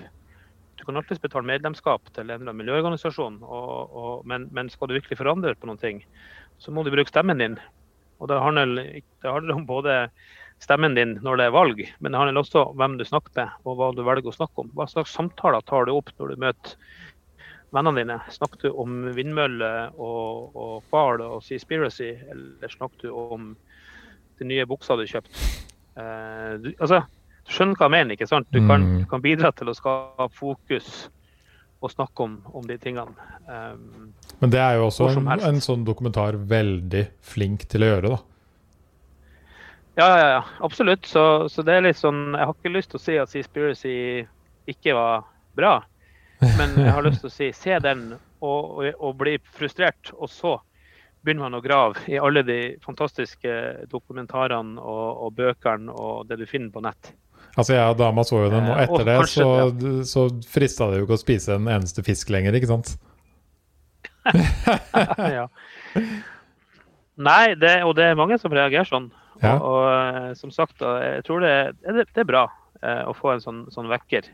Du 0.80 0.84
kan 0.88 0.98
alltids 0.98 1.22
betale 1.24 1.48
medlemskap 1.48 2.08
til 2.15 2.32
en 2.34 2.52
miljøorganisasjon, 2.58 3.41
og, 3.44 3.96
og, 3.96 4.13
men, 4.28 4.48
men 4.56 4.72
skal 4.72 4.89
du 4.89 4.96
virkelig 4.98 5.20
forandre 5.20 5.56
på 5.56 5.70
noen 5.70 5.82
ting, 5.82 6.04
så 6.62 6.74
må 6.74 6.84
du 6.84 6.91
bruke 6.94 7.12
stemmen 7.12 7.39
din. 7.41 7.58
Og 8.22 8.30
det 8.30 8.39
handler, 8.41 9.00
det 9.00 9.34
handler 9.34 9.58
om 9.58 9.67
både 9.70 9.96
stemmen 10.62 10.93
din 10.95 11.15
når 11.26 11.39
det 11.39 11.45
er 11.50 11.56
valg, 11.56 11.80
men 12.00 12.13
det 12.13 12.19
handler 12.21 12.41
også 12.43 12.65
om 12.69 12.76
hvem 12.78 12.97
du 13.00 13.06
snakker 13.08 13.34
med, 13.39 13.54
og 13.65 13.80
hva 13.80 13.88
du 13.97 14.04
velger 14.06 14.30
å 14.30 14.36
snakke 14.36 14.62
om. 14.65 14.69
Hva 14.78 14.86
slags 14.91 15.13
samtaler 15.17 15.63
tar 15.65 15.88
du 15.89 15.95
opp 15.95 16.12
når 16.19 16.34
du 16.36 16.43
møter 16.43 16.76
vennene 17.74 18.04
dine? 18.04 18.19
Snakker 18.36 18.67
du 18.67 18.82
om 18.84 19.00
vindmøller 19.15 19.95
og, 19.97 20.52
og 20.56 20.76
hval 20.91 21.24
og 21.26 21.39
Seaspiracy, 21.45 22.12
eller 22.34 22.76
snakker 22.76 23.08
du 23.10 23.15
om 23.17 23.56
de 24.41 24.50
nye 24.52 24.67
buksa 24.69 24.97
du 25.00 25.08
kjøpte? 25.10 25.50
Eh, 25.97 26.54
du, 26.62 26.69
altså, 26.78 27.02
du 27.47 27.56
skjønner 27.56 27.80
hva 27.80 27.89
jeg 27.89 27.95
mener, 27.97 28.15
ikke 28.17 28.30
sant? 28.30 28.47
Du 28.54 28.62
kan, 28.62 28.86
Mm. 28.86 29.00
du 29.02 29.10
kan 29.10 29.21
bidra 29.26 29.52
til 29.58 29.71
å 29.71 29.76
skape 29.78 30.30
fokus 30.38 31.10
og 31.82 31.89
snakke 31.89 32.21
om, 32.21 32.36
om 32.54 32.62
de 32.69 32.78
tingene. 32.78 33.10
Um, 33.50 34.12
Men 34.39 34.52
det 34.54 34.60
er 34.62 34.76
jo 34.78 34.86
også 34.91 35.08
en, 35.17 35.26
en 35.41 35.62
sånn 35.65 35.82
dokumentar 35.88 36.38
veldig 36.38 37.08
flink 37.26 37.65
til 37.71 37.82
å 37.82 37.89
gjøre, 37.95 38.12
da. 38.13 38.19
Ja, 39.95 40.08
ja, 40.19 40.27
ja, 40.30 40.43
absolutt. 40.60 41.06
Så, 41.06 41.49
så 41.51 41.63
det 41.67 41.75
er 41.75 41.84
litt 41.84 41.99
sånn 41.99 42.32
Jeg 42.32 42.47
har 42.47 42.56
ikke 42.56 42.71
lyst 42.71 42.93
til 42.93 42.99
å 42.99 43.04
si 43.04 43.17
at 43.19 43.32
Seaspiracy 43.32 43.95
ikke 44.71 44.95
var 44.95 45.25
bra. 45.58 45.77
Men 46.41 46.77
jeg 46.80 46.93
har 46.95 47.06
lyst 47.06 47.21
til 47.25 47.30
å 47.30 47.34
si 47.34 47.49
se 47.54 47.77
den 47.84 48.12
og, 48.15 48.77
og, 48.80 48.86
og 48.97 49.17
bli 49.19 49.36
frustrert. 49.58 50.13
Og 50.17 50.32
så 50.32 50.56
begynner 51.21 51.49
man 51.49 51.60
å 51.60 51.63
grave 51.63 52.01
i 52.10 52.17
alle 52.17 52.43
de 52.47 52.60
fantastiske 52.86 53.51
dokumentarene 53.91 54.82
og, 54.82 55.27
og 55.27 55.36
bøkene 55.38 55.93
og 55.93 56.25
det 56.30 56.39
du 56.41 56.47
finner 56.49 56.71
på 56.73 56.84
nett. 56.86 57.13
Altså, 57.51 57.75
jeg 57.75 57.84
og 57.84 57.97
dama 57.99 58.23
så 58.23 58.45
jo 58.45 58.49
den, 58.51 58.69
og 58.71 58.77
Eh, 58.80 58.84
etter 58.88 59.08
det 59.10 59.15
så, 59.27 59.47
så 60.08 60.27
frista 60.47 60.88
det 60.88 61.01
jo 61.01 61.08
ikke 61.08 61.17
å 61.17 61.21
spise 61.21 61.58
en 61.58 61.67
eneste 61.67 62.04
fisk 62.08 62.32
lenger, 62.32 62.56
ikke 62.56 62.69
sant? 62.71 62.93
ja. 65.38 65.49
Nei, 67.21 67.54
det, 67.60 67.82
og 67.84 67.97
det 67.97 68.08
er 68.08 68.19
mange 68.19 68.39
som 68.39 68.54
reagerer 68.56 68.88
sånn. 68.88 69.10
Ja. 69.41 69.56
Og, 69.58 69.63
og 69.65 69.88
eh, 69.91 70.34
som 70.38 70.51
sagt, 70.54 70.82
jeg 70.82 71.23
tror 71.25 71.41
det, 71.41 71.54
det, 71.82 72.06
det 72.13 72.21
er 72.23 72.30
bra 72.30 72.43
eh, 72.82 73.04
å 73.10 73.13
få 73.17 73.34
en 73.36 73.41
sånn, 73.43 73.63
sånn 73.73 73.89
vekker. 73.91 74.27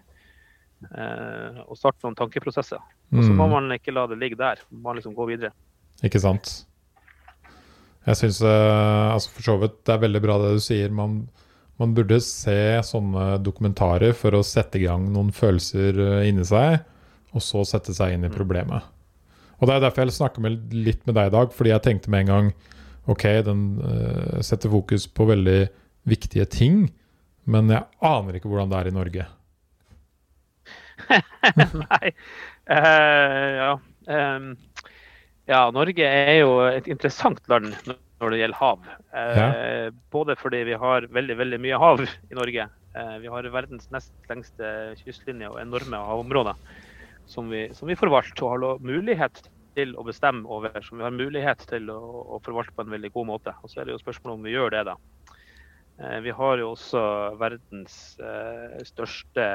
Eh, 0.93 1.61
og 1.65 1.77
starte 1.79 2.03
noen 2.05 2.17
tankeprosesser. 2.19 2.81
Og 3.15 3.23
så 3.23 3.31
må 3.33 3.47
Mm. 3.47 3.53
man 3.55 3.71
ikke 3.77 3.93
la 3.95 4.03
det 4.11 4.17
ligge 4.19 4.37
der. 4.37 4.59
Man 4.71 4.97
liksom 4.99 5.15
gå 5.15 5.25
videre. 5.29 5.53
Ikke 6.03 6.19
sant? 6.21 6.65
Jeg 8.07 8.15
syns 8.19 8.37
altså 8.45 9.31
for 9.35 9.43
så 9.43 9.55
vidt 9.59 9.79
det 9.87 9.95
er 9.95 10.03
veldig 10.05 10.21
bra 10.23 10.37
det 10.43 10.51
du 10.55 10.61
sier. 10.63 10.91
Man, 10.95 11.17
man 11.79 11.95
burde 11.97 12.19
se 12.23 12.55
sånne 12.87 13.37
dokumentarer 13.43 14.13
for 14.15 14.37
å 14.37 14.43
sette 14.47 14.79
i 14.79 14.85
gang 14.85 15.09
noen 15.11 15.33
følelser 15.35 15.97
eh, 16.03 16.27
inni 16.29 16.45
seg, 16.47 16.79
og 17.35 17.43
så 17.43 17.63
sette 17.67 17.95
seg 17.97 18.15
inn 18.15 18.23
i 18.27 18.31
problemet. 18.33 18.85
Og 19.59 19.67
Det 19.67 19.75
er 19.75 19.83
derfor 19.87 20.05
jeg 20.05 20.13
snakker 20.19 20.43
med, 20.45 20.67
litt 20.71 21.01
med 21.09 21.15
deg 21.17 21.31
i 21.31 21.35
dag, 21.35 21.51
fordi 21.55 21.73
jeg 21.73 21.83
tenkte 21.87 22.11
med 22.13 22.27
en 22.27 22.31
gang 22.33 22.49
Ok, 23.07 23.23
den 23.47 23.61
uh, 23.79 24.39
setter 24.43 24.71
fokus 24.71 25.07
på 25.07 25.27
veldig 25.29 25.59
viktige 26.07 26.47
ting, 26.51 26.87
men 27.47 27.71
jeg 27.71 27.87
aner 28.03 28.37
ikke 28.37 28.51
hvordan 28.51 28.71
det 28.71 28.79
er 28.79 28.89
i 28.89 28.95
Norge. 28.95 29.27
Nei. 31.83 32.11
Uh, 32.67 33.47
ja. 33.61 33.71
Um, 34.07 34.49
ja, 35.47 35.61
Norge 35.71 36.03
er 36.03 36.33
jo 36.41 36.59
et 36.67 36.89
interessant 36.91 37.39
land 37.51 37.71
når 37.87 38.33
det 38.33 38.39
gjelder 38.41 38.57
hav. 38.59 38.87
Eh, 39.15 39.87
Både 40.11 40.35
fordi 40.35 40.63
vi 40.67 40.75
har 40.81 41.05
veldig, 41.13 41.35
veldig 41.39 41.59
mye 41.63 41.79
hav 41.79 42.01
i 42.03 42.35
Norge. 42.35 42.65
Vi 43.21 43.29
har 43.31 43.47
verdens 43.53 43.85
nest 43.93 44.09
lengste 44.27 44.71
kystlinje 45.03 45.51
og 45.53 45.59
enorme 45.61 46.01
havområder 46.01 46.57
som 47.27 47.49
vi, 47.49 47.67
som 47.73 47.87
vi 47.87 47.97
forvalter 47.99 48.47
og 48.47 48.53
har 48.55 48.83
mulighet 48.83 49.41
til 49.43 49.51
å 49.97 50.05
bestemme 50.07 50.47
over. 50.49 50.75
Som 50.85 50.99
vi 50.99 51.05
har 51.05 51.15
mulighet 51.15 51.65
til 51.69 51.91
å, 51.93 51.99
å 52.37 52.41
forvalte 52.45 52.75
på 52.75 52.85
en 52.85 52.95
veldig 52.95 53.11
god 53.15 53.29
måte. 53.29 53.53
Og 53.61 53.71
så 53.71 53.81
er 53.81 53.87
det 53.87 53.95
jo 53.95 54.03
spørsmålet 54.03 54.39
om 54.39 54.47
vi 54.47 54.55
gjør 54.55 54.73
det, 54.73 54.83
da. 54.89 54.97
Eh, 56.01 56.19
vi 56.25 56.33
har 56.39 56.61
jo 56.61 56.73
også 56.73 57.03
verdens 57.41 58.17
eh, 58.21 58.77
største 58.87 59.47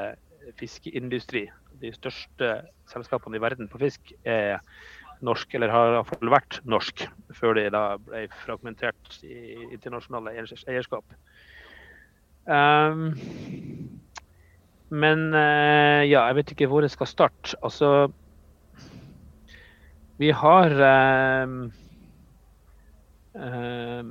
fiskeindustri. 0.59 1.47
De 1.83 1.93
største 1.95 2.55
selskapene 2.91 3.39
i 3.39 3.43
verden 3.43 3.71
på 3.71 3.81
fisk 3.83 4.15
er 4.27 4.59
norsk, 5.23 5.55
eller 5.55 5.71
har 5.71 5.97
iallfall 5.97 6.33
vært 6.33 6.59
norsk, 6.67 7.05
før 7.39 7.55
de 7.59 7.69
da 7.71 7.83
ble 8.03 8.25
fragmentert 8.43 9.21
i 9.23 9.55
internasjonale 9.71 10.35
eierskap. 10.35 11.15
Um, 12.43 13.13
men 14.91 15.29
uh, 15.31 16.03
ja, 16.03 16.25
jeg 16.27 16.39
vet 16.41 16.53
ikke 16.57 16.69
hvor 16.73 16.83
jeg 16.83 16.95
skal 16.95 17.11
starte. 17.11 17.55
Altså 17.63 18.11
Vi 20.23 20.31
har 20.31 20.71
um, 21.43 21.73
um, 23.35 24.11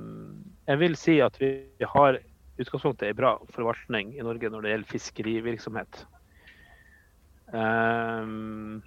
Jeg 0.67 0.79
vil 0.81 0.97
si 0.99 1.13
at 1.23 1.37
vi 1.39 1.51
har 1.93 2.17
utgangspunktet 2.59 3.07
er 3.07 3.15
bra 3.15 3.37
forvaltning 3.55 4.11
i 4.17 4.25
Norge 4.25 4.51
når 4.51 4.65
det 4.65 4.73
gjelder 4.73 4.91
fiskerivirksomhet. 4.91 6.01
Um, 7.55 8.81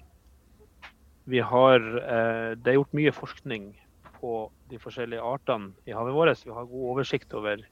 vi 1.24 1.40
har, 1.40 1.80
uh, 1.80 2.52
det 2.60 2.74
er 2.74 2.76
gjort 2.76 2.98
mye 3.00 3.16
forskning 3.16 3.70
på 4.18 4.36
de 4.68 4.84
forskjellige 4.84 5.24
artene 5.24 5.72
i 5.88 5.96
havet 5.96 6.16
vårt. 6.16 6.44
Vi 6.44 6.52
har 6.52 6.68
god 6.68 6.88
oversikt 6.92 7.32
over, 7.40 7.64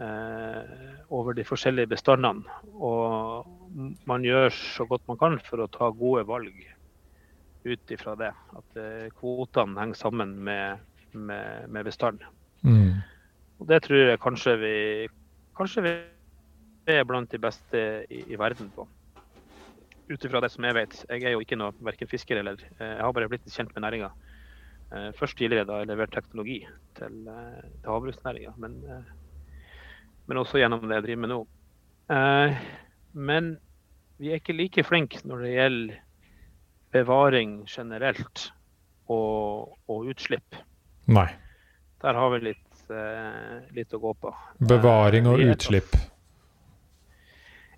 uh, 0.00 0.62
over 1.12 1.36
de 1.36 1.44
forskjellige 1.44 1.92
bestandene. 1.92 2.48
Og 2.72 3.44
man 4.08 4.24
gjør 4.24 4.48
så 4.56 4.88
godt 4.88 5.04
man 5.12 5.20
kan 5.20 5.42
for 5.44 5.60
å 5.60 5.72
ta 5.76 5.92
gode 5.92 6.24
valg 6.32 6.71
ut 7.64 7.94
ifra 7.94 8.16
det. 8.18 8.32
At 8.58 8.78
uh, 8.78 9.08
kvotene 9.18 9.78
henger 9.80 9.98
sammen 9.98 10.36
med, 10.44 10.82
med, 11.12 11.68
med 11.68 11.88
bestanden. 11.88 12.26
Mm. 12.62 13.02
Og 13.60 13.68
det 13.70 13.82
tror 13.84 14.00
jeg 14.10 14.22
kanskje 14.22 14.56
vi, 14.58 14.74
kanskje 15.58 15.84
vi 15.84 15.92
er 16.90 17.04
blant 17.06 17.30
de 17.30 17.38
beste 17.38 17.80
i, 18.10 18.24
i 18.34 18.38
verden 18.38 18.70
på. 18.74 18.86
Ut 20.10 20.24
ifra 20.26 20.42
det 20.42 20.50
som 20.52 20.66
jeg 20.66 20.76
vet. 20.76 20.96
Jeg 21.08 21.24
er 21.28 21.36
jo 21.36 21.42
ikke 21.44 21.58
noe 21.60 21.74
verken 21.84 22.10
fisker 22.10 22.40
eller 22.40 22.58
eh, 22.58 22.96
Jeg 22.96 23.04
har 23.04 23.14
bare 23.14 23.30
blitt 23.30 23.46
kjent 23.54 23.70
med 23.76 23.84
næringa. 23.86 24.10
Eh, 24.92 25.10
først 25.18 25.38
tidligere 25.38 25.68
da 25.68 25.80
jeg 25.80 25.92
leverte 25.92 26.18
teknologi 26.18 26.58
til, 26.98 27.20
eh, 27.30 27.60
til 27.78 27.92
havbruksnæringa, 27.92 28.54
men, 28.60 28.80
men, 30.26 30.40
også 30.42 30.58
gjennom 30.58 30.88
det 30.88 30.98
jeg 30.98 31.06
driver 31.06 31.22
med 31.22 31.32
nå. 31.32 31.42
Men 33.12 33.54
vi 34.18 34.32
er 34.32 34.40
ikke 34.40 34.56
like 34.58 34.84
flinke 34.84 35.22
når 35.24 35.44
det 35.44 35.54
gjelder 35.54 36.00
bevaring 36.92 37.62
generelt 37.70 38.50
og, 39.10 39.78
og 39.90 40.12
utslipp. 40.12 40.60
Nei. 41.12 41.28
Der 42.02 42.18
har 42.18 42.30
vi 42.34 42.44
litt 42.50 42.72
Eh, 42.92 43.60
litt 43.76 43.94
å 43.94 44.00
gå 44.02 44.12
på. 44.20 44.32
Bevaring 44.68 45.28
og 45.30 45.40
eh, 45.40 45.52
utslipp? 45.52 45.94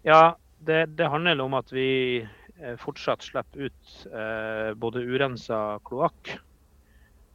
Ja, 0.04 0.36
det, 0.58 0.80
det, 0.98 1.06
handler 1.12 1.42
om 1.44 1.54
at 1.58 1.70
vi 1.74 1.88
eh, 2.24 2.74
fortsatt 2.80 3.24
slipper 3.24 3.68
ut 3.68 3.94
eh, 4.10 4.72
både 4.80 5.04
urensa 5.04 5.78
kloakk, 5.86 6.34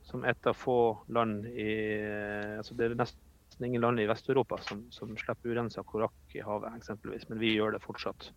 som 0.09 0.25
et 0.25 0.49
av 0.49 0.57
få 0.57 0.79
land 1.13 1.45
i 1.53 1.69
altså 2.57 2.73
Det 2.73 2.87
er 2.87 2.95
nesten 2.97 3.67
ingen 3.67 3.83
land 3.83 4.01
i 4.01 4.07
Vest-Europa 4.09 4.57
som, 4.65 4.81
som, 4.93 5.11
slipper 5.19 5.53
urensa 5.53 5.83
kloakk 5.85 6.33
i 6.33 6.41
havet, 6.41 6.73
eksempelvis, 6.81 7.27
men 7.29 7.41
vi 7.41 7.53
gjør 7.53 7.75
det 7.75 7.83
fortsatt. 7.85 8.31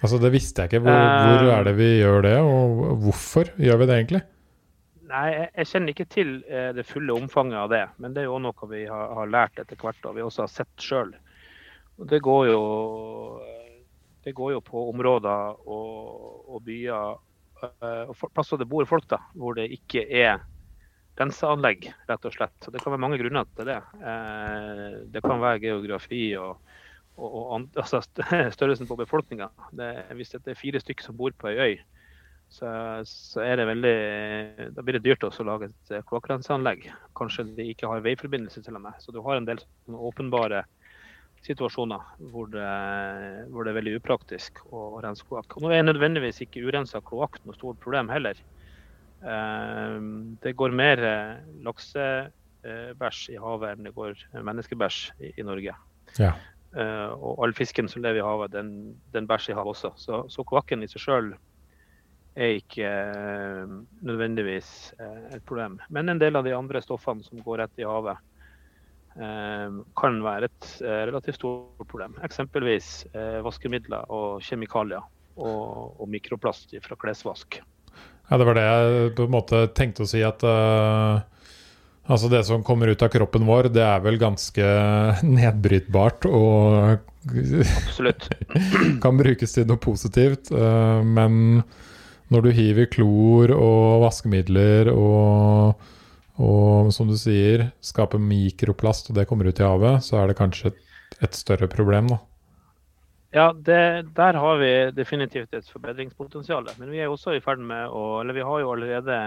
Altså 0.00 0.18
Det 0.20 0.32
visste 0.32 0.62
jeg 0.62 0.70
ikke. 0.70 0.82
Hvor, 0.86 0.96
hvor 0.96 1.54
er 1.54 1.64
det 1.68 1.74
vi 1.76 1.88
gjør 2.00 2.22
det, 2.24 2.36
og 2.40 3.00
hvorfor 3.04 3.50
gjør 3.60 3.82
vi 3.82 3.88
det 3.90 3.96
egentlig? 3.98 4.22
Nei, 5.10 5.26
jeg 5.34 5.66
kjenner 5.66 5.92
ikke 5.92 6.06
til 6.12 6.28
eh, 6.46 6.70
det 6.76 6.86
fulle 6.86 7.16
omfanget 7.16 7.58
av 7.58 7.72
det. 7.72 7.82
Men 8.02 8.14
det 8.14 8.22
er 8.22 8.28
jo 8.30 8.38
noe 8.42 8.68
vi 8.70 8.84
har, 8.86 9.10
har 9.18 9.32
lært 9.32 9.58
etter 9.58 9.78
hvert 9.80 10.06
og 10.06 10.14
vi 10.16 10.24
også 10.24 10.46
har 10.46 10.52
sett 10.52 10.84
sjøl. 10.84 11.10
Det, 12.10 12.20
går 12.24 12.46
jo, 12.48 12.60
det 14.24 14.32
går 14.38 14.54
jo 14.54 14.62
på 14.64 14.86
områder 14.92 15.58
og, 15.66 16.46
og 16.54 16.62
byer 16.64 17.18
eh, 17.66 18.06
og 18.06 18.30
plasser 18.30 18.60
det 18.60 18.70
bor 18.70 18.86
folk, 18.88 19.08
da, 19.10 19.18
hvor 19.34 19.58
det 19.58 19.66
ikke 19.74 20.06
er 20.06 20.38
renseanlegg, 21.20 21.90
rett 22.08 22.30
og 22.30 22.36
slett. 22.36 22.54
Så 22.62 22.72
det 22.72 22.80
kan 22.80 22.94
være 22.94 23.02
mange 23.02 23.18
grunner 23.20 23.50
til 23.58 23.68
det. 23.68 23.80
Eh, 24.00 24.86
det 25.10 25.24
kan 25.26 25.42
være 25.42 25.60
geografi 25.66 26.22
og, 26.40 26.62
og, 27.20 27.40
og 27.40 27.68
altså 27.82 28.02
størrelsen 28.56 28.88
på 28.88 28.98
befolkninga. 29.00 29.50
Hvis 30.16 30.34
det 30.36 30.42
er 30.48 30.58
fire 30.58 30.82
stykker 30.82 31.10
som 31.10 31.18
bor 31.20 31.34
på 31.36 31.52
ei 31.52 31.56
øy, 31.60 31.80
så, 32.50 32.66
så, 33.06 33.44
er 33.44 33.60
det 33.60 33.66
veldig 33.68 34.70
Da 34.74 34.82
blir 34.82 34.96
det 34.98 35.04
dyrt 35.04 35.22
å 35.22 35.44
lage 35.46 35.68
et 35.68 35.92
eh, 35.94 36.02
kloakkrenseanlegg. 36.08 36.88
Kanskje 37.18 37.46
de 37.54 37.68
ikke 37.70 37.86
har 37.86 38.02
veiforbindelse 38.02 38.64
til 38.66 38.74
og 38.74 38.82
med. 38.88 38.98
Så 38.98 39.14
du 39.14 39.20
har 39.22 39.38
en 39.38 39.46
del 39.46 39.62
åpenbare 39.86 40.64
situasjoner 41.46 42.02
hvor 42.32 42.50
det, 42.52 42.66
hvor 43.52 43.64
det, 43.64 43.70
er 43.70 43.78
veldig 43.78 43.94
upraktisk 44.00 44.58
å, 44.66 44.98
å 44.98 45.04
rense 45.04 45.24
kloakk. 45.28 45.56
Nå 45.62 45.70
er 45.72 45.86
nødvendigvis 45.86 46.42
ikke 46.44 46.64
urensa 46.66 47.00
kloakk 47.06 47.38
noe 47.44 47.56
stort 47.56 47.78
problem 47.84 48.10
heller. 48.12 48.42
Eh, 49.22 49.96
det 50.42 50.56
går 50.58 50.74
mer 50.74 51.06
eh, 51.06 51.34
laksebæsj 51.68 53.24
i 53.36 53.40
havet 53.40 53.76
enn 53.76 53.86
det 53.86 53.94
går 53.94 54.18
menneskebæsj 54.50 55.04
i, 55.22 55.36
i 55.38 55.46
Norge. 55.46 55.78
Ja. 56.18 56.34
Og 56.70 57.40
all 57.42 57.50
fisken 57.56 57.88
som 57.90 58.02
lever 58.04 58.20
i 58.20 58.22
havet, 58.22 58.52
den, 58.54 58.68
den 59.10 59.26
bæsjer 59.26 59.56
i 59.56 59.58
havet 59.58 59.72
også. 59.72 59.90
Så, 59.98 60.20
så 60.30 60.44
kloakken 60.46 60.84
i 60.84 60.88
seg 60.90 61.02
sjøl 61.02 61.32
er 62.38 62.58
ikke 62.60 62.86
eh, 62.86 63.70
nødvendigvis 64.06 64.70
eh, 65.00 65.36
et 65.36 65.46
problem. 65.46 65.78
Men 65.90 66.08
en 66.08 66.20
del 66.20 66.38
av 66.38 66.46
de 66.46 66.54
andre 66.56 66.82
stoffene 66.84 67.24
som 67.26 67.42
går 67.42 67.64
rett 67.64 67.82
i 67.82 67.88
havet, 67.88 68.20
eh, 69.16 69.80
kan 70.00 70.20
være 70.24 70.50
et 70.50 70.70
relativt 71.10 71.40
stort 71.40 71.88
problem. 71.90 72.16
Eksempelvis 72.26 73.08
vaskemidler 73.44 74.06
og 74.14 74.44
kjemikalier 74.46 75.02
og, 75.40 75.98
og 76.00 76.06
mikroplast 76.10 76.76
fra 76.84 76.98
klesvask. 77.00 77.60
Ja, 78.30 78.38
Det 78.38 78.46
var 78.46 78.54
det 78.54 78.64
jeg 78.68 79.12
på 79.18 79.26
en 79.26 79.34
måte 79.34 79.64
tenkte 79.74 80.06
å 80.06 80.08
si. 80.08 80.22
at 80.22 80.44
uh, 80.46 81.18
altså 82.10 82.30
Det 82.32 82.42
som 82.48 82.64
kommer 82.66 82.90
ut 82.90 83.02
av 83.02 83.12
kroppen 83.12 83.46
vår, 83.48 83.70
det 83.74 83.84
er 83.84 84.02
vel 84.04 84.18
ganske 84.20 84.66
nedbrytbart 85.38 86.26
og 86.30 87.06
Absolutt. 87.20 88.30
kan 89.04 89.18
brukes 89.18 89.52
til 89.52 89.66
noe 89.68 89.80
positivt. 89.80 90.48
Uh, 90.54 91.04
men 91.04 91.60
når 92.32 92.46
du 92.46 92.50
hiver 92.54 92.88
klor 92.92 93.52
og 93.56 94.06
vaskemidler 94.06 94.88
og, 94.94 95.82
og 96.40 96.92
som 96.94 97.10
du 97.10 97.16
sier, 97.20 97.68
skaper 97.84 98.22
mikroplast, 98.22 99.10
og 99.10 99.18
det 99.18 99.26
kommer 99.28 99.50
ut 99.50 99.60
i 99.60 99.66
havet, 99.66 100.06
så 100.06 100.22
er 100.22 100.30
det 100.30 100.38
kanskje 100.38 100.72
et, 100.72 100.82
et 101.26 101.36
større 101.36 101.68
problem, 101.70 102.12
da. 102.14 102.20
Ja, 103.30 103.52
det, 103.54 104.10
der 104.16 104.34
har 104.42 104.56
vi 104.58 104.70
definitivt 104.94 105.52
et 105.54 105.68
forbedringspotensial. 105.70 106.66
Men 106.80 106.90
vi 106.90 106.98
er 106.98 107.10
også 107.12 107.36
i 107.36 107.42
ferd 107.44 107.62
med 107.62 107.92
å 107.94 108.20
Eller 108.22 108.34
vi 108.34 108.42
har 108.42 108.62
jo 108.62 108.72
allerede 108.72 109.18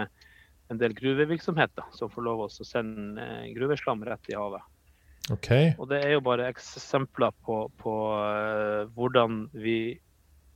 en 0.72 0.80
del 0.80 0.94
gruvevirksomheter 0.98 1.92
som 1.96 2.12
får 2.12 2.26
lov 2.28 2.46
å 2.46 2.52
sende 2.52 3.22
eh, 3.22 3.50
gruveslam 3.56 4.04
rett 4.08 4.32
i 4.32 4.38
havet. 4.38 4.64
Okay. 5.32 5.72
Og 5.80 5.88
det 5.92 6.02
er 6.04 6.18
jo 6.18 6.24
bare 6.26 6.50
eksempler 6.52 7.32
på, 7.48 7.58
på 7.80 7.94
uh, 8.12 8.84
hvordan 8.96 9.46
vi, 9.56 9.96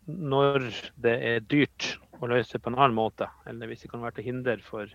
når 0.08 0.65
det 1.00 1.13
er 1.24 1.46
dyrt 1.48 1.93
å 2.20 2.28
løse 2.28 2.60
på 2.60 2.72
en 2.72 2.80
annen 2.80 2.98
måte, 2.98 3.30
eller 3.48 3.70
hvis 3.70 3.86
det 3.86 3.91
kan 3.93 4.03
være 4.03 4.18
til 4.18 4.28
hinder 4.28 4.64
for, 4.66 4.91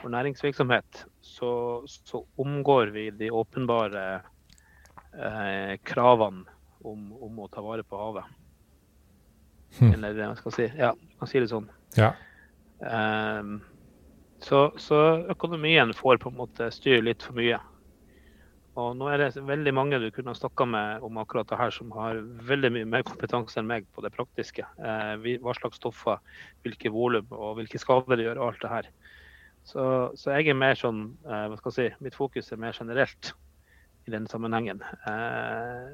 for 0.00 0.12
næringsvirksomhet, 0.12 1.06
så, 1.24 1.52
så, 1.88 2.24
omgår 2.42 2.92
vi 2.92 3.06
de 3.16 3.30
åpenbare 3.32 4.04
eh, 5.14 5.74
kravene 5.86 6.44
om, 6.82 7.12
om, 7.14 7.38
å 7.44 7.48
ta 7.52 7.62
vare 7.64 7.86
på 7.86 8.00
havet. 8.00 8.38
Hmm. 9.78 9.94
Eller 9.94 10.18
hva 10.18 10.34
skal 10.36 10.50
jeg 10.50 10.58
si? 10.58 10.80
Ja, 10.82 10.90
du 10.92 11.20
kan 11.20 11.30
si 11.30 11.40
det 11.40 11.52
sånn. 11.52 11.70
Ja. 11.96 12.10
Um, 12.82 13.60
så, 14.42 14.72
så, 14.76 14.96
økonomien 15.30 15.92
får 15.94 16.18
på 16.22 16.32
en 16.32 16.40
måte 16.40 16.70
styre 16.74 17.04
litt 17.06 17.22
for 17.22 17.38
mye. 17.38 17.60
Og 18.80 18.94
nå 18.96 19.08
er 19.12 19.20
det 19.20 19.42
veldig 19.44 19.72
mange 19.76 19.98
du 20.00 20.08
kunne 20.14 20.32
ha 20.32 20.38
snakka 20.38 20.64
med 20.64 21.04
om 21.04 21.18
akkurat 21.20 21.48
det 21.50 21.58
her, 21.60 21.74
som 21.74 21.92
har 21.92 22.22
veldig 22.48 22.70
mye 22.72 22.88
mer 22.88 23.04
kompetanse 23.04 23.60
enn 23.60 23.68
meg 23.68 23.84
på 23.92 24.04
det 24.04 24.14
praktiske. 24.14 24.64
Eh, 24.64 25.26
hva 25.44 25.54
slags 25.58 25.76
stoffer, 25.80 26.22
hvilke 26.64 26.92
volum 26.94 27.28
og 27.36 27.58
hvilke 27.60 27.80
skader 27.80 28.16
det 28.16 28.26
gjør, 28.26 28.40
og 28.40 28.48
alt 28.48 28.64
det 28.64 28.72
her. 28.72 28.88
Så, 29.68 29.84
så, 30.18 30.32
jeg 30.34 30.50
er 30.50 30.58
mer 30.58 30.78
sånn, 30.78 31.04
eh, 31.28 31.44
hva 31.52 31.58
skal 31.60 31.74
jeg 31.74 31.92
si, 31.92 32.04
mitt 32.06 32.16
fokus 32.16 32.48
er 32.50 32.62
mer 32.64 32.74
generelt 32.74 33.34
i 34.08 34.14
den 34.14 34.26
sammenhengen. 34.30 34.80
Eh, 35.06 35.92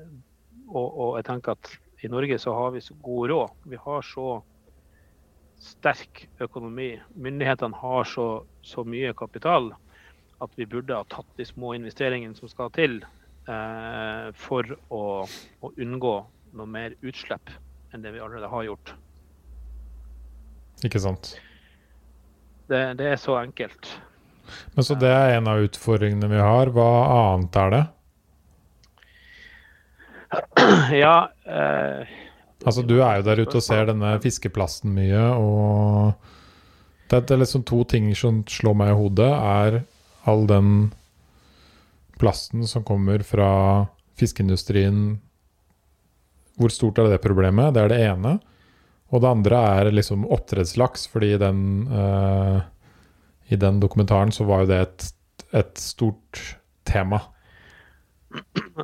og, 0.69 0.87
og, 0.87 1.11
jeg 1.19 1.27
tenker 1.29 1.59
at 1.59 1.75
i 2.05 2.13
Norge 2.13 2.39
så 2.41 2.55
har 2.55 2.73
vi 2.77 2.85
så 2.85 2.95
god 3.03 3.33
råd. 3.33 3.59
Vi 3.75 3.81
har 3.83 4.07
så 4.07 4.29
sterk 5.63 6.27
økonomi. 6.43 6.93
Myndighetene 7.15 7.77
har 7.77 8.09
så, 8.09 8.29
så 8.63 8.85
mye 8.87 9.15
kapital 9.17 9.73
at 10.39 10.51
vi 10.57 10.67
burde 10.71 10.95
ha 10.95 11.05
tatt 11.11 11.29
de 11.37 11.47
små 11.47 11.75
investeringene 11.75 12.37
som 12.39 12.51
skal 12.51 12.71
til 12.77 13.01
eh, 13.03 14.29
for 14.39 14.77
å, 14.95 15.03
å, 15.27 15.73
unngå 15.75 16.15
noe 16.59 16.71
mer 16.71 16.95
utslipp 17.03 17.51
enn 17.93 18.05
det 18.05 18.15
vi 18.15 18.23
allerede 18.23 18.51
har 18.53 18.67
gjort. 18.69 18.95
Ikke 20.87 21.03
sant. 21.03 21.35
Det, 22.71 22.83
det 23.01 23.13
er 23.15 23.19
så 23.19 23.39
enkelt. 23.41 23.91
Men 24.77 24.87
Så 24.87 24.95
det 24.97 25.11
er 25.11 25.35
en 25.37 25.49
av 25.51 25.65
utfordringene 25.65 26.29
vi 26.31 26.41
har. 26.41 26.71
Hva 26.73 26.89
annet 27.35 27.59
er 27.65 27.75
det? 27.75 27.85
Ja 31.03 31.31
eh, 31.49 32.17
Altså, 32.67 32.83
du 32.83 32.97
er 32.99 33.21
jo 33.21 33.27
der 33.29 33.45
ute 33.45 33.61
og 33.61 33.65
ser 33.65 33.87
denne 33.87 34.17
fiskeplasten 34.23 34.91
mye, 34.97 35.21
og 35.39 36.17
det, 37.09 37.31
er 37.31 37.41
liksom 37.41 37.65
to 37.69 37.85
ting 37.89 38.11
som 38.19 38.43
slår 38.51 38.75
meg 38.77 38.91
i 38.93 38.99
hodet, 38.99 39.31
er 39.31 39.79
all 40.29 40.45
den 40.51 40.73
plasten 42.19 42.67
som 42.69 42.85
kommer 42.85 43.23
fra 43.25 43.51
fiskeindustrien. 44.19 45.21
Hvor 46.59 46.75
stort 46.75 46.99
er 46.99 47.13
det 47.13 47.23
problemet? 47.23 47.73
Det 47.77 47.85
er 47.85 47.93
det 47.93 48.01
ene. 48.09 48.35
Og 49.09 49.23
det 49.23 49.31
andre 49.31 49.63
er 49.79 49.93
liksom 49.95 50.27
oppdrettslaks, 50.29 51.07
fordi 51.09 51.37
den, 51.41 51.63
uh, 51.89 52.61
i 53.49 53.57
den 53.57 53.79
dokumentaren 53.81 54.35
så 54.35 54.45
var 54.49 54.65
jo 54.65 54.73
det 54.73 54.81
et, 54.83 55.09
et 55.63 55.81
stort 55.81 56.43
tema. 56.89 57.23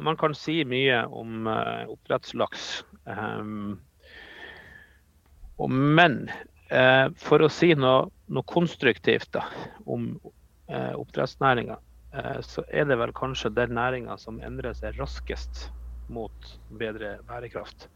Man 0.00 0.16
kan 0.16 0.34
si 0.34 0.62
mye 0.66 1.04
om 1.06 1.46
uh, 1.46 1.84
oppdrettslaks. 1.92 2.84
Um, 3.04 3.80
men 5.70 6.16
uh, 6.72 7.08
for 7.20 7.44
å 7.44 7.50
si 7.52 7.70
noe, 7.78 8.08
noe 8.26 8.48
konstruktivt 8.50 9.30
da, 9.36 9.44
om 9.86 10.14
uh, 10.72 10.94
oppdrettsnæringa, 10.98 11.80
så 12.46 12.62
er 12.70 12.84
det 12.86 12.94
vel 13.00 13.10
kanskje 13.10 13.48
den 13.50 13.72
næringa 13.74 14.14
som 14.22 14.36
endrer 14.46 14.70
seg 14.78 14.94
raskest 15.00 15.64
mot 16.14 16.52
bedre 16.78 17.16
bærekraft. 17.26 17.88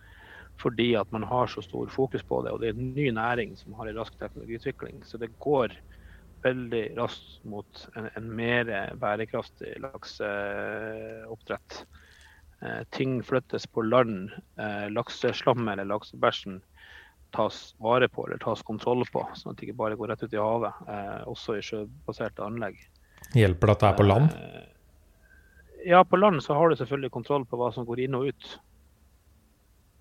Fordi 0.58 0.88
at 0.98 1.12
man 1.14 1.22
har 1.22 1.46
så 1.46 1.62
stor 1.62 1.86
fokus 1.94 2.24
på 2.26 2.40
det. 2.42 2.50
Og 2.50 2.58
det 2.58 2.72
er 2.72 2.74
en 2.74 2.88
ny 2.96 3.12
næring 3.14 3.52
som 3.60 3.76
har 3.78 3.86
en 3.86 4.00
rask 4.00 4.18
teknologiutvikling. 4.18 5.04
Så 5.06 5.22
det 5.22 5.30
går 5.38 5.70
veldig 6.44 6.84
raskt 6.98 7.44
mot 7.48 7.88
en, 7.96 8.10
en 8.16 8.28
mer 8.36 8.68
bærekraftig 9.00 9.78
lakseoppdrett. 9.82 11.82
Eh, 12.62 12.82
ting 12.90 13.22
flyttes 13.22 13.66
på 13.66 13.82
land. 13.86 14.30
Eh, 14.58 14.90
lakseslammet 14.90 15.72
eller 15.72 15.88
laksebæsjen 15.92 16.60
tas 17.30 17.74
vare 17.78 18.08
på 18.08 18.24
eller 18.26 18.40
tas 18.40 18.62
kontroll 18.64 19.04
på, 19.12 19.20
sånn 19.36 19.52
at 19.52 19.60
det 19.60 19.68
ikke 19.68 19.80
bare 19.82 19.98
går 20.00 20.08
rett 20.12 20.24
ut 20.24 20.34
i 20.34 20.40
havet. 20.40 20.72
Eh, 20.88 21.20
også 21.28 21.58
i 21.58 21.64
sjøbaserte 21.64 22.44
anlegg. 22.44 22.80
Hjelper 23.36 23.68
det 23.68 23.76
at 23.76 23.84
det 23.84 23.90
er 23.90 23.98
på 23.98 24.08
land? 24.08 24.34
Eh, 24.34 24.64
ja, 25.92 26.02
på 26.04 26.18
land 26.18 26.42
så 26.44 26.56
har 26.58 26.68
du 26.68 26.78
selvfølgelig 26.78 27.14
kontroll 27.14 27.44
på 27.46 27.60
hva 27.60 27.70
som 27.74 27.86
går 27.88 28.06
inn 28.06 28.16
og 28.18 28.32
ut. 28.32 28.50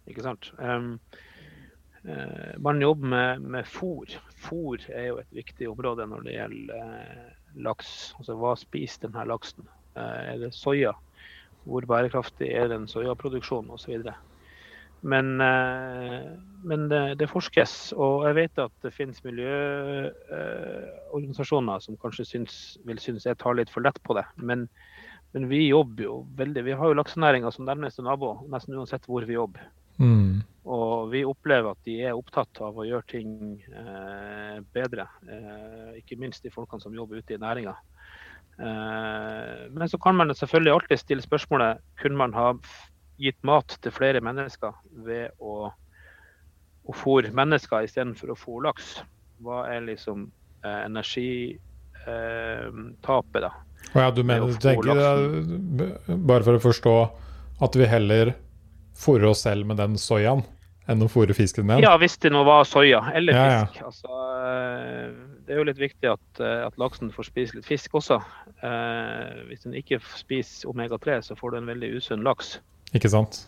Ikke 0.08 0.24
sant. 0.24 0.50
Um, 0.58 0.96
uh, 0.96 1.27
man 2.58 2.82
jobber 2.82 3.08
med, 3.08 3.42
med 3.42 3.66
fôr. 3.66 4.06
Fôr 4.44 4.78
er 4.94 5.08
jo 5.10 5.18
et 5.22 5.36
viktig 5.36 5.70
område 5.72 6.08
når 6.08 6.22
det 6.28 6.34
gjelder 6.36 6.78
uh, 6.78 7.26
laks. 7.68 7.90
Altså 8.20 8.34
hva 8.40 8.52
spiser 8.60 9.02
denne 9.08 9.26
laksen? 9.28 9.66
Uh, 9.98 10.22
er 10.34 10.38
det 10.44 10.52
soya? 10.56 10.94
Hvor 11.68 11.84
bærekraftig 11.90 12.48
er 12.56 12.68
den 12.72 12.84
soyaproduksjonen 12.88 13.72
osv. 13.76 13.94
Men, 15.08 15.28
men 16.66 16.90
det, 16.90 17.16
det, 17.20 17.30
forskes, 17.30 17.94
og 17.94 18.26
jeg 18.26 18.36
vet 18.40 18.60
at 18.64 18.74
det 18.82 18.96
finnes 18.96 19.24
miljøorganisasjoner 19.28 21.78
som 21.84 21.98
kanskje 22.02 22.26
syns, 22.26 22.54
vil 22.88 23.00
synes 23.04 23.26
jeg 23.28 23.38
tar 23.38 23.54
litt 23.60 23.70
for 23.70 23.82
lett 23.86 24.00
på 24.08 24.14
det. 24.18 24.26
Men, 24.40 24.60
men 25.36 25.44
vi 25.52 25.60
jobber 25.68 26.04
jo 26.08 26.16
veldig. 26.40 26.62
Vi 26.66 26.78
har 26.80 26.86
jo 26.90 26.98
laksenæringa 26.98 27.50
som 27.54 27.68
nærmeste 27.68 28.02
nabo, 28.08 28.30
nesten 28.50 28.78
uansett 28.80 29.06
hvor 29.12 29.24
vi 29.28 29.38
jobber. 29.38 29.62
Mm. 29.98 30.44
Og 30.68 31.08
vi 31.14 31.22
opplever 31.26 31.72
at 31.72 31.86
de 31.88 31.94
er 32.04 32.18
opptatt 32.18 32.60
av 32.64 32.76
å 32.76 32.86
gjøre 32.86 33.06
ting 33.08 33.62
eh, 33.72 34.58
bedre. 34.76 35.06
Eh, 35.24 35.98
ikke 36.02 36.20
minst 36.20 36.44
de 36.44 36.52
folkene 36.52 36.82
som 36.84 36.96
jobber 36.96 37.18
ute 37.22 37.34
i 37.38 37.42
næringa. 37.42 37.76
Eh, 38.60 39.72
men 39.72 39.90
så 39.90 39.98
kan 40.02 40.16
man 40.20 40.36
selvfølgelig 40.36 40.74
alltid 40.74 40.98
stille 41.00 41.22
spørsmålet 41.24 41.78
kunne 42.02 42.18
man 42.20 42.34
ha 42.36 42.54
gitt 43.22 43.44
mat 43.48 43.78
til 43.82 43.92
flere 43.94 44.22
mennesker 44.22 44.72
ved 45.08 45.30
å, 45.40 45.72
å 46.84 46.94
fôre 46.98 47.32
mennesker 47.34 47.84
istedenfor 47.88 48.30
å 48.34 48.40
fôre 48.40 48.64
laks. 48.68 48.86
Hva 49.46 49.58
er 49.72 49.82
liksom 49.88 50.32
eh, 50.66 50.82
energitapet, 50.84 53.42
da? 53.46 53.52
Oh 53.94 54.00
ja, 54.04 54.12
du 54.12 54.24
mener 54.26 54.48
du 54.52 54.58
tenker, 54.60 54.96
bare 56.28 56.44
for 56.44 56.54
å 56.58 56.66
forstå, 56.66 56.96
at 57.64 57.76
vi 57.80 57.86
heller 57.88 58.36
fôre 58.98 59.30
oss 59.30 59.44
selv 59.46 59.68
med 59.70 59.78
den 59.82 59.98
soyaen 60.02 60.44
enn 60.88 61.04
å 61.04 61.10
fôre 61.12 61.36
fisken 61.36 61.66
med 61.68 61.78
den? 61.82 61.86
Ja, 61.88 61.98
hvis 62.00 62.16
det 62.24 62.32
nå 62.32 62.44
var 62.48 62.64
soya 62.68 63.02
eller 63.16 63.36
Ja, 63.36 63.46
ja. 63.52 63.66
fisk. 63.68 63.82
Altså, 63.90 64.20
eh, 64.48 65.10
det 65.48 65.54
er 65.56 65.60
jo 65.62 65.66
litt 65.68 65.82
viktig 65.82 66.10
at, 66.14 66.40
eh, 66.44 66.62
at 66.68 66.78
laksen 66.80 67.12
får 67.12 67.28
spise 67.28 67.58
litt 67.58 67.68
fisk 67.68 67.98
også. 68.00 68.22
Eh, 68.64 69.42
hvis 69.50 69.66
den 69.66 69.76
ikke 69.80 70.00
spiser 70.16 70.72
omega-3, 70.72 71.20
så 71.28 71.36
får 71.40 71.52
du 71.54 71.58
en 71.60 71.70
veldig 71.72 71.90
usunn 72.00 72.24
laks. 72.24 72.58
Ikke 72.96 73.12
sant? 73.12 73.42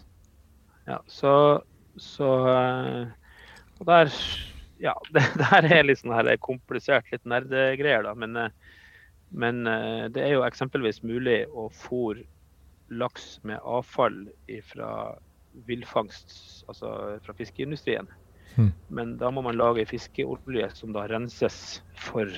Ja, 0.90 1.00
så, 1.08 1.62
så 2.02 2.30
eh, 2.50 3.06
Og 3.80 3.86
der 3.88 4.12
Ja, 4.80 4.94
det 5.16 5.24
der 5.40 5.70
er 5.80 5.88
litt 5.88 6.00
sånn 6.04 6.16
her 6.16 6.30
komplisert, 6.44 7.08
litt 7.12 7.24
nerdegreier, 7.28 8.04
da. 8.04 8.14
Men, 8.16 8.52
men 9.32 9.64
det 10.12 10.24
er 10.24 10.36
jo 10.38 10.44
eksempelvis 10.48 11.02
mulig 11.04 11.46
å 11.52 11.70
fôre 11.76 12.24
laks 12.90 13.38
med 13.44 13.60
avfall 13.64 14.26
fra 14.72 15.16
villfangst, 15.68 16.34
altså 16.68 17.20
fra 17.26 17.36
fiskeindustrien. 17.38 18.08
Mm. 18.56 18.72
Men 18.88 19.18
da 19.18 19.32
må 19.32 19.42
man 19.46 19.58
lage 19.58 19.88
fiskeolje 19.90 20.70
som 20.76 20.94
da 20.96 21.06
renses 21.08 21.82
for 21.98 22.32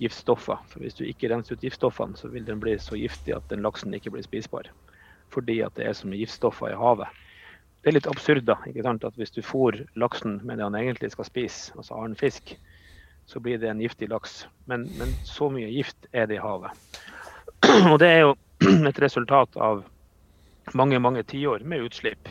giftstoffer. 0.00 0.60
For 0.70 0.84
hvis 0.84 0.96
du 0.96 1.04
ikke 1.04 1.28
renser 1.32 1.56
ut 1.56 1.64
giftstoffene, 1.64 2.16
så 2.16 2.30
vil 2.32 2.46
den 2.46 2.60
bli 2.62 2.76
så 2.80 2.98
giftig 2.98 3.34
at 3.36 3.48
den 3.52 3.64
laksen 3.66 3.94
ikke 3.96 4.12
blir 4.14 4.24
spisbar. 4.24 4.70
Fordi 5.30 5.60
at 5.62 5.76
det 5.76 5.86
er 5.86 5.96
så 5.96 6.08
mye 6.08 6.22
giftstoffer 6.22 6.72
i 6.72 6.78
havet. 6.78 7.20
Det 7.80 7.90
er 7.90 7.96
litt 7.96 8.10
absurd 8.10 8.44
da, 8.48 8.58
ikke 8.68 8.84
sant? 8.84 9.04
at 9.08 9.16
hvis 9.16 9.32
du 9.32 9.40
fôr 9.44 9.78
laksen 9.96 10.40
med 10.44 10.58
det 10.58 10.66
han 10.66 10.76
egentlig 10.76 11.12
skal 11.14 11.28
spise, 11.28 11.72
altså 11.76 11.96
annen 11.96 12.18
fisk, 12.18 12.52
så 13.30 13.40
blir 13.40 13.60
det 13.62 13.70
en 13.70 13.80
giftig 13.80 14.10
laks. 14.10 14.42
Men, 14.68 14.88
men 14.98 15.14
så 15.24 15.48
mye 15.52 15.70
gift 15.72 16.08
er 16.12 16.28
det 16.28 16.40
i 16.40 16.42
havet. 16.44 16.76
Og 17.92 17.96
det 18.02 18.10
er 18.10 18.20
jo 18.24 18.34
et 18.90 19.00
resultat 19.00 19.56
av 19.56 19.84
mange, 20.76 21.00
mange 21.00 21.24
tiår 21.28 21.64
med 21.64 21.86
utslipp. 21.88 22.28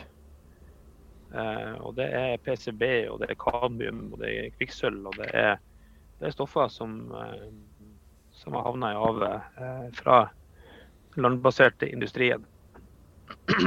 Eh, 1.34 1.74
og 1.78 1.94
det 1.94 2.08
er 2.10 2.40
PCB, 2.42 2.82
og 3.10 3.20
det 3.22 3.30
er 3.30 3.38
kadmium, 3.38 4.08
og 4.12 4.22
det 4.22 4.30
er 4.34 4.54
kvikksølv, 4.56 5.06
og 5.06 5.18
det 5.20 5.28
er, 5.36 5.60
det 6.18 6.28
er 6.28 6.34
stoffer 6.34 6.70
som, 6.72 6.96
eh, 7.14 7.48
som 8.40 8.56
har 8.58 8.66
havna 8.66 8.92
i 8.92 8.98
havet 8.98 9.60
eh, 9.62 9.86
fra 10.00 10.20
landbaserte 11.20 11.90
industrien. 11.90 12.46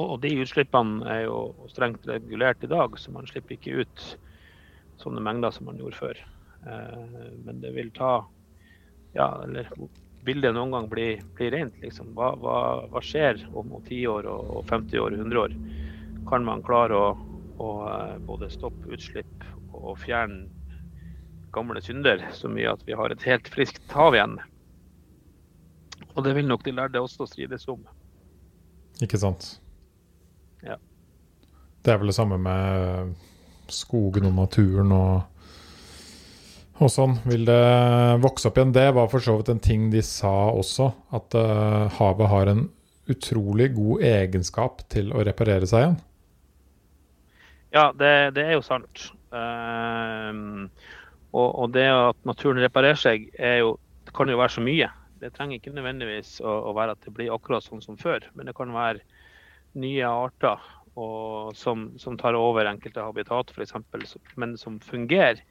og, 0.00 0.18
de 0.22 0.34
utslippene 0.42 1.08
er 1.08 1.24
jo 1.24 1.68
strengt 1.72 2.08
regulert 2.08 2.64
i 2.64 2.70
dag, 2.70 2.98
så 2.98 3.14
man 3.14 3.28
slipper 3.28 3.56
ikke 3.56 3.84
ut 3.84 4.04
sånne 5.00 5.24
mengder 5.24 5.54
som 5.56 5.70
man 5.70 5.80
gjorde 5.80 5.96
før. 5.96 6.18
Men 6.60 7.62
det 7.62 7.70
vil 7.72 7.88
ta 7.96 8.18
ja, 9.14 9.30
eller 9.46 9.70
vil 10.28 10.42
det 10.44 10.50
noen 10.52 10.74
gang 10.74 10.88
bli, 10.90 11.06
bli 11.38 11.48
rent? 11.54 11.78
Liksom? 11.80 12.12
Hva, 12.16 12.34
hva, 12.36 12.56
hva, 12.92 13.00
skjer 13.00 13.40
om 13.56 13.72
10 13.78 14.02
år 14.12 14.28
og, 14.28 14.50
og 14.58 14.68
50 14.68 15.00
år 15.00 15.16
og 15.16 15.22
100 15.24 15.40
år? 15.40 15.54
Kan 16.28 16.44
man 16.46 16.62
klare 16.66 16.96
å, 16.96 17.08
å 17.60 17.70
eh, 17.88 18.16
både 18.26 18.50
stoppe 18.52 18.92
utslipp 18.94 19.46
og 19.72 19.96
fjerne 20.02 20.48
gamle 21.54 21.82
synder 21.82 22.22
så 22.36 22.50
mye 22.52 22.70
at 22.70 22.84
vi 22.86 22.94
har 22.98 23.10
et 23.10 23.24
helt 23.26 23.48
friskt 23.50 23.94
hav 23.96 24.14
igjen? 24.14 24.38
Og 26.14 26.22
det 26.26 26.34
vil 26.36 26.48
nok 26.50 26.64
de 26.66 26.74
lærde 26.76 27.02
også 27.02 27.26
strides 27.30 27.66
om. 27.70 27.82
Ikke 29.02 29.18
sant. 29.20 29.56
Ja. 30.66 30.76
Det 31.80 31.92
er 31.92 32.00
vel 32.00 32.12
det 32.12 32.18
samme 32.18 32.38
med 32.40 33.14
skogen 33.72 34.28
og 34.28 34.36
naturen 34.36 34.92
og 34.94 35.12
og 36.80 36.88
sånn. 36.88 37.18
Vil 37.28 37.44
det 37.48 37.60
vokse 38.24 38.48
opp 38.48 38.58
igjen? 38.58 38.72
Det 38.72 38.86
var 38.96 39.08
for 39.12 39.24
så 39.24 39.36
vidt 39.36 39.52
en 39.52 39.62
ting 39.62 39.88
de 39.92 40.02
sa 40.04 40.32
også, 40.48 40.90
at 41.16 41.36
uh, 41.36 41.90
havet 41.98 42.30
har 42.32 42.52
en 42.52 42.62
utrolig 43.10 43.70
god 43.76 44.04
egenskap 44.06 44.84
til 44.92 45.10
å 45.12 45.24
reparere 45.26 45.68
seg 45.68 45.84
igjen. 45.84 45.98
Ja, 47.74 47.90
det, 47.94 48.34
det 48.34 48.46
er 48.46 48.56
jo 48.58 48.64
sant. 48.66 49.10
Uh, 49.30 50.66
og, 51.30 51.48
og, 51.48 51.68
det 51.74 51.86
at 51.86 52.18
naturen 52.26 52.62
reparerer 52.62 52.98
seg, 52.98 53.28
jo, 53.38 53.76
det 54.06 54.14
kan 54.16 54.30
jo 54.32 54.40
være 54.40 54.56
så 54.56 54.64
mye. 54.64 54.90
Det 55.20 55.34
trenger 55.36 55.60
ikke 55.60 55.74
nødvendigvis 55.76 56.38
å, 56.42 56.50
å, 56.70 56.74
være 56.74 56.96
at 56.96 57.06
det 57.06 57.14
blir 57.14 57.32
akkurat 57.34 57.62
sånn 57.62 57.82
som 57.84 57.98
før, 58.00 58.24
men 58.34 58.48
det 58.48 58.56
kan 58.58 58.72
være 58.74 59.04
nye 59.78 60.06
arter 60.08 60.62
og, 60.98 61.52
som, 61.56 61.90
som, 62.00 62.16
tar 62.18 62.34
over 62.34 62.66
enkelte 62.66 63.04
habitat, 63.04 63.52
f.eks., 63.54 64.16
men 64.40 64.56
som 64.58 64.80
fungerer. 64.82 65.42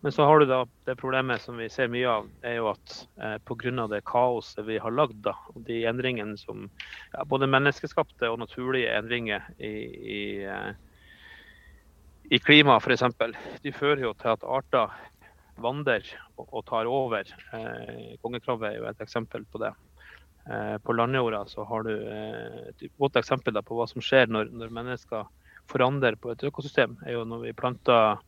Men 0.00 0.14
så 0.14 0.24
har 0.24 0.38
du 0.38 0.46
da 0.46 0.60
det 0.86 0.94
problemet 0.96 1.42
som 1.42 1.58
vi 1.58 1.66
ser 1.70 1.90
mye 1.90 2.06
av, 2.06 2.28
er 2.46 2.60
jo 2.60 2.68
at 2.70 2.94
eh, 3.18 3.34
pga. 3.42 3.88
det 3.90 4.04
kaoset 4.06 4.62
vi 4.68 4.78
har 4.78 4.94
lagd, 4.94 5.18
da, 5.26 5.34
og 5.54 5.64
de 5.66 5.82
endringene 5.90 6.38
som 6.38 6.68
ja, 7.12 7.24
Både 7.26 7.50
menneskeskapte 7.50 8.30
og 8.30 8.38
naturlige 8.38 8.94
endringer 8.94 9.42
i, 9.58 9.72
i, 9.98 10.20
eh, 10.46 10.70
i 12.30 12.38
klimaet 12.38 12.84
f.eks. 12.84 13.04
De 13.64 13.72
fører 13.72 14.04
jo 14.04 14.14
til 14.18 14.34
at 14.34 14.44
arter 14.44 14.92
vandrer 15.58 16.06
og, 16.38 16.62
tar 16.68 16.86
over. 16.86 17.26
Eh, 17.56 18.14
kongekrabbe 18.22 18.68
er 18.68 18.78
jo 18.78 18.88
et 18.90 19.00
eksempel 19.02 19.46
på 19.50 19.60
det. 19.62 19.72
Eh, 20.48 20.76
på 20.84 20.94
landjorda 20.94 21.42
så 21.50 21.64
har 21.68 21.84
du 21.88 21.92
eh, 21.94 22.68
et 22.70 22.88
godt 23.00 23.18
eksempel 23.20 23.56
da, 23.56 23.64
på 23.64 23.78
hva 23.78 23.88
som 23.90 24.04
skjer 24.04 24.30
når, 24.30 24.52
når 24.54 24.74
mennesker 24.76 25.26
forandrer 25.68 26.16
på 26.20 26.32
et 26.32 26.44
økosystem. 26.48 26.96
er 27.04 27.18
jo 27.18 27.24
når 27.28 27.48
vi 27.48 27.56
planter 27.56 28.20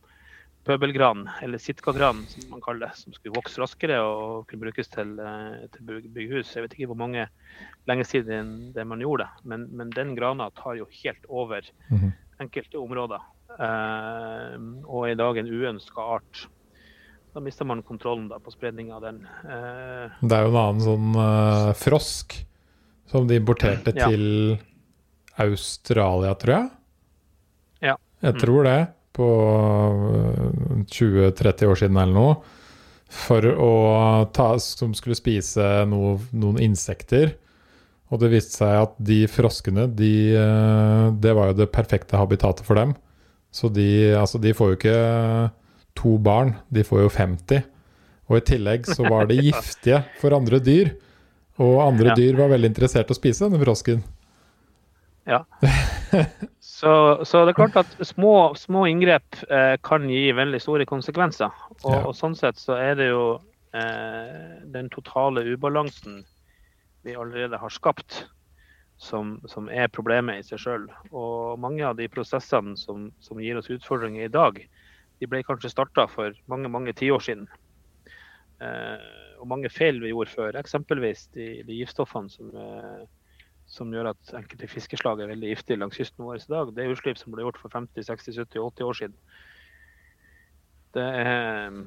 pøbelgran, 0.67 1.23
eller 1.41 1.57
sitkagran 1.57 2.25
som 2.29 2.43
man 2.51 2.61
kaller 2.61 2.85
det, 2.87 2.97
som 2.99 3.13
skulle 3.15 3.33
vokse 3.33 3.57
raskere 3.61 3.97
og 4.05 4.43
kunne 4.49 4.67
brukes 4.67 4.91
til, 4.93 5.15
eh, 5.17 5.63
til 5.73 6.03
bygghus. 6.13 6.53
Jeg 6.53 6.67
vet 6.67 6.75
ikke 6.77 6.91
hvor 6.91 6.99
mange 7.01 7.25
lenge 7.89 8.05
siden 8.05 8.71
det 8.75 8.85
man 8.85 9.01
gjorde 9.01 9.25
det, 9.25 9.45
men, 9.49 9.65
men 9.73 9.89
den 9.95 10.13
grana 10.19 10.51
tar 10.57 10.77
jo 10.77 10.89
helt 11.03 11.25
over 11.29 11.65
Mhm. 11.89 12.13
enkelte 12.41 12.77
områder. 12.77 13.21
Eh, 13.61 14.55
og 14.89 15.05
er 15.05 15.11
i 15.13 15.19
dag 15.19 15.37
en 15.37 15.51
uønska 15.53 16.01
art. 16.17 16.45
Da 17.31 17.39
mister 17.43 17.63
man 17.69 17.83
kontrollen 17.87 18.25
da, 18.31 18.39
på 18.43 18.51
spredning 18.51 18.89
av 18.91 19.03
den. 19.05 19.21
Eh, 19.45 20.09
Det 20.21 20.35
er 20.35 20.47
jo 20.47 20.51
en 20.51 20.61
annen 20.63 20.81
sånn 20.83 21.11
eh, 21.15 21.73
frosk 21.79 22.39
som 23.11 23.27
de 23.29 23.37
importerte 23.39 23.93
Ja. 23.99 24.09
til 24.09 24.57
Australia, 25.39 26.33
tror 26.35 26.55
jeg. 26.57 26.69
Ja. 27.81 27.95
Jeg 28.21 28.33
Mm. 28.35 28.39
tror 28.41 28.63
det. 28.63 28.79
På 29.13 29.27
øh, 30.15 30.85
20-30 30.87 31.67
år 31.67 31.75
siden 31.75 31.97
eller 31.99 32.13
noe. 32.15 32.35
For 33.11 33.41
å 33.43 33.71
ta 34.31 34.53
Som 34.57 34.93
skulle 34.95 35.15
spise 35.19 35.85
noe, 35.85 36.17
noen 36.31 36.59
insekter. 36.63 37.33
Og 38.11 38.19
det 38.21 38.29
viste 38.31 38.55
seg 38.59 38.75
at 38.85 38.93
de 38.99 39.25
froskene, 39.27 39.87
de, 39.95 40.11
øh, 40.35 41.11
det 41.19 41.33
var 41.35 41.51
jo 41.51 41.57
det 41.59 41.71
perfekte 41.71 42.15
habitatet 42.19 42.65
for 42.65 42.75
dem. 42.75 42.95
Så 43.51 43.67
de, 43.73 43.87
altså, 44.15 44.39
de 44.41 44.53
får 44.55 44.69
jo 44.71 44.77
ikke 44.79 45.51
to 45.99 46.15
barn, 46.23 46.53
de 46.71 46.83
får 46.87 47.01
jo 47.05 47.09
50. 47.17 47.63
Og 48.31 48.37
i 48.39 48.43
tillegg 48.47 48.85
så 48.87 49.03
var 49.11 49.27
de 49.27 49.35
giftige 49.49 50.03
for 50.21 50.31
andre 50.37 50.59
dyr. 50.63 50.93
Og 51.61 51.81
andre 51.83 52.13
Ja. 52.13 52.15
dyr 52.15 52.37
var 52.39 52.49
veldig 52.53 52.69
interessert 52.71 53.11
i 53.11 53.13
å 53.13 53.17
spise 53.19 53.43
denne 53.49 53.59
frosken. 53.63 54.03
Ja. 55.27 55.43
Så, 56.81 57.21
så 57.29 57.43
det 57.45 57.51
er 57.53 57.57
klart 57.59 57.75
at 57.77 57.91
små, 58.07 58.55
små 58.57 58.87
inngrep 58.89 59.35
eh, 59.53 59.75
kan 59.85 60.07
gi 60.09 60.31
veldig 60.33 60.57
store 60.63 60.85
konsekvenser. 60.89 61.51
Og, 61.83 61.91
Ja. 61.91 61.99
og 62.09 62.15
sånn 62.17 62.33
sett 62.39 62.57
så 62.57 62.73
er 62.73 62.95
det 62.97 63.09
jo 63.11 63.35
eh, 63.77 64.63
den 64.73 64.89
totale 64.89 65.43
ubalansen 65.53 66.23
vi 67.05 67.13
allerede 67.13 67.59
har 67.61 67.69
skapt, 67.69 68.23
som, 69.01 69.39
som 69.49 69.69
er 69.73 69.89
problemet 69.93 70.41
i 70.41 70.45
seg 70.45 70.61
sjøl. 70.61 70.85
Og 71.09 71.57
mange 71.61 71.83
av 71.87 71.97
de 71.97 72.09
prosessene 72.11 72.77
som, 72.77 73.09
som 73.23 73.41
gir 73.41 73.57
oss 73.57 73.71
utfordringer 73.73 74.27
i 74.27 74.33
dag, 74.33 74.61
de 75.21 75.29
ble 75.29 75.41
kanskje 75.45 75.73
starta 75.73 76.07
for 76.09 76.37
mange 76.51 76.69
mange 76.69 76.93
tiår 76.97 77.25
siden. 77.25 77.47
Eh, 78.61 79.09
og 79.41 79.49
mange 79.49 79.71
feil 79.73 79.97
vi 80.03 80.13
gjorde 80.13 80.35
før, 80.35 80.59
eksempelvis 80.61 81.27
de, 81.33 81.49
de 81.65 81.79
giftstoffene 81.81 82.29
som 82.29 82.53
eh, 82.53 83.01
som 83.71 83.91
gjør 83.93 84.11
at 84.11 84.33
enkelte 84.35 84.67
fiskeslag 84.67 85.21
er 85.23 85.31
veldig 85.31 85.53
giftige 85.53 85.79
langs 85.79 85.95
kysten 85.95 86.25
vår 86.27 86.41
i 86.41 86.51
dag. 86.51 86.73
Det 86.75 86.83
er 86.83 86.91
utslipp 86.91 87.19
som 87.19 87.31
ble 87.31 87.45
gjort 87.45 87.59
for 87.61 87.71
50, 87.71 88.03
60, 88.03 88.35
70, 88.43 88.59
80 88.67 88.87
år 88.89 88.97
siden. 88.99 89.15
Det 90.91 91.05
er, 91.21 91.77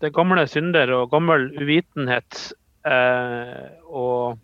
det 0.00 0.08
er 0.08 0.16
gamle 0.16 0.42
synder 0.50 0.90
og 0.96 1.12
gammel 1.12 1.52
uvitenhet. 1.54 2.40
Eh, 2.82 3.68
og, 3.86 4.42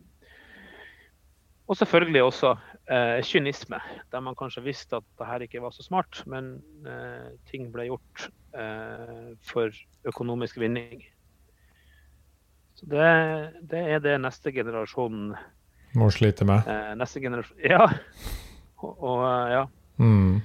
og 1.65 1.77
selvfølgelig 1.81 2.23
også 2.23 2.51
eh, 2.93 3.23
kynisme, 3.25 3.79
der 4.13 4.21
man 4.21 4.37
kanskje 4.37 4.63
visste 4.67 4.99
at 5.01 5.07
det 5.19 5.27
her 5.27 5.45
ikke 5.47 5.63
var 5.65 5.73
så 5.73 5.83
smart, 5.83 6.21
men 6.29 6.59
eh, 6.85 7.31
ting 7.49 7.71
ble 7.73 7.87
gjort 7.89 8.27
eh, 8.53 9.31
for 9.49 9.73
økonomisk 10.05 10.61
vinning. 10.61 11.01
Så 12.75 12.89
det, 12.91 13.07
det 13.71 13.81
er 13.95 14.03
det 14.05 14.19
neste 14.21 14.53
generasjon 14.53 15.33
Må 15.95 16.11
slite 16.11 16.45
med. 16.45 16.69
Eh, 16.69 16.93
neste 16.99 17.23
generasjon 17.23 17.65
Ja. 17.65 17.87
Og, 18.83 18.93
og 18.99 19.25
eh, 19.25 19.53
ja. 19.55 19.65
Mm. 20.03 20.43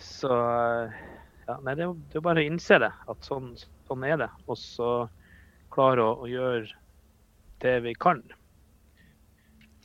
Så 0.00 0.32
eh, 0.32 0.98
ja, 1.46 1.58
Nei, 1.60 1.74
det 1.76 1.84
er 1.84 1.90
jo 1.90 1.94
det 1.94 2.16
er 2.16 2.22
jo 2.22 2.26
bare 2.26 2.42
å 2.42 2.48
innse 2.50 2.80
det. 2.82 2.90
At 3.12 3.28
sånn, 3.28 3.52
sånn 3.86 4.06
er 4.08 4.16
det. 4.24 4.30
Og 4.48 4.58
så 4.58 4.90
klare 5.70 6.02
å, 6.02 6.16
å 6.24 6.30
gjøre 6.30 6.66
det 7.62 7.76
vi 7.84 7.94
kan. 8.00 8.24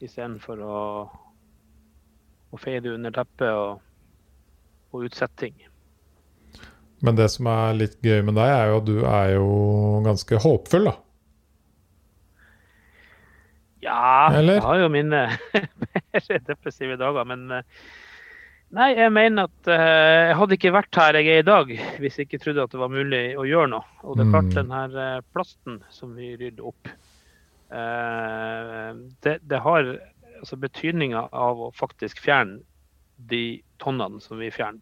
Istedenfor 0.04 0.60
å, 0.66 0.80
å 2.52 2.60
feie 2.60 2.82
det 2.84 2.92
under 2.96 3.14
teppet 3.16 3.48
og, 3.56 3.80
og 4.92 5.06
utsette 5.08 5.46
ting. 5.46 5.56
Men 7.06 7.16
det 7.20 7.30
som 7.32 7.48
er 7.52 7.76
litt 7.78 7.98
gøy 8.04 8.22
med 8.26 8.36
deg, 8.40 8.50
er 8.50 8.70
jo 8.72 8.78
at 8.82 8.86
du 8.88 8.96
er 9.06 9.32
jo 9.36 9.48
ganske 10.06 10.40
håpfull, 10.42 10.88
da. 10.90 10.96
Ja, 13.86 14.32
Eller? 14.34 14.58
jeg 14.58 14.66
har 14.66 14.80
jo 14.82 14.88
mine 14.90 15.20
mer 16.16 16.42
depressive 16.48 16.98
dager, 16.98 17.28
men 17.30 17.46
eh, 17.60 17.68
Nei, 18.76 18.88
jeg 18.98 19.12
mener 19.14 19.46
at 19.46 19.68
eh, 19.70 20.30
jeg 20.32 20.38
hadde 20.40 20.56
ikke 20.58 20.72
vært 20.74 20.98
her 21.00 21.18
jeg 21.20 21.28
er 21.36 21.44
i 21.44 21.46
dag 21.46 21.70
hvis 22.02 22.18
jeg 22.18 22.26
ikke 22.26 22.40
trodde 22.42 22.64
at 22.66 22.74
det 22.74 22.80
var 22.82 22.90
mulig 22.92 23.22
å 23.38 23.46
gjøre 23.48 23.70
noe. 23.76 23.86
Og 24.04 24.18
det 24.18 24.26
er 24.26 24.32
klart 24.34 24.50
Mm. 24.50 24.56
den 24.58 24.74
her 24.74 24.96
eh, 25.04 25.20
plasten 25.36 25.78
som 25.94 26.16
vi 26.18 26.32
rydder 26.40 26.66
opp, 26.72 26.90
det, 27.70 29.38
det 29.42 29.60
har 29.64 29.88
altså 30.40 30.58
betydninga 30.62 31.24
av 31.34 31.62
å 31.68 31.72
faktisk 31.76 32.20
fjerne 32.24 32.60
de 33.18 33.62
tonnene 33.82 34.22
som 34.22 34.38
vi 34.42 34.52
fjerner. 34.54 34.82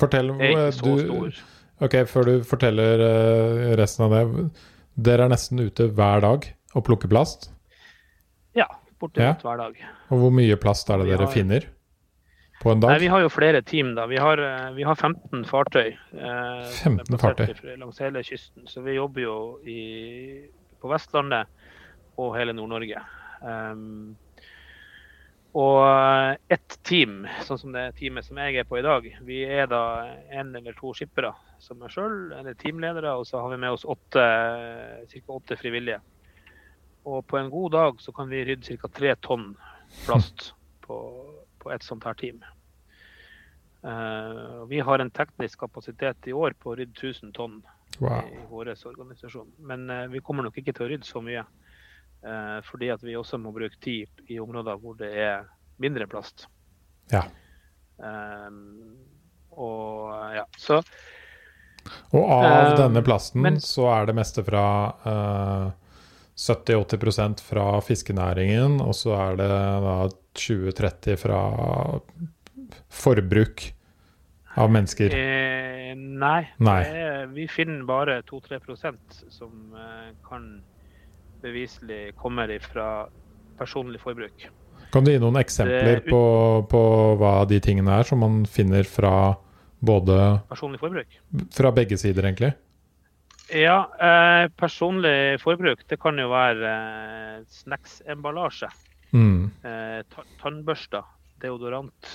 Fortell 0.00 0.30
Er 0.38 0.52
ikke 0.52 0.68
så 0.76 0.84
du, 0.84 1.02
stor. 1.06 1.40
Ok, 1.82 1.96
før 2.08 2.28
du 2.28 2.34
forteller 2.46 3.02
eh, 3.06 3.72
resten 3.80 4.06
av 4.06 4.14
det. 4.14 4.44
Dere 5.08 5.26
er 5.26 5.32
nesten 5.32 5.60
ute 5.64 5.88
hver 5.96 6.20
dag 6.24 6.46
og 6.76 6.84
plukker 6.86 7.10
plast. 7.10 7.48
Ja, 8.56 8.66
bortimot 9.00 9.42
hver 9.44 9.58
dag. 9.60 9.78
Og 10.12 10.20
hvor 10.22 10.34
mye 10.36 10.56
plast 10.60 10.90
er 10.92 11.00
det 11.00 11.08
Vi 11.08 11.14
dere 11.14 11.26
har- 11.26 11.32
finner 11.32 11.66
på 12.62 12.70
en 12.72 12.78
Nei, 12.80 12.92
dag? 12.92 13.00
Vi 13.02 13.08
har 13.10 13.20
jo 13.24 13.28
flere 13.32 13.62
team. 13.66 13.94
da. 13.96 14.06
Vi 14.06 14.16
har, 14.22 14.38
eh, 14.38 14.70
vi 14.76 14.82
har 14.86 14.94
15 14.94 15.44
fartøy. 15.48 15.88
eh, 16.14 16.20
er 16.22 16.70
15 16.84 17.18
fartøy. 17.18 17.76
langs 17.78 17.98
hele 17.98 18.22
kysten. 18.22 18.66
Så 18.68 18.82
vi 18.84 18.94
jobber 18.94 19.20
jo 19.22 19.58
i, 19.66 20.46
på 20.80 20.88
Vestlandet 20.92 21.46
og 22.20 22.34
hele 22.36 22.54
Nord-Norge. 22.56 23.00
Um, 23.42 24.14
og 25.52 25.82
eh, 25.84 26.38
ett 26.54 26.78
team, 26.88 27.26
sånn 27.44 27.58
som 27.60 27.74
det 27.74 27.90
teamet 27.98 28.24
som 28.24 28.38
jeg 28.40 28.62
er 28.62 28.68
på 28.68 28.78
i 28.78 28.84
dag, 28.84 29.04
vi 29.26 29.42
er 29.44 29.66
da 29.68 29.82
en 30.32 30.54
eller 30.56 30.72
to 30.78 30.94
skippere 30.96 31.34
som 31.60 31.76
meg 31.82 31.92
sjøl, 31.92 32.32
eller 32.38 32.56
teamledere, 32.56 33.12
og 33.18 33.26
så 33.28 33.42
har 33.42 33.52
vi 33.52 33.58
med 33.60 33.76
oss 33.76 33.84
åtte, 33.84 34.24
ca. 35.12 35.20
åtte 35.36 35.58
frivillige. 35.60 36.00
Og 37.04 37.20
på 37.28 37.36
en 37.36 37.52
god 37.52 37.76
dag 37.76 38.00
så 38.00 38.14
kan 38.16 38.32
vi 38.32 38.44
rydde 38.48 38.78
ca. 38.80 38.88
tre 38.88 39.12
tonn 39.20 39.52
plast 40.06 40.52
på, 40.86 40.96
på 41.60 41.74
et 41.74 41.84
sånt 41.84 42.08
her 42.08 42.16
team. 42.16 42.40
Uh, 43.82 44.62
vi 44.70 44.80
har 44.80 45.02
en 45.02 45.10
teknisk 45.12 45.60
kapasitet 45.66 46.30
i 46.30 46.32
år 46.32 46.54
på 46.56 46.72
å 46.72 46.78
rydde 46.78 46.96
1000 46.96 47.36
tonn 47.36 47.60
Wow. 48.00 48.24
i 48.24 48.38
vår 48.48 48.70
organisasjon. 48.88 49.50
Men 49.58 49.90
uh, 49.90 50.06
vi 50.08 50.22
kommer 50.24 50.46
nok 50.46 50.56
ikke 50.56 50.72
til 50.72 50.86
å 50.86 50.88
rydde 50.94 51.04
så 51.04 51.20
mye. 51.20 51.42
Eh, 52.24 52.58
fordi 52.68 52.90
at 52.94 53.02
vi 53.02 53.16
også 53.18 53.38
må 53.40 53.52
bruke 53.54 53.78
tid 53.82 54.08
i 54.28 54.38
områder 54.42 54.78
hvor 54.80 54.96
det 54.98 55.12
er 55.16 55.44
mindre 55.82 56.06
plast. 56.06 56.46
Ja. 57.12 57.24
Um, 57.98 58.96
og 59.52 60.10
ja, 60.34 60.44
så 60.58 60.80
Og 62.14 62.24
av 62.30 62.44
Eh, 62.72 62.76
denne 62.78 63.02
plasten 63.04 63.42
men- 63.42 63.60
så 63.60 63.88
er 63.92 64.06
det 64.06 64.14
meste 64.14 64.44
fra 64.46 64.64
eh, 65.04 65.70
70-80% 66.38 67.40
fra 67.44 67.80
fiskenæringen, 67.84 68.80
og 68.80 68.94
så 68.94 69.12
er 69.18 69.36
det 69.36 69.48
da 69.48 70.08
20-30 70.34 71.16
fra 71.20 72.00
forbruk 72.88 73.72
av 74.56 74.70
mennesker. 74.70 75.12
eh, 75.14 75.94
nei. 75.94 76.48
Nei. 76.58 76.82
Det 76.84 77.28
vi 77.34 77.46
finner 77.48 77.84
bare 77.84 78.22
2-3% 78.22 79.24
som 79.30 79.74
eh, 79.76 80.12
kan 80.28 80.62
beviselig 81.42 82.14
kommer 82.16 82.52
fra 82.64 82.88
personlig 83.58 84.00
forbruk. 84.00 84.48
Kan 84.92 85.04
du 85.04 85.12
gi 85.12 85.20
noen 85.22 85.40
eksempler 85.40 86.02
på, 86.04 86.22
på 86.68 86.82
hva 87.20 87.32
de 87.48 87.60
tingene 87.64 87.94
er, 88.00 88.08
som 88.08 88.20
man 88.20 88.42
finner 88.48 88.84
fra 88.88 89.34
både 89.82 90.18
Personlig 90.50 90.78
forbruk. 90.82 91.16
Fra 91.56 91.72
begge 91.74 91.98
sider, 91.98 92.28
egentlig? 92.28 92.52
Ja, 93.52 93.78
eh, 94.00 94.48
personlig 94.56 95.40
forbruk 95.42 95.82
det 95.88 95.98
kan 96.00 96.20
jo 96.20 96.28
være 96.30 96.74
eh, 96.74 97.40
snacksemballasje. 97.62 98.70
Mm. 99.12 99.50
Eh, 99.64 99.98
ta 100.12 100.24
tannbørster, 100.40 101.08
deodorant, 101.42 102.12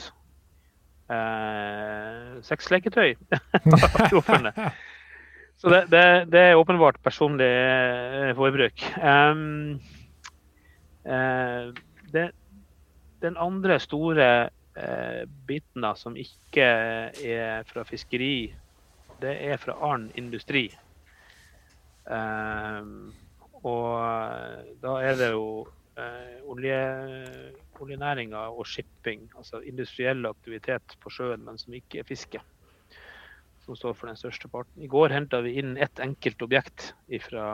eh, 1.12 2.38
sexleketøy. 2.48 3.18
Så 5.58 5.70
det, 5.74 5.86
det, 5.90 6.04
det 6.30 6.42
er 6.52 6.60
åpenbart 6.60 7.00
personlig 7.02 7.48
eh, 7.50 8.34
forbruk. 8.38 8.84
Um, 9.02 9.80
uh, 11.02 11.74
det, 12.14 12.28
den 13.26 13.40
andre 13.42 13.80
store 13.82 14.28
uh, 14.78 15.24
biten 15.50 15.82
da, 15.82 15.96
som 15.98 16.18
ikke 16.20 16.68
er 17.26 17.66
fra 17.72 17.86
fiskeri, 17.90 18.52
det 19.22 19.34
er 19.50 19.58
fra 19.58 19.80
annen 19.90 20.12
industri. 20.22 20.68
Um, 22.06 23.10
og 23.66 23.98
da 24.84 24.94
er 25.02 25.18
det 25.18 25.32
jo 25.34 25.66
uh, 25.66 26.52
olje, 26.54 26.84
oljenæringa 27.82 28.46
og 28.54 28.70
shipping, 28.70 29.26
altså 29.34 29.66
industriell 29.66 30.22
aktivitet 30.30 31.00
på 31.02 31.18
sjøen, 31.18 31.42
men 31.50 31.58
som 31.58 31.74
ikke 31.74 32.04
er 32.04 32.08
fiske, 32.14 32.46
som 33.68 33.76
står 33.78 33.96
for 34.00 34.10
den 34.10 34.18
største 34.20 34.50
parten. 34.52 34.82
I 34.82 34.88
går 34.92 35.12
henta 35.14 35.42
vi 35.44 35.58
inn 35.60 35.76
ett 35.78 36.00
enkelt 36.04 36.42
objekt 36.46 36.94
fra 37.28 37.48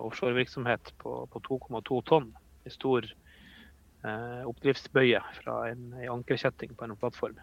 offshorevirksomhet 0.00 0.94
på, 1.02 1.26
på 1.30 1.42
2,2 1.48 2.00
tonn. 2.08 2.30
En 2.64 2.72
stor 2.72 3.04
eh, 4.04 4.42
oppdriftsbøye 4.48 5.20
fra 5.42 5.58
en, 5.70 5.90
en 6.00 6.14
ankerkjetting 6.18 6.72
på 6.78 6.88
en 6.88 6.96
plattform. 6.96 7.36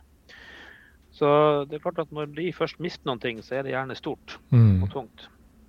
Så 1.11 1.27
det 1.67 1.77
er 1.77 1.83
klart 1.83 1.99
at 1.99 2.11
når 2.15 2.29
de 2.37 2.49
først 2.55 2.79
mister 2.79 3.05
noen 3.09 3.19
ting, 3.21 3.41
så 3.43 3.59
er 3.59 3.65
det 3.67 3.73
gjerne 3.75 3.97
stort 3.99 4.37
Mm. 4.51 4.83
og 4.83 4.89
tungt. 4.93 5.25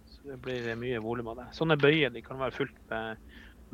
Så 0.06 0.22
det 0.30 0.40
blir 0.42 0.76
mye 0.78 1.00
volum 1.02 1.28
av 1.32 1.40
det. 1.40 1.48
Sånne 1.56 1.76
bøyer 1.76 2.12
de 2.14 2.22
kan 2.22 2.38
være 2.38 2.54
fullt 2.54 2.78
med, 2.90 3.18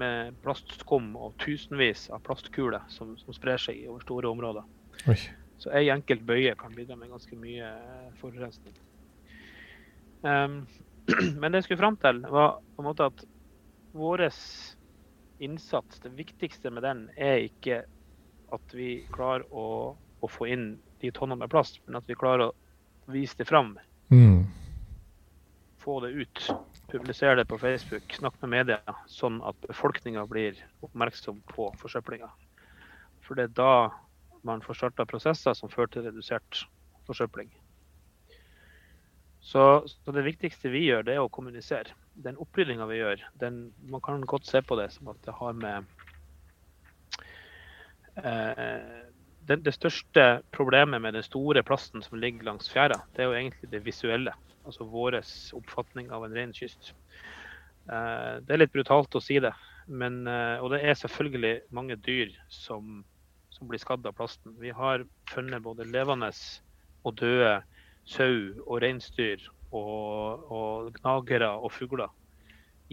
med 0.01 0.39
plastskum 0.45 1.11
og 1.17 1.37
tusenvis 1.45 2.09
av 2.11 2.23
plastkuler 2.25 2.85
som, 2.89 3.15
som 3.21 3.37
sprer 3.37 3.61
seg 3.61 3.85
over 3.89 4.01
store 4.05 4.31
områder. 4.33 4.65
Oi. 5.09 5.19
Så 5.59 5.73
ei 5.75 5.89
enkelt 5.91 6.23
bøye 6.27 6.55
kan 6.59 6.75
bidra 6.75 6.97
med 6.97 7.11
ganske 7.11 7.37
mye 7.39 7.67
eh, 7.67 8.11
forurensning. 8.21 8.77
Um, 10.23 10.61
men 11.41 11.51
det 11.51 11.63
jeg 11.63 11.69
skulle 11.69 11.83
fram 11.83 11.99
til, 11.99 12.23
var 12.31 12.59
på 12.77 12.83
en 12.83 12.89
måte 12.89 13.09
at 13.11 13.25
vår 13.99 14.29
innsats, 15.39 16.01
det 16.03 16.15
viktigste 16.19 16.71
med 16.71 16.87
den, 16.87 17.07
er 17.17 17.49
ikke 17.49 17.83
at 18.53 18.75
vi 18.75 19.03
klarer 19.15 19.47
å, 19.51 19.95
å 19.99 20.31
få 20.31 20.49
inn 20.51 20.71
de 21.03 21.11
tonnene 21.15 21.45
med 21.45 21.53
plast, 21.53 21.81
men 21.87 21.99
at 22.01 22.07
vi 22.09 22.17
klarer 22.19 22.49
å 22.49 23.13
vise 23.13 23.39
det 23.39 23.49
fram 23.49 23.77
Mm. 24.09 24.47
få 25.85 26.01
det 26.01 26.09
ut, 26.09 26.51
publisere 26.89 27.35
det 27.37 27.45
på 27.45 27.59
Facebook, 27.61 28.13
snakke 28.13 28.39
med 28.41 28.51
media, 28.51 28.95
sånn 29.07 29.43
at 29.45 29.57
befolkninga 29.69 30.23
blir 30.27 30.57
oppmerksom 30.81 31.43
på 31.53 31.69
forsøplinga. 31.77 32.31
For 33.21 33.37
det 33.37 33.51
er 33.51 33.53
da 33.59 33.73
man 34.47 34.63
får 34.65 34.81
starta 34.81 35.07
prosesser 35.09 35.57
som 35.57 35.71
fører 35.73 35.93
til 35.95 36.07
redusert 36.09 36.65
forsøpling. 37.09 37.51
Så, 39.41 39.63
så 39.89 40.13
det 40.13 40.27
viktigste 40.27 40.71
vi 40.73 40.85
gjør, 40.89 41.07
det 41.07 41.15
er 41.17 41.25
å 41.25 41.33
kommunisere. 41.33 41.95
Den 42.19 42.39
opprydninga 42.43 42.89
vi 42.91 42.99
gjør, 42.99 43.23
den, 43.41 43.69
man 43.89 44.03
kan 44.05 44.25
godt 44.29 44.49
se 44.49 44.61
på 44.67 44.77
det 44.81 44.91
som 44.97 45.09
at 45.13 45.21
det 45.25 45.37
har 45.39 45.55
med 45.57 45.87
eh, 48.19 49.07
det, 49.49 49.61
det 49.65 49.75
største 49.77 50.27
problemet 50.53 51.01
med 51.01 51.17
den 51.17 51.25
store 51.25 51.63
plasten 51.65 52.05
som 52.05 52.19
ligger 52.21 52.45
langs 52.51 52.69
fjæra, 52.73 53.01
det 53.17 53.25
er 53.25 53.31
jo 53.31 53.39
egentlig 53.39 53.73
det 53.73 53.85
visuelle. 53.87 54.35
Altså 54.69 54.85
vår 54.85 55.21
oppfatning 55.57 56.11
av 56.13 56.27
en 56.27 56.35
ren 56.37 56.53
kyst. 56.53 56.93
Eh, 57.89 58.35
det 58.45 58.53
er 58.53 58.61
litt 58.61 58.75
brutalt 58.75 59.17
å 59.17 59.23
si 59.25 59.39
det, 59.41 59.55
men, 59.89 60.27
eh, 60.29 60.59
og 60.61 60.75
det 60.75 60.83
er 60.85 60.99
selvfølgelig 60.99 61.55
mange 61.73 61.97
dyr 62.05 62.35
som, 62.53 63.01
som 63.59 63.69
blir 63.69 63.83
skadd 63.83 64.07
av 64.07 64.15
plasten. 64.17 64.55
Vi 64.61 64.71
har 64.71 65.05
funnet 65.31 65.63
både 65.63 65.87
levende 65.89 66.31
og 67.07 67.17
døde 67.19 67.59
sau 68.09 68.37
og 68.65 68.81
reinsdyr 68.83 69.43
og, 69.75 70.45
og 70.49 70.93
gnagere 71.01 71.51
og 71.59 71.73
fugler 71.75 72.13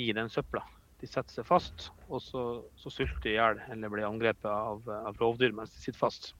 i 0.01 0.11
den 0.15 0.29
søpla. 0.31 0.63
De 0.99 1.07
setter 1.07 1.37
seg 1.37 1.47
fast, 1.47 1.89
og 2.07 2.21
så, 2.23 2.41
så 2.79 2.91
sulter 2.91 3.21
de 3.23 3.33
i 3.33 3.37
hjel 3.37 3.61
eller 3.71 3.91
blir 3.91 4.07
angrepet 4.07 4.49
av, 4.49 4.81
av 4.87 5.17
rovdyr 5.21 5.55
mens 5.55 5.73
de 5.75 5.83
sitter 5.83 6.01
fast. 6.01 6.33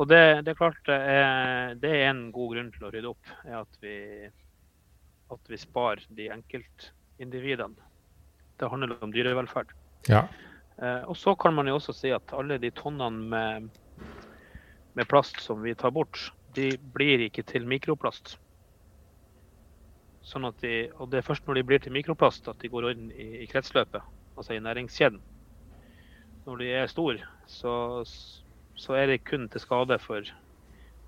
Og 0.00 0.08
det, 0.08 0.20
det 0.46 0.54
er 0.54 0.58
klart 0.58 0.78
det 0.88 0.96
er, 0.96 1.74
det 1.80 1.90
er 1.92 2.06
en 2.08 2.28
god 2.32 2.54
grunn 2.54 2.70
til 2.72 2.86
å 2.86 2.92
rydde 2.94 3.10
opp, 3.10 3.32
er 3.44 3.58
at 3.60 3.80
vi, 3.84 3.96
at 5.34 5.50
vi 5.52 5.58
sparer 5.60 6.06
de 6.16 6.30
enkeltindividene. 6.32 7.90
Det 8.60 8.70
handler 8.70 8.96
om 9.04 9.12
dyrevelferd. 9.12 9.74
Ja. 10.08 10.24
Eh, 10.80 11.02
og 11.04 11.16
så 11.16 11.34
kan 11.36 11.54
man 11.54 11.68
jo 11.68 11.76
også 11.76 11.92
si 11.96 12.12
at 12.14 12.32
alle 12.36 12.56
de 12.60 12.70
tonnene 12.72 13.24
med, 13.32 13.66
med 14.96 15.08
plast 15.08 15.40
som 15.44 15.60
vi 15.62 15.74
tar 15.74 15.92
bort, 15.92 16.30
de 16.56 16.72
blir 16.94 17.26
ikke 17.26 17.44
til 17.46 17.68
mikroplast. 17.68 18.38
Sånn 20.24 20.46
at 20.48 20.60
de, 20.64 20.88
og 20.96 21.10
det 21.12 21.20
er 21.20 21.26
først 21.26 21.46
når 21.46 21.60
de 21.60 21.66
blir 21.68 21.82
til 21.82 21.94
mikroplast 21.94 22.48
at 22.50 22.60
de 22.62 22.70
går 22.72 22.90
inn 22.92 23.10
i, 23.12 23.28
i 23.44 23.48
kretsløpet, 23.50 24.04
altså 24.36 24.56
i 24.56 24.62
næringskjeden. 24.64 25.20
Når 26.46 26.62
de 26.62 26.70
er 26.72 26.88
store, 26.88 27.26
så, 27.48 27.72
så 28.74 28.96
er 28.96 29.12
det 29.12 29.24
kun 29.28 29.48
til 29.52 29.62
skade 29.62 29.98
for 30.00 30.24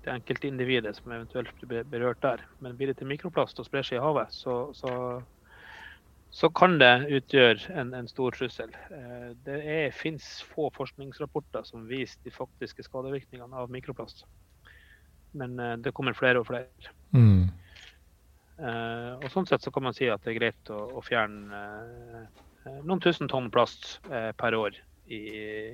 det 0.03 0.11
enkelte 0.11 0.49
individet 0.49 0.97
som 0.97 1.13
eventuelt 1.15 1.53
blir 1.63 1.85
berørt 1.89 2.21
der. 2.21 2.43
Men 2.61 2.77
blir 2.77 2.91
det 2.91 2.99
til 2.99 3.09
mikroplast 3.09 3.59
og 3.59 3.67
sprer 3.67 3.85
seg 3.87 3.97
i 3.97 4.03
havet, 4.03 4.33
så, 4.35 4.67
så, 4.77 4.93
så 6.33 6.49
kan 6.49 6.79
det 6.81 7.11
utgjøre 7.13 7.75
en, 7.77 7.91
en 7.93 8.07
stor 8.09 8.33
trussel. 8.33 8.71
Eh, 8.89 9.33
Det 9.45 9.93
fins 9.93 10.41
få 10.49 10.71
forskningsrapporter 10.73 11.61
som 11.67 11.83
viser 11.85 12.17
de 12.25 12.31
faktiske 12.33 12.85
skadevirkningene 12.87 13.59
av 13.61 13.69
mikroplast. 13.69 14.23
Men 15.37 15.59
eh, 15.59 15.75
det 15.77 15.93
kommer 15.93 16.17
flere 16.17 16.41
og 16.41 16.47
flere. 16.47 16.89
Mm. 17.13 17.51
Eh, 18.57 19.11
og 19.19 19.27
sånn 19.29 19.45
sett 19.45 19.61
så 19.61 19.73
kan 19.75 19.85
man 19.85 19.93
si 19.93 20.09
at 20.09 20.25
det 20.25 20.33
er 20.33 20.39
greit 20.39 20.71
å, 20.73 20.79
å 20.97 21.03
fjerne 21.05 21.61
noen 22.81 23.03
tusen 23.03 23.29
tonn 23.29 23.51
plast 23.53 23.99
per 24.39 24.55
år 24.57 24.77
i, 25.11 25.19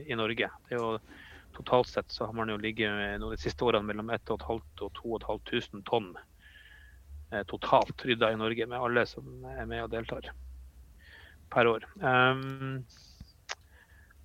i 0.09 0.17
Norge. 0.17 0.51
Det 0.67 0.75
er 0.75 0.83
jo 0.83 0.93
Totalt 1.55 1.89
sett 1.89 2.11
så 2.13 2.27
har 2.27 2.35
man 2.37 2.47
jo 2.51 2.59
ligget 2.61 3.19
de 3.19 3.37
siste 3.41 3.65
årene 3.65 3.87
mellom 3.87 4.11
1500 4.13 4.85
og 4.85 4.91
2500 4.99 5.81
tonn 5.89 6.11
totalt 7.49 8.05
rydda 8.05 8.29
i 8.31 8.37
Norge, 8.39 8.67
med 8.69 8.85
alle 8.85 9.03
som 9.09 9.25
er 9.49 9.65
med 9.67 9.81
og 9.83 9.89
deltar 9.91 10.29
per 11.51 11.69
år. 11.69 11.85
Um, 12.01 12.83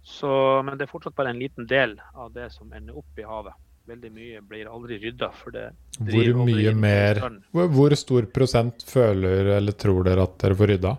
så, 0.04 0.62
men 0.64 0.76
det 0.76 0.86
er 0.86 0.92
fortsatt 0.92 1.16
bare 1.16 1.32
en 1.32 1.40
liten 1.40 1.66
del 1.68 1.96
av 2.12 2.32
det 2.34 2.50
som 2.52 2.72
ender 2.76 2.98
opp 3.00 3.20
i 3.20 3.24
havet. 3.24 3.56
Veldig 3.88 4.10
mye 4.16 4.42
blir 4.48 4.68
aldri 4.68 4.98
rydda. 5.00 5.30
For 5.36 5.52
det 5.52 5.64
Hvor 5.98 6.44
mye 6.48 6.72
mer 6.76 7.20
hvor, 7.52 7.66
hvor 7.72 7.94
stor 8.00 8.28
prosent 8.32 8.84
føler 8.88 9.50
eller 9.58 9.76
tror 9.76 10.06
dere 10.06 10.24
at 10.24 10.38
dere 10.40 10.56
får 10.56 10.72
rydda? 10.72 10.92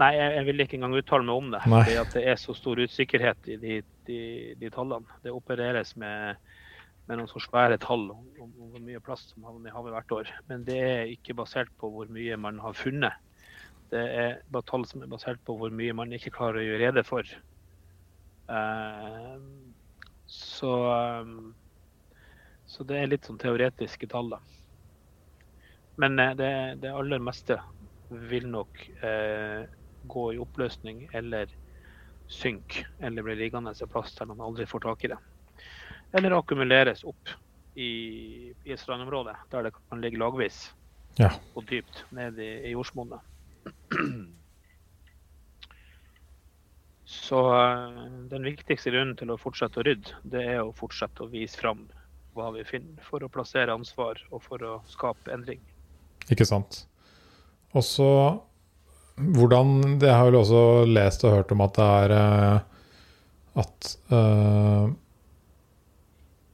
Nei, 0.00 0.10
jeg, 0.14 0.32
jeg 0.36 0.46
vil 0.46 0.64
ikke 0.64 0.78
engang 0.78 0.96
uttale 0.98 1.26
meg 1.26 1.36
om 1.42 1.50
det. 1.54 1.60
Fordi 1.66 1.96
at 2.02 2.14
det 2.14 2.24
er 2.30 2.40
så 2.42 2.54
stor 2.58 2.82
usikkerhet 2.82 3.50
i 3.50 3.58
de, 3.62 3.78
de, 4.06 4.20
de 4.58 4.70
tallene. 4.74 5.18
Det 5.22 5.34
opereres 5.34 5.94
med, 5.98 6.38
med 7.06 7.20
noen 7.20 7.30
så 7.30 7.42
svære 7.42 7.78
tall 7.82 8.06
om, 8.14 8.22
om, 8.38 8.50
om 8.50 8.74
hvor 8.74 8.84
mye 8.86 9.02
plast 9.06 9.34
som 9.34 9.46
havner 9.48 9.70
i 9.70 9.74
havet 9.74 9.96
hvert 9.96 10.14
år. 10.20 10.30
Men 10.50 10.66
det 10.66 10.78
er 10.86 11.14
ikke 11.14 11.38
basert 11.38 11.70
på 11.78 11.90
hvor 11.90 12.10
mye 12.10 12.38
man 12.38 12.62
har 12.62 12.78
funnet. 12.78 13.18
Det 13.90 14.00
er 14.00 14.36
bare 14.52 14.66
tall 14.68 14.84
som 14.86 15.02
er 15.02 15.10
basert 15.10 15.40
på 15.46 15.56
hvor 15.58 15.72
mye 15.74 15.94
man 15.96 16.12
ikke 16.14 16.32
klarer 16.34 16.60
å 16.60 16.66
gjøre 16.66 16.82
rede 16.84 17.02
for. 17.06 17.26
Eh, 18.50 19.34
så, 20.30 20.72
eh, 20.94 21.32
så 22.70 22.86
det 22.86 23.00
er 23.00 23.10
litt 23.10 23.26
sånn 23.26 23.40
teoretiske 23.42 24.08
tall, 24.10 24.30
da. 24.36 24.40
Men 26.00 26.18
eh, 26.22 26.34
det, 26.38 26.52
det 26.84 26.94
aller 26.94 27.22
meste 27.22 27.58
vil 28.30 28.46
nok 28.50 28.86
eh, 29.06 29.66
gå 30.10 30.24
i 30.34 30.40
oppløsning 30.42 31.04
eller 31.12 31.50
synke 32.30 32.86
eller 33.02 33.26
bli 33.26 33.34
liggende 33.38 33.74
i 33.74 33.90
plass 33.90 34.14
der 34.14 34.30
man 34.30 34.42
aldri 34.46 34.66
får 34.70 34.86
tak 34.86 35.04
i 35.04 35.12
det. 35.12 35.18
Eller 36.14 36.34
akkumuleres 36.38 37.04
opp 37.06 37.32
i, 37.74 38.50
i 38.64 38.76
strandområdet, 38.78 39.36
der 39.50 39.66
det 39.66 39.74
kan 39.78 40.02
ligge 40.02 40.18
lagvis 40.18 40.68
Ja. 41.18 41.32
og 41.58 41.66
dypt 41.66 42.04
ned 42.14 42.38
i, 42.38 42.50
i 42.70 42.72
jordsmonnet. 42.72 43.20
Så 47.10 47.40
eh, 47.54 48.04
den 48.30 48.46
viktigste 48.46 48.90
grunnen 48.92 49.16
til 49.18 49.30
å 49.34 49.38
fortsette 49.40 49.80
å 49.80 49.86
rydde, 49.86 50.14
det 50.30 50.44
er 50.54 50.60
å 50.62 50.74
fortsette 50.76 51.24
å 51.24 51.30
vise 51.32 51.58
fram 51.58 51.88
hva 52.38 52.52
vi 52.54 52.62
finner, 52.66 53.00
for 53.02 53.22
å 53.26 53.30
plassere 53.32 53.74
ansvar 53.74 54.20
og 54.30 54.42
for 54.44 54.62
å 54.62 54.76
skape 54.90 55.32
endring. 55.34 55.60
Ikke 56.30 56.46
sant. 56.46 56.84
Og 57.74 57.84
så 57.86 58.10
hvordan 59.20 60.00
Jeg 60.00 60.14
har 60.14 60.24
vel 60.30 60.38
også 60.38 60.60
lest 60.88 61.24
og 61.26 61.34
hørt 61.34 61.52
om 61.52 61.60
at 61.64 61.76
det 61.76 61.88
er 62.04 62.12
eh, 62.16 62.60
At 63.60 63.90
uh, 64.14 64.86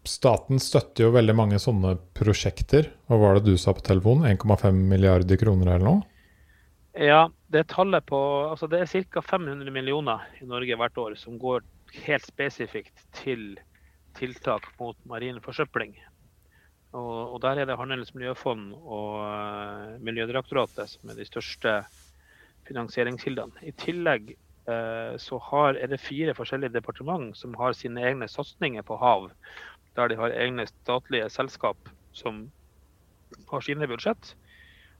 staten 0.09 0.59
støtter 0.63 1.05
jo 1.05 1.13
veldig 1.15 1.35
mange 1.37 1.59
sånne 1.61 1.93
prosjekter. 2.17 2.89
Hva 3.07 3.19
var 3.21 3.37
det 3.37 3.53
du 3.53 3.61
sa 3.61 3.75
på 3.77 3.85
telefonen? 3.85 4.27
1,5 4.33 4.81
milliarder 4.91 5.39
kroner 5.39 5.75
eller 5.75 5.85
noe? 5.85 6.16
Ja, 6.97 7.27
det 7.53 7.67
tallet 7.69 8.07
på 8.09 8.19
Altså 8.49 8.67
det 8.73 8.79
er 8.81 8.89
ca. 8.89 9.21
500 9.21 9.69
millioner 9.71 10.23
i 10.41 10.47
Norge 10.49 10.77
hvert 10.81 10.97
år 10.97 11.17
som 11.21 11.37
går 11.39 11.61
helt 12.07 12.25
spesifikt 12.25 13.03
til 13.13 13.59
tiltak 14.17 14.65
mot 14.81 14.97
marin 15.05 15.37
forsøpling. 15.45 15.93
Og, 16.97 17.35
og 17.35 17.43
der 17.45 17.61
er 17.61 17.69
det 17.69 17.77
Handels 17.77 18.15
miljøfond 18.17 18.73
og 18.81 19.19
eh, 19.27 19.99
Miljødirektoratet 20.01 20.95
som 20.95 21.13
er 21.13 21.21
de 21.21 21.29
største 21.29 21.75
finansieringskildene. 22.65 23.61
I 23.61 23.75
tillegg 23.77 24.33
eh, 24.33 25.13
så 25.21 25.41
har, 25.51 25.77
er 25.77 25.93
det 25.93 26.01
fire 26.01 26.33
forskjellige 26.39 26.79
departement 26.79 27.37
som 27.37 27.53
har 27.61 27.77
sine 27.77 28.09
egne 28.09 28.31
satsinger 28.33 28.87
på 28.89 28.97
hav. 29.05 29.29
Der 30.01 30.09
de 30.09 30.17
har 30.17 30.33
egne 30.33 30.65
statlige 30.73 31.29
selskap 31.29 31.93
som 32.17 32.47
har 33.53 33.69
sine 33.69 33.85
budsjett. 33.85 34.33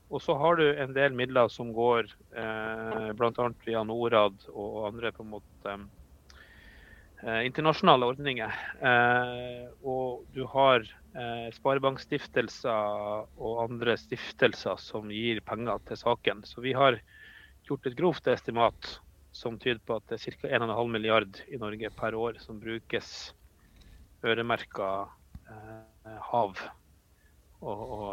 Og 0.07 0.21
så 0.23 0.37
har 0.39 0.55
du 0.55 0.65
en 0.71 0.93
del 0.95 1.15
midler 1.17 1.49
som 1.51 1.73
går 1.75 2.07
eh, 2.39 3.07
bl.a. 3.17 3.47
via 3.65 3.83
Norad 3.83 4.45
og 4.53 4.85
andre 4.87 5.11
på 5.11 5.25
en 5.25 5.33
måte 5.33 5.73
eh, 7.23 7.41
internasjonale 7.49 8.07
ordninger. 8.13 8.53
Eh, 8.79 9.65
og 9.83 10.23
du 10.35 10.45
har 10.53 10.85
eh, 10.87 11.49
sparebankstiftelser 11.57 13.27
og 13.35 13.59
andre 13.65 13.97
stiftelser 13.99 14.79
som 14.79 15.11
gir 15.11 15.43
penger 15.43 15.83
til 15.89 15.99
saken. 16.05 16.45
Så 16.47 16.63
vi 16.63 16.71
har 16.77 17.01
gjort 17.67 17.91
et 17.91 17.99
grovt 17.99 18.31
estimat 18.31 18.93
som 19.35 19.59
tyder 19.59 19.83
på 19.83 19.99
at 19.99 20.07
det 20.07 20.21
er 20.21 20.39
ca. 20.39 20.55
1,5 20.63 20.95
milliard 20.95 21.43
i 21.51 21.59
Norge 21.59 21.91
per 21.99 22.15
år 22.15 22.39
som 22.41 22.63
brukes 22.63 23.33
øremerka 24.23 24.91
eh, 25.51 26.19
hav 26.31 26.63
og, 27.61 27.81
og, 27.97 28.11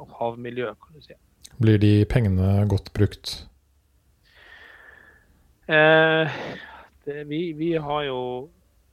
og, 0.00 0.12
havmiljø, 0.18 0.72
kan 0.82 0.96
du 0.96 1.04
si. 1.04 1.16
Blir 1.62 1.78
de 1.78 1.92
pengene 2.10 2.66
godt 2.70 2.90
brukt? 2.96 3.34
Eh, 5.68 6.40
det, 7.04 7.24
vi, 7.30 7.52
vi, 7.56 7.72
har 7.78 8.04
jo 8.08 8.18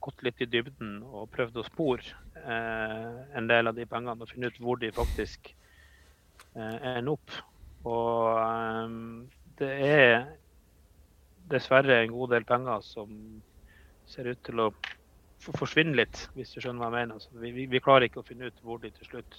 gått 0.00 0.22
litt 0.24 0.40
i 0.40 0.48
dybden 0.48 1.00
og 1.04 1.30
prøvd 1.34 1.60
å 1.60 1.66
spore 1.66 2.14
eh, 2.38 3.16
en 3.36 3.50
del 3.50 3.70
av 3.70 3.76
de 3.76 3.86
pengene 3.90 4.22
og 4.22 4.30
finne 4.30 4.50
ut 4.50 4.60
hvor 4.62 4.80
de 4.80 4.92
faktisk 4.94 5.50
eh, 6.54 6.76
ender 6.94 7.16
opp. 7.16 7.36
Og 7.88 8.38
eh, 8.44 8.94
det 9.60 9.72
er 9.90 10.14
dessverre 11.50 12.00
en 12.04 12.14
god 12.14 12.36
del 12.36 12.46
penger 12.48 12.86
som 12.86 13.12
ser 14.10 14.30
ut 14.30 14.40
til 14.46 14.62
å 14.66 14.70
forsvinne 15.40 15.96
litt, 15.96 16.26
hvis 16.36 16.52
du 16.54 16.60
skjønner 16.60 16.82
hva 16.82 16.90
jeg 16.90 17.08
mener. 17.08 17.28
Vi, 17.42 17.52
vi, 17.56 17.66
vi, 17.70 17.82
klarer 17.82 18.06
ikke 18.06 18.22
å 18.22 18.26
finne 18.26 18.50
ut 18.50 18.64
hvor 18.64 18.80
de 18.82 18.92
til 18.94 19.08
slutt 19.08 19.38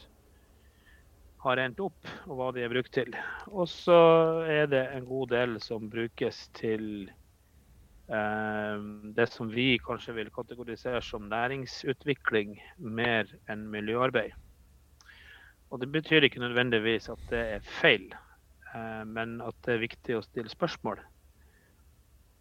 har 1.42 1.62
endt 1.62 1.82
opp, 1.82 2.06
og 2.30 2.38
hva 2.38 2.50
de 2.54 2.64
er 2.66 2.72
brukt 2.72 2.94
til. 2.94 3.16
Og 3.50 3.66
så 3.70 3.98
er 4.46 4.70
det 4.70 4.84
en 4.94 5.08
god 5.10 5.32
del 5.34 5.58
som 5.64 5.90
brukes 5.90 6.44
til 6.58 6.86
eh, 8.12 8.84
det 9.18 9.28
som 9.32 9.50
vi 9.50 9.74
kanskje 9.82 10.16
vil 10.20 10.30
kategorisere 10.34 11.02
som 11.06 11.26
næringsutvikling 11.32 12.60
mer 12.78 13.32
enn 13.50 13.66
miljøarbeid. 13.74 14.38
Og 15.72 15.80
Det 15.80 15.88
betyr 15.92 16.28
ikke 16.28 16.44
nødvendigvis 16.44 17.10
at 17.10 17.20
det 17.32 17.42
er 17.56 17.68
feil, 17.82 18.12
eh, 18.76 19.04
men 19.08 19.40
at 19.42 19.58
det 19.66 19.76
er 19.76 19.86
viktig 19.88 20.18
å 20.18 20.26
stille 20.26 20.52
spørsmål 20.52 21.02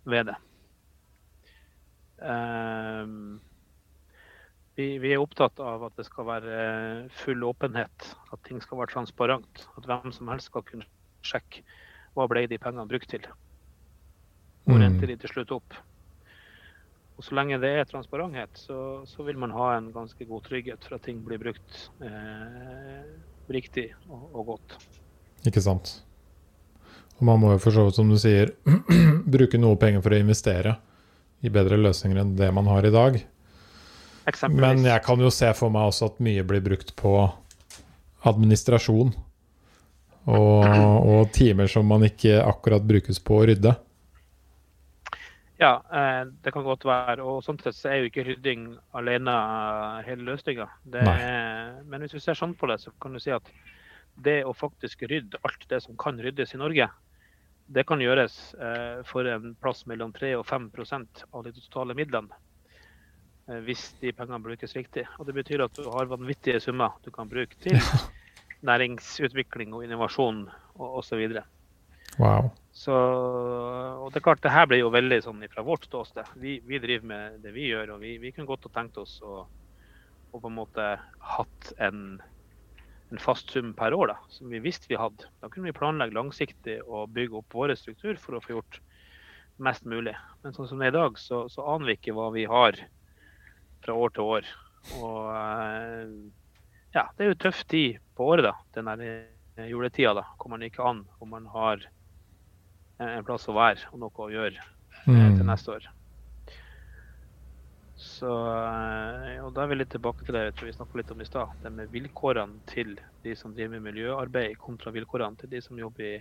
ved 0.04 0.32
det. 0.32 0.38
Um, 2.20 3.40
vi, 4.80 4.88
vi, 5.02 5.12
er 5.12 5.20
opptatt 5.20 5.60
av 5.62 5.84
at 5.90 6.00
det 6.00 6.06
skal 6.08 6.26
være 6.28 6.56
full 7.20 7.44
åpenhet, 7.50 8.08
at 8.32 8.42
ting 8.48 8.60
skal 8.64 8.80
være 8.80 8.94
transparent. 8.94 9.66
At 9.76 9.86
hvem 9.88 10.12
som 10.16 10.32
helst 10.32 10.50
skal 10.50 10.64
kunne 10.66 10.88
sjekke 11.26 11.62
hva 12.16 12.26
ble 12.30 12.46
de 12.50 12.58
pengene 12.58 12.88
brukt 12.90 13.10
til. 13.12 13.24
Hvor 14.66 14.80
mm. 14.80 14.86
endte 14.86 15.08
de 15.10 15.16
til 15.20 15.32
slutt 15.34 15.54
opp? 15.54 15.78
Og 17.20 17.26
Så 17.26 17.36
lenge 17.36 17.58
det 17.60 17.70
er 17.76 17.88
transparenthet, 17.88 18.56
så, 18.56 19.04
så, 19.04 19.22
vil 19.26 19.36
man 19.38 19.52
ha 19.52 19.74
en 19.76 19.90
ganske 19.92 20.24
god 20.24 20.46
trygghet 20.46 20.86
for 20.86 20.96
at 20.96 21.04
ting 21.04 21.18
blir 21.20 21.40
brukt 21.42 21.82
eh, 22.00 23.02
riktig 23.52 23.90
og, 24.08 24.22
og 24.32 24.54
godt. 24.54 24.76
Ikke 25.44 25.60
sant. 25.60 25.98
Og 27.18 27.26
man 27.28 27.42
må 27.42 27.52
jo 27.52 27.60
for 27.60 27.76
så 27.76 27.84
vidt, 27.84 27.98
som 27.98 28.08
du 28.08 28.16
sier, 28.20 28.54
bruke 29.36 29.60
noe 29.60 29.76
penger 29.80 30.00
for 30.00 30.16
å 30.16 30.22
investere 30.22 30.78
i 31.44 31.52
bedre 31.52 31.76
løsninger 31.80 32.22
enn 32.22 32.32
det 32.40 32.48
man 32.56 32.72
har 32.72 32.88
i 32.88 32.94
dag. 32.94 33.20
Men 34.50 34.84
jeg 34.86 35.02
kan 35.06 35.20
jo 35.20 35.30
se 35.34 35.50
for 35.58 35.72
meg 35.72 35.90
også 35.90 36.12
at 36.12 36.22
mye 36.22 36.44
blir 36.46 36.62
brukt 36.64 36.94
på 36.98 37.14
administrasjon. 38.28 39.12
Og, 40.30 40.64
og 41.12 41.30
timer 41.36 41.70
som 41.70 41.88
man 41.88 42.04
ikke 42.06 42.40
akkurat 42.44 42.84
brukes 42.86 43.20
på 43.22 43.40
å 43.40 43.46
rydde. 43.50 43.74
Ja, 45.60 45.74
eh, 45.92 46.22
det 46.44 46.54
kan 46.54 46.64
godt 46.64 46.86
være. 46.88 47.24
Og 47.24 47.42
sånn 47.44 47.60
sett 47.60 47.76
så 47.76 47.90
er 47.90 48.00
jo 48.00 48.08
ikke 48.08 48.24
rydding 48.30 48.70
alene 48.96 49.34
hele 50.06 50.30
løsninga. 50.30 50.70
Men 50.88 52.00
hvis 52.04 52.16
vi 52.16 52.24
ser 52.24 52.38
sånn 52.38 52.56
på 52.56 52.70
det, 52.70 52.80
så 52.80 52.94
kan 53.02 53.12
du 53.16 53.20
si 53.20 53.34
at 53.34 53.52
det 54.24 54.40
å 54.44 54.56
faktisk 54.56 55.04
rydde 55.08 55.38
alt 55.46 55.64
det 55.68 55.82
som 55.84 55.96
kan 56.00 56.18
ryddes 56.20 56.54
i 56.54 56.60
Norge, 56.60 56.88
det 57.70 57.84
kan 57.86 58.00
gjøres 58.02 58.36
eh, 58.58 59.02
for 59.06 59.28
en 59.30 59.54
plass 59.62 59.84
mellom 59.86 60.12
3 60.16 60.32
og 60.40 60.46
5% 60.48 61.24
av 61.30 61.44
de 61.46 61.52
totale 61.54 61.94
midlene. 61.94 62.34
Eh, 63.50 63.60
hvis 63.66 63.90
de 64.00 64.12
pengene 64.14 64.42
brukes 64.42 64.76
riktig. 64.76 65.06
Og 65.18 65.26
Det 65.26 65.34
betyr 65.34 65.64
at 65.64 65.76
du 65.76 65.88
har 65.90 66.10
vanvittige 66.10 66.60
summer 66.62 66.96
du 67.04 67.10
kan 67.10 67.28
bruke 67.28 67.56
til 67.62 67.78
næringsutvikling 68.68 69.74
og 69.74 69.84
innovasjon 69.84 70.44
osv. 70.78 71.22
Wow. 72.18 72.50
Så, 72.72 72.94
og 72.94 74.10
det 74.12 74.20
er 74.20 74.26
klart, 74.26 74.42
det 74.42 74.52
her 74.52 74.66
blir 74.68 74.82
jo 74.82 74.92
veldig 74.92 75.22
sånn 75.24 75.42
fra 75.52 75.64
vårt 75.66 75.86
ståsted. 75.88 76.28
Vi, 76.38 76.60
vi, 76.66 76.78
driver 76.78 77.06
med 77.06 77.40
det 77.44 77.54
vi 77.54 77.70
gjør, 77.70 77.96
og 77.96 78.04
vi, 78.04 78.18
vi 78.22 78.32
kunne 78.34 78.48
godt 78.48 78.68
ha 78.68 78.74
tenkt 78.74 79.00
oss 79.00 79.18
å, 79.22 79.44
å 80.30 80.40
på 80.40 80.50
en 80.50 80.58
måte 80.58 80.92
hatt 81.36 81.72
en 81.78 82.20
en 83.10 83.18
fast 83.18 83.50
sum 83.50 83.72
per 83.74 83.90
år, 83.90 84.12
da, 84.12 84.28
som 84.30 84.52
vi 84.52 84.60
visste 84.62 84.86
vi 84.86 84.94
hadde. 84.94 85.26
Da 85.42 85.48
kunne 85.50 85.66
vi 85.66 85.74
planlegge 85.74 86.14
langsiktig 86.14 86.76
og 86.84 87.10
bygge 87.10 87.40
opp 87.40 87.56
vår 87.58 87.72
struktur 87.74 88.14
for 88.22 88.36
å 88.36 88.42
få 88.44 88.52
gjort 88.52 88.78
mest 89.58 89.82
mulig. 89.82 90.14
Men 90.44 90.54
sånn 90.54 90.68
som 90.70 90.78
det 90.78 90.92
er 90.92 90.94
i 90.94 90.98
dag, 91.00 91.18
så, 91.18 91.40
så 91.50 91.64
aner 91.72 91.90
vi 91.90 91.96
ikke 91.98 92.14
hva 92.14 92.28
vi 92.30 92.44
har 92.46 92.78
fra 93.84 93.96
år 93.96 94.14
til 94.14 94.34
år. 94.36 94.50
Og 95.00 95.30
eh, 95.34 96.16
ja, 96.96 97.06
det 97.16 97.24
er 97.24 97.32
jo 97.32 97.38
tøff 97.44 97.62
tid 97.70 98.00
på 98.16 98.32
året, 98.32 98.48
da, 98.48 98.54
den 98.76 98.90
der 98.90 99.68
juletida, 99.70 100.14
da, 100.16 100.26
hvor 100.40 100.52
man 100.52 100.64
ikke 100.64 100.84
an 100.86 101.04
om 101.20 101.32
man 101.34 101.48
har 101.52 101.84
en 103.00 103.24
plass 103.24 103.48
å 103.48 103.56
være 103.56 103.88
og 103.94 104.02
noe 104.02 104.26
å 104.26 104.32
gjøre 104.32 104.58
eh, 104.58 105.08
mm. 105.08 105.38
til 105.38 105.46
neste 105.48 105.76
år. 105.76 105.88
Så, 108.00 108.32
eh, 108.32 109.38
og 109.44 109.52
Da 109.56 109.64
er 109.64 109.70
vi 109.70 109.80
litt 109.80 109.92
tilbake 109.92 110.24
til 110.24 110.36
det 110.36 110.46
jeg 110.46 110.56
tror 110.56 110.70
vi 110.70 110.76
snakket 110.76 111.00
litt 111.02 111.14
om 111.14 111.22
i 111.22 111.28
stad. 111.28 111.54
Det 111.62 111.72
med 111.72 111.92
vilkårene 111.92 112.64
til 112.70 112.94
de 113.24 113.36
som 113.36 113.54
driver 113.56 113.76
med 113.76 113.90
miljøarbeid, 113.90 114.56
kontra 114.60 114.92
vilkårene 114.94 115.40
til 115.40 115.52
de 115.52 115.60
som 115.64 115.80
jobber 115.80 116.06
i 116.08 116.20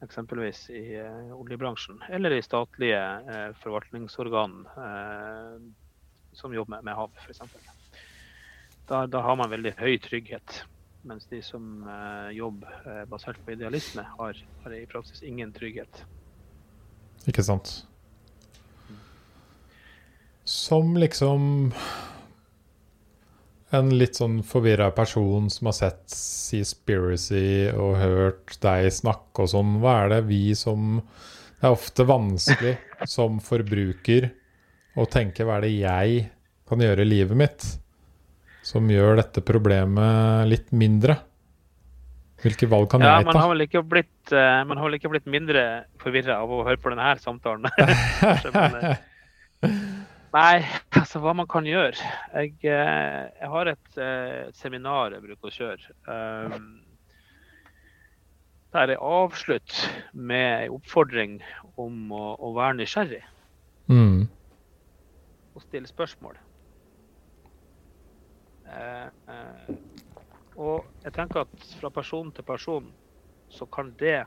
eksempelvis 0.00 0.62
i 0.72 0.96
oljebransjen, 1.36 1.98
eller 2.08 2.32
i 2.32 2.40
statlige 2.40 3.00
forvaltningsorgan 3.60 4.62
som 6.36 6.54
jobber 6.54 6.82
med, 6.82 6.94
hav, 6.94 7.10
f.eks. 7.24 7.42
Da, 8.88 9.04
da 9.06 9.22
har 9.22 9.36
man 9.38 9.50
veldig 9.52 9.74
høy 9.78 9.98
trygghet. 10.02 10.62
Mens 11.06 11.24
de 11.30 11.38
som 11.40 11.84
jobber 12.36 13.04
basert 13.08 13.38
på 13.46 13.54
idealisme, 13.54 14.04
har, 14.18 14.40
har 14.64 14.74
i 14.76 14.82
praksis 14.90 15.22
ingen 15.24 15.52
trygghet. 15.56 16.02
Ikke 17.30 17.44
sant 17.46 17.78
som 20.50 20.96
liksom 20.96 21.72
en 23.70 23.90
litt 23.94 24.18
sånn 24.18 24.40
forvirra 24.42 24.88
person 24.90 25.46
som 25.52 25.68
har 25.70 25.76
sett 25.76 26.00
Seaspiracy 26.10 27.70
og 27.70 28.00
hørt 28.00 28.56
deg 28.64 28.88
snakke 28.90 29.44
og 29.44 29.52
sånn, 29.52 29.76
hva 29.78 29.92
er 30.02 30.14
det 30.16 30.24
vi 30.26 30.42
som 30.58 31.04
Det 31.60 31.68
er 31.68 31.76
ofte 31.76 32.06
vanskelig 32.08 32.74
som 33.04 33.38
forbruker 33.44 34.30
å 34.98 35.06
tenke 35.10 35.46
hva 35.46 35.58
er 35.58 35.66
det 35.66 35.74
jeg 35.76 36.24
kan 36.70 36.82
gjøre 36.82 37.04
i 37.06 37.10
livet 37.10 37.38
mitt 37.38 37.66
som 38.66 38.88
gjør 38.90 39.20
dette 39.20 39.42
problemet 39.46 40.48
litt 40.50 40.70
mindre? 40.76 41.16
Hvilke 42.40 42.68
valg 42.72 42.88
kan 42.90 43.02
ja, 43.04 43.18
jeg 43.18 43.26
ta? 43.26 43.32
Man 43.32 43.42
har 43.42 43.50
vel 43.52 43.66
ikke 43.66 43.82
blitt, 43.84 44.32
uh, 44.32 44.62
man 44.64 44.78
har 44.80 44.88
vel 44.88 44.96
ikke 44.96 45.12
blitt 45.12 45.28
mindre 45.28 45.64
forvirra 46.00 46.40
av 46.40 46.52
å 46.56 46.62
høre 46.64 46.80
på 46.80 46.92
denne 46.94 47.12
samtalen. 47.20 47.68
Nei, 50.30 50.62
altså 50.94 51.20
hva 51.22 51.32
man 51.34 51.48
kan 51.50 51.66
gjøre. 51.66 51.98
Jeg, 52.36 52.54
eh, 52.62 53.22
jeg 53.40 53.50
har 53.50 53.70
et, 53.72 53.88
eh, 53.98 54.46
et, 54.46 54.58
seminar 54.58 55.16
jeg 55.16 55.24
bruker 55.24 55.50
å 55.50 55.54
kjøre. 55.54 55.94
Um, 56.06 56.68
der 58.70 58.92
jeg 58.94 59.02
avslutter 59.02 60.04
med 60.14 60.68
en 60.68 60.76
oppfordring 60.76 61.40
om 61.82 62.12
å, 62.14 62.36
å 62.38 62.52
være 62.54 62.78
nysgjerrig. 62.78 63.24
Mm. 63.90 64.28
Stille 65.70 65.86
spørsmål. 65.86 66.38
Eh, 68.66 69.06
eh, 69.34 69.68
og 70.58 70.88
jeg 71.04 71.12
tenker 71.14 71.44
at 71.44 71.66
fra 71.78 71.90
person 71.94 72.32
til 72.34 72.44
person 72.44 72.88
så 73.54 73.68
kan 73.70 73.92
det 74.00 74.24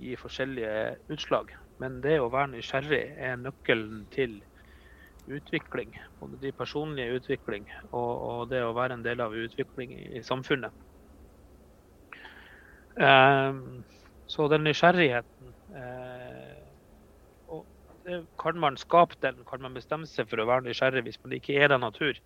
gi 0.00 0.14
forskjellige 0.16 0.96
utslag. 1.12 1.52
Men 1.78 2.00
det 2.00 2.16
å 2.22 2.30
være 2.32 2.54
nysgjerrig 2.54 3.02
er 3.20 3.36
nøkkelen 3.36 4.06
til 4.16 4.38
utvikling. 5.28 5.92
Både 6.20 6.40
de 6.40 6.54
personlige 6.56 7.20
utvikling 7.20 7.68
og, 7.90 8.12
og, 8.16 8.40
det 8.48 8.64
å 8.64 8.72
være 8.72 8.96
en 8.96 9.04
del 9.04 9.20
av 9.20 9.36
utvikling 9.36 9.92
i, 9.92 10.06
i 10.22 10.24
samfunnet. 10.24 10.72
Eh, 12.96 13.60
så 14.28 14.48
den 14.48 14.64
nysgjerrigheten 14.64 15.52
det, 15.68 16.07
Kan 18.40 18.58
man 18.58 18.76
skape 18.80 19.16
den? 19.22 19.44
Kan 19.48 19.62
man 19.64 19.74
bestemme 19.76 20.08
seg 20.08 20.28
for 20.30 20.40
å 20.40 20.46
være 20.48 20.68
nysgjerrig 20.68 21.04
hvis 21.06 21.20
man 21.24 21.34
ikke 21.36 21.56
er 21.60 21.74
av 21.74 21.82
natur? 21.82 22.18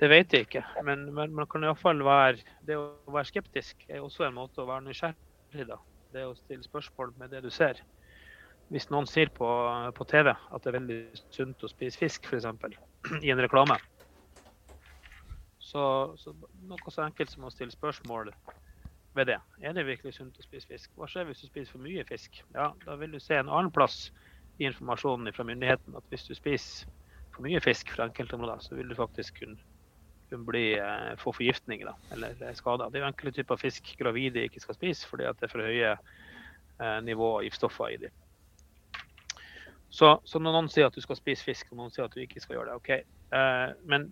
Det 0.00 0.08
vet 0.10 0.32
jeg 0.34 0.48
ikke, 0.48 0.62
men, 0.82 1.04
men 1.14 1.34
man 1.36 1.46
kan 1.46 1.62
iallfall 1.62 2.00
være 2.02 2.40
Det 2.66 2.74
å 2.74 3.12
være 3.12 3.28
skeptisk 3.28 3.84
er 3.88 4.00
også 4.02 4.24
en 4.26 4.34
måte 4.34 4.62
å 4.62 4.66
være 4.66 4.86
nysgjerrig 4.88 5.68
da. 5.68 5.78
Det 6.12 6.24
å 6.26 6.34
stille 6.36 6.64
spørsmål 6.66 7.12
med 7.20 7.30
det 7.32 7.42
du 7.44 7.50
ser. 7.52 7.78
Hvis 8.72 8.88
noen 8.90 9.06
sier 9.08 9.30
på, 9.36 9.46
på 9.94 10.06
TV 10.08 10.32
at 10.32 10.64
det 10.64 10.70
er 10.70 10.78
veldig 10.78 10.98
sunt 11.34 11.64
å 11.64 11.70
spise 11.70 12.00
fisk, 12.00 12.28
f.eks. 12.30 12.48
i 13.26 13.32
en 13.32 13.42
reklame, 13.42 13.76
så, 15.62 15.84
så 16.18 16.34
noe 16.68 16.92
så 16.92 17.04
enkelt 17.06 17.30
som 17.32 17.46
å 17.46 17.52
stille 17.52 17.72
spørsmål 17.72 18.32
ved 19.16 19.28
det. 19.28 19.38
Er 19.62 19.76
det 19.76 19.86
virkelig 19.86 20.16
sunt 20.16 20.38
å 20.40 20.44
spise 20.44 20.68
fisk? 20.68 20.90
Hva 20.96 21.08
skjer 21.08 21.28
hvis 21.28 21.44
du 21.44 21.48
spiser 21.48 21.74
for 21.74 21.84
mye 21.84 22.04
fisk? 22.08 22.42
Ja, 22.56 22.72
Da 22.86 22.96
vil 23.00 23.12
du 23.14 23.20
se 23.20 23.38
en 23.38 23.52
annen 23.52 23.72
plass 23.74 24.08
i 24.62 24.70
informasjonen 24.70 25.34
fra 25.34 25.46
myndigheten 25.48 25.98
at 25.98 26.08
hvis 26.12 26.26
du 26.28 26.34
spiser 26.38 26.88
for 27.32 27.44
mye 27.46 27.60
fisk 27.64 27.92
fra 27.94 28.06
enkelte 28.08 28.36
områder, 28.36 28.62
så 28.64 28.76
vil 28.78 28.90
du 28.90 28.96
faktisk 28.98 29.40
kunne, 29.40 29.58
kunne 30.30 30.46
bli, 30.48 30.64
eh, 30.78 31.12
få 31.20 31.32
forgiftninger 31.36 31.88
da, 31.88 31.94
eller 32.14 32.36
eh, 32.38 32.54
skader. 32.56 32.90
Det 32.90 33.00
er 33.00 33.06
jo 33.06 33.12
enkelte 33.12 33.40
typer 33.40 33.60
fisk 33.60 33.94
gravide 34.00 34.46
ikke 34.46 34.62
skal 34.62 34.78
spise 34.78 35.08
fordi 35.08 35.28
det 35.28 35.48
er 35.48 35.52
for 35.52 35.64
høye 35.64 35.94
eh, 35.94 36.98
nivå 37.06 37.38
av 37.38 37.46
giftstoffer 37.46 37.94
i 37.94 38.02
dem. 38.04 38.18
Så, 39.92 40.14
så, 40.24 40.40
når 40.40 40.54
noen 40.56 40.68
sier 40.72 40.88
at 40.88 40.94
du 40.96 41.04
skal 41.04 41.18
spise 41.18 41.44
fisk, 41.44 41.68
og 41.72 41.82
noen 41.82 41.92
sier 41.92 42.06
at 42.06 42.14
du 42.16 42.22
ikke 42.22 42.40
skal 42.40 42.56
gjøre 42.56 42.70
det, 42.70 42.76
OK. 42.80 42.92
Eh, 43.36 43.72
men, 43.88 44.06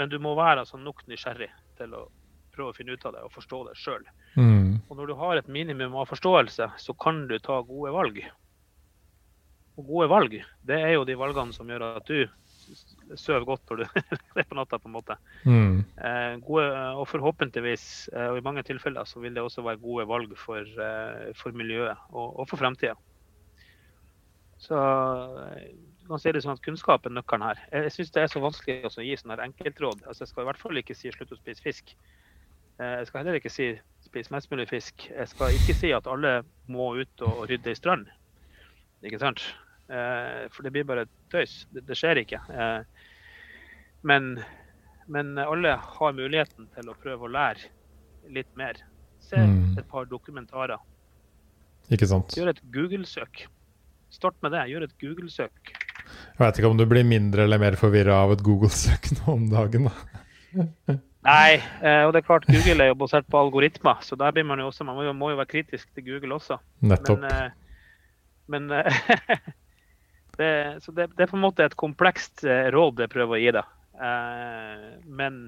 men, 0.00 0.08
du 0.08 0.16
må 0.24 0.32
være 0.38 0.64
altså 0.64 0.80
nok 0.80 1.02
nysgjerrig 1.10 1.50
til 1.76 1.96
å 1.98 2.06
prøve 2.52 2.72
å 2.72 2.76
finne 2.76 2.96
ut 2.96 3.04
av 3.08 3.16
det 3.16 3.24
og 3.26 3.34
forstå 3.34 3.60
det 3.68 3.74
sjøl. 3.80 4.06
Mm. 4.40 4.80
Og 4.88 4.96
når 4.96 5.12
du 5.12 5.14
har 5.20 5.36
et 5.36 5.50
minimum 5.52 5.98
av 6.00 6.08
forståelse, 6.08 6.70
så 6.80 6.94
kan 7.00 7.26
du 7.28 7.36
ta 7.44 7.60
gode 7.68 7.92
valg. 7.92 8.22
Og 9.80 9.86
gode 9.88 10.08
valg, 10.12 10.34
det 10.68 10.78
er 10.78 10.94
jo 10.96 11.04
de 11.08 11.16
valgene 11.16 11.54
som 11.56 11.70
gjør 11.70 11.84
at 11.94 12.08
du 12.10 12.26
sover 13.18 13.46
godt 13.48 13.70
når 13.70 13.80
du 13.80 13.84
er 14.40 14.48
på 14.48 14.56
natta, 14.56 14.78
på 14.78 14.90
en 14.90 14.96
måte. 14.96 15.16
Mm. 15.48 15.78
Eh, 15.96 16.34
gode, 16.44 16.66
og 17.00 17.06
forhåpentligvis, 17.10 17.86
eh, 18.12 18.28
og 18.32 18.40
i 18.40 18.44
mange 18.44 18.64
tilfeller, 18.68 19.08
så 19.08 19.22
vil 19.24 19.34
det 19.34 19.44
også 19.44 19.64
være 19.64 19.80
gode 19.82 20.06
valg 20.08 20.36
for, 20.38 20.60
eh, 20.60 21.32
for 21.38 21.56
miljøet 21.56 21.96
og, 22.12 22.38
og 22.42 22.50
for 22.50 22.60
fremtida. 22.60 22.94
Så 24.62 24.78
eh, 24.78 25.72
du 26.02 26.08
kan 26.10 26.22
si 26.22 26.32
det 26.34 26.42
sånn 26.44 26.56
at 26.56 26.64
kunnskap 26.64 27.06
er 27.06 27.14
nøkkelen 27.16 27.46
her. 27.46 27.60
Jeg 27.72 27.94
syns 27.94 28.12
det 28.14 28.24
er 28.24 28.30
så 28.30 28.42
vanskelig 28.42 28.90
å 28.90 29.04
gi 29.04 29.16
sånne 29.18 29.40
enkeltråd. 29.48 30.04
Altså, 30.06 30.24
jeg 30.24 30.32
skal 30.32 30.44
i 30.44 30.50
hvert 30.50 30.62
fall 30.62 30.80
ikke 30.82 30.98
si 30.98 31.12
slutt 31.14 31.34
å 31.34 31.38
spise 31.38 31.64
fisk. 31.64 31.94
Eh, 32.78 32.98
jeg 33.00 33.08
skal 33.08 33.22
heller 33.22 33.38
ikke 33.38 33.52
si 33.52 33.72
spis 34.06 34.30
mest 34.34 34.50
mulig 34.52 34.68
fisk. 34.70 35.06
Jeg 35.10 35.30
skal 35.30 35.56
ikke 35.56 35.76
si 35.78 35.92
at 35.94 36.08
alle 36.10 36.40
må 36.70 36.92
ut 37.00 37.24
og 37.26 37.46
rydde 37.50 37.72
ei 37.72 37.78
strand. 37.78 38.10
Ikke 39.02 39.20
sant? 39.22 39.42
Eh, 39.90 40.46
for 40.54 40.64
det 40.64 40.72
blir 40.74 40.86
bare 40.88 41.06
tøys. 41.32 41.62
Det, 41.74 41.84
det 41.88 41.98
skjer 41.98 42.22
ikke. 42.22 42.40
Eh, 42.52 43.10
men, 44.08 44.32
men, 45.10 45.34
alle 45.42 45.76
har 45.76 46.16
muligheten 46.16 46.70
til 46.76 46.90
å 46.90 46.96
prøve 47.02 47.28
å 47.28 47.32
lære 47.32 47.70
litt 48.32 48.50
mer. 48.58 48.80
Se 49.22 49.38
mm. 49.38 49.76
et 49.78 49.86
par 49.90 50.08
dokumentarer. 50.10 50.80
Ikke 51.92 52.08
sant. 52.08 52.34
Gjør 52.38 52.52
et 52.54 52.62
Google-søk. 52.74 53.46
Start 54.12 54.38
med 54.44 54.54
det. 54.54 54.66
Gjør 54.70 54.86
et 54.86 54.98
Google-søk. 55.02 55.72
Jeg 55.72 56.40
vet 56.40 56.58
ikke 56.58 56.70
om 56.72 56.78
du 56.78 56.84
blir 56.88 57.06
mindre 57.06 57.46
eller 57.46 57.60
mer 57.62 57.78
forvirra 57.80 58.22
av 58.24 58.34
et 58.34 58.42
Google-søk 58.44 59.12
nå 59.18 59.34
om 59.36 59.48
dagen. 59.52 59.88
da. 59.88 60.98
Nei, 61.22 61.60
eh, 61.86 62.02
og 62.02 62.10
det 62.14 62.22
er 62.22 62.26
klart 62.26 62.48
Google 62.48 62.82
er 62.82 62.90
jo 62.90 62.98
basert 62.98 63.28
på 63.30 63.38
algoritmer, 63.38 64.00
så 64.02 64.18
der 64.18 64.32
blir 64.34 64.42
man 64.42 64.58
jo 64.58 64.66
også 64.72 64.82
Man 64.82 64.96
må 64.98 65.04
jo, 65.06 65.12
må 65.14 65.28
jo 65.30 65.38
være 65.38 65.52
kritisk 65.52 65.86
til 65.94 66.08
Google 66.08 66.34
også. 66.34 66.58
Nettopp. 66.82 67.22
Men, 67.22 67.54
men 68.52 68.68
eh, 68.76 69.00
det, 70.38 70.52
Så 70.84 70.94
det, 70.94 71.08
det, 71.16 71.24
er 71.24 71.32
på 71.32 71.38
en 71.38 71.46
måte 71.46 71.66
et 71.66 71.78
komplekst 71.80 72.44
eh, 72.44 72.68
råd 72.74 73.04
jeg 73.04 73.12
prøver 73.12 73.38
å 73.38 73.42
gi, 73.42 73.50
da. 73.58 73.66
Men 75.06 75.44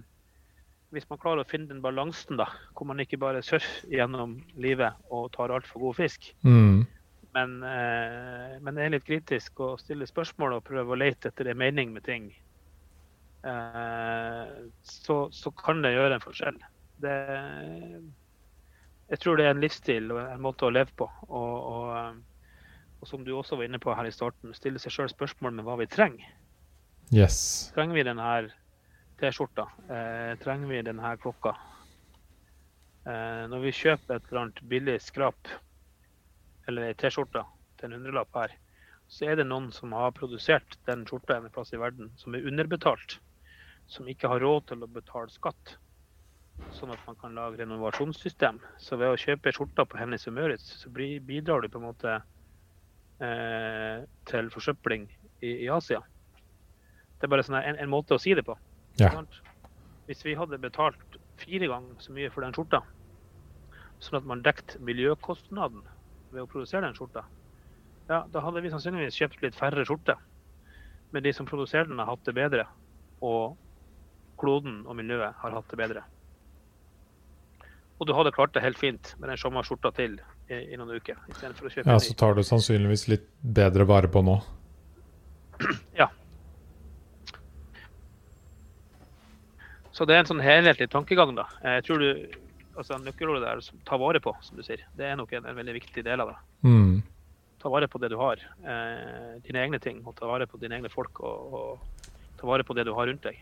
hvis 0.94 1.08
man 1.10 1.18
klarer 1.18 1.42
å 1.42 1.48
finne 1.48 1.72
den 1.72 1.80
balansen, 1.82 2.36
da, 2.38 2.44
hvor 2.76 2.86
man 2.86 3.00
ikke 3.02 3.18
bare 3.18 3.40
surfer 3.42 3.88
gjennom 3.90 4.36
livet 4.60 4.94
og 5.10 5.32
tar 5.34 5.50
altfor 5.50 5.88
god 5.88 5.96
fisk, 5.98 6.28
mm. 6.46 6.84
men, 7.34 7.54
men 8.62 8.78
er 8.78 8.92
litt 8.94 9.08
kritisk 9.08 9.58
og 9.64 9.80
stiller 9.82 10.06
spørsmål 10.06 10.60
og 10.60 10.66
prøver 10.68 10.94
å 10.94 11.00
lete 11.00 11.32
etter 11.32 11.50
en 11.50 11.58
mening 11.64 11.90
med 11.96 12.06
ting 12.06 12.28
Eh, 13.44 14.48
så, 14.82 15.32
så, 15.32 15.50
kan 15.50 15.82
det 15.82 15.92
gjøre 15.92 16.16
en 16.16 16.24
forskjell. 16.24 16.60
Det, 17.04 17.16
jeg 19.10 19.20
tror 19.20 19.36
det 19.36 19.46
er 19.46 19.52
en 19.52 19.60
livsstil 19.60 20.14
og 20.14 20.20
en 20.22 20.44
måte 20.44 20.64
å 20.64 20.72
leve 20.72 20.94
på. 20.96 21.08
Og, 21.28 21.54
og, 21.54 21.83
eh, 21.83 21.83
og 23.04 23.10
som 23.10 23.24
du 23.26 23.34
også 23.36 23.58
var 23.60 23.68
inne 23.68 23.80
på 23.82 23.92
her 23.92 24.08
i 24.08 24.14
starten, 24.14 24.54
stille 24.56 24.80
seg 24.80 24.94
sjøl 24.94 25.10
spørsmål 25.12 25.52
med 25.58 25.66
hva 25.66 25.76
vi 25.82 25.88
trenger. 25.92 26.30
Yes. 27.12 27.36
Trenger 27.76 27.98
vi 27.98 28.06
denne 28.08 28.28
T-skjorta? 29.20 29.66
Eh, 29.92 30.32
trenger 30.40 30.70
vi 30.72 30.80
denne 30.86 31.10
klokka? 31.20 31.52
Eh, 33.04 33.44
når 33.52 33.66
vi 33.66 33.74
kjøper 33.76 34.16
et 34.16 34.30
eller 34.30 34.46
annet 34.46 34.64
billig 34.72 34.96
skrap, 35.04 35.52
eller 36.64 36.88
ei 36.88 36.96
T-skjorte 36.96 37.44
til 37.76 37.90
en 37.90 37.98
hundrelapp 37.98 38.40
her, 38.40 38.56
så 39.12 39.28
er 39.28 39.36
det 39.36 39.46
noen 39.50 39.68
som 39.76 39.92
har 39.92 40.16
produsert 40.16 40.78
den 40.88 41.04
skjorta 41.04 41.36
en 41.36 41.52
plass 41.52 41.76
i 41.76 41.80
verden, 41.84 42.08
som 42.16 42.34
er 42.34 42.48
underbetalt 42.48 43.18
som 43.86 44.08
ikke 44.08 44.30
har 44.30 44.42
råd 44.42 44.68
til 44.70 44.84
å 44.84 44.90
betale 44.90 45.32
skatt. 45.32 45.76
Sånn 46.74 46.92
at 46.94 47.02
man 47.06 47.18
kan 47.20 47.34
lage 47.36 47.60
renovasjonssystem. 47.60 48.60
Så 48.80 48.98
ved 49.00 49.12
å 49.12 49.20
kjøpe 49.20 49.52
skjorta 49.54 49.86
på 49.88 49.98
Hennes 49.98 50.26
og 50.30 50.36
Møritz, 50.38 50.70
så 50.80 50.92
bidrar 50.94 51.62
du 51.62 51.68
på 51.68 51.80
en 51.80 51.88
måte 51.90 52.20
til 54.30 54.50
forsøpling 54.54 55.06
i, 55.40 55.50
i, 55.50 55.68
Asia. 55.72 56.00
Det 57.18 57.26
er 57.28 57.32
bare 57.32 57.44
sånn 57.46 57.60
en, 57.60 57.78
en, 57.80 57.92
måte 57.92 58.16
å 58.16 58.20
si 58.20 58.34
det 58.36 58.44
på. 58.46 58.56
Ja. 59.00 59.10
Hvis 60.08 60.24
vi 60.26 60.36
hadde 60.38 60.60
betalt 60.60 61.18
fire 61.40 61.68
ganger 61.70 62.02
så 62.02 62.14
mye 62.14 62.30
for 62.32 62.44
den 62.44 62.54
skjorta, 62.56 62.82
sånn 64.04 64.20
at 64.20 64.28
man 64.28 64.44
dekket 64.44 64.76
miljøkostnaden 64.84 65.84
ved 66.32 66.44
å 66.44 66.50
produsere 66.50 66.84
den 66.86 66.96
skjorta, 66.98 67.24
ja, 68.10 68.24
da 68.28 68.42
hadde 68.44 68.60
vi 68.60 68.72
sannsynligvis 68.72 69.16
kjøpt 69.16 69.44
litt 69.44 69.56
færre 69.56 69.84
skjorter. 69.88 70.18
Men 71.14 71.24
de 71.24 71.32
som 71.32 71.46
produserer 71.48 71.88
den, 71.88 72.00
har 72.02 72.10
hatt 72.10 72.26
det 72.26 72.34
bedre. 72.36 72.66
Og 73.24 73.54
kloden 74.40 74.82
og 74.84 74.98
miljøet 74.98 75.38
har 75.40 75.56
hatt 75.56 75.70
det 75.70 75.78
bedre. 75.80 76.02
Og 78.00 78.08
du 78.08 78.12
hadde 78.16 78.34
klart 78.34 78.52
det 78.56 78.64
helt 78.64 78.80
fint 78.80 79.14
med 79.20 79.30
den 79.30 79.40
samme 79.40 79.62
skjorta 79.64 79.92
til 79.96 80.18
i, 80.48 80.58
i, 80.74 80.76
noen 80.76 80.98
uker. 80.98 81.16
istedenfor 81.30 81.68
å 81.68 81.72
kjøpe 81.72 81.90
Ja, 81.90 82.00
så 82.02 82.16
tar 82.18 82.36
du 82.36 82.42
sannsynligvis 82.44 83.06
litt 83.12 83.26
bedre 83.40 83.86
vare 83.88 84.10
på 84.12 84.24
nå? 84.24 84.40
Ja. 86.00 86.10
Så 89.94 90.04
det 90.10 90.16
er 90.16 90.24
en 90.24 90.30
sånn 90.32 90.42
helhetlig 90.42 90.88
tankegang, 90.90 91.36
da. 91.38 91.46
Jeg 91.62 91.84
tror 91.86 92.02
du 92.02 92.08
altså 92.74 92.98
Nøkkelordet 92.98 93.44
der, 93.44 93.60
ta 93.86 93.98
vare 94.02 94.18
på, 94.18 94.32
som 94.42 94.58
du 94.58 94.64
sier, 94.66 94.82
det 94.98 95.06
er 95.06 95.18
nok 95.20 95.32
en, 95.36 95.44
en 95.46 95.54
veldig 95.54 95.76
viktig 95.76 96.02
del 96.02 96.24
av 96.24 96.32
det. 96.32 96.38
Mm. 96.66 96.96
Ta 97.62 97.70
vare 97.72 97.88
på 97.88 98.00
det 98.02 98.10
du 98.12 98.18
har. 98.20 98.42
Eh, 98.60 99.36
dine 99.46 99.62
egne 99.62 99.78
ting. 99.80 100.02
Og 100.04 100.12
ta 100.18 100.28
vare 100.28 100.44
på 100.50 100.58
dine 100.60 100.76
egne 100.76 100.90
folk. 100.92 101.22
Og, 101.24 101.54
og 101.56 102.10
ta 102.36 102.48
vare 102.50 102.66
på 102.66 102.76
det 102.76 102.84
du 102.84 102.92
har 102.92 103.08
rundt 103.08 103.24
deg. 103.24 103.38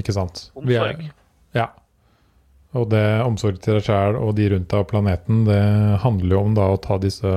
Ikke 0.00 0.14
sant. 0.16 0.46
Omsorg. 0.56 1.02
Er, 1.04 1.10
ja. 1.52 1.66
Og 2.78 2.86
det 2.92 3.04
omsorg 3.24 3.58
til 3.62 3.78
deg 3.78 3.86
sjæl 3.88 4.18
og 4.20 4.36
de 4.38 4.46
rundt 4.52 4.70
deg 4.70 4.84
og 4.84 4.90
planeten, 4.92 5.42
det 5.48 5.62
handler 6.04 6.36
jo 6.36 6.42
om 6.44 6.54
da 6.54 6.68
å 6.70 6.78
ta 6.82 7.00
disse 7.02 7.32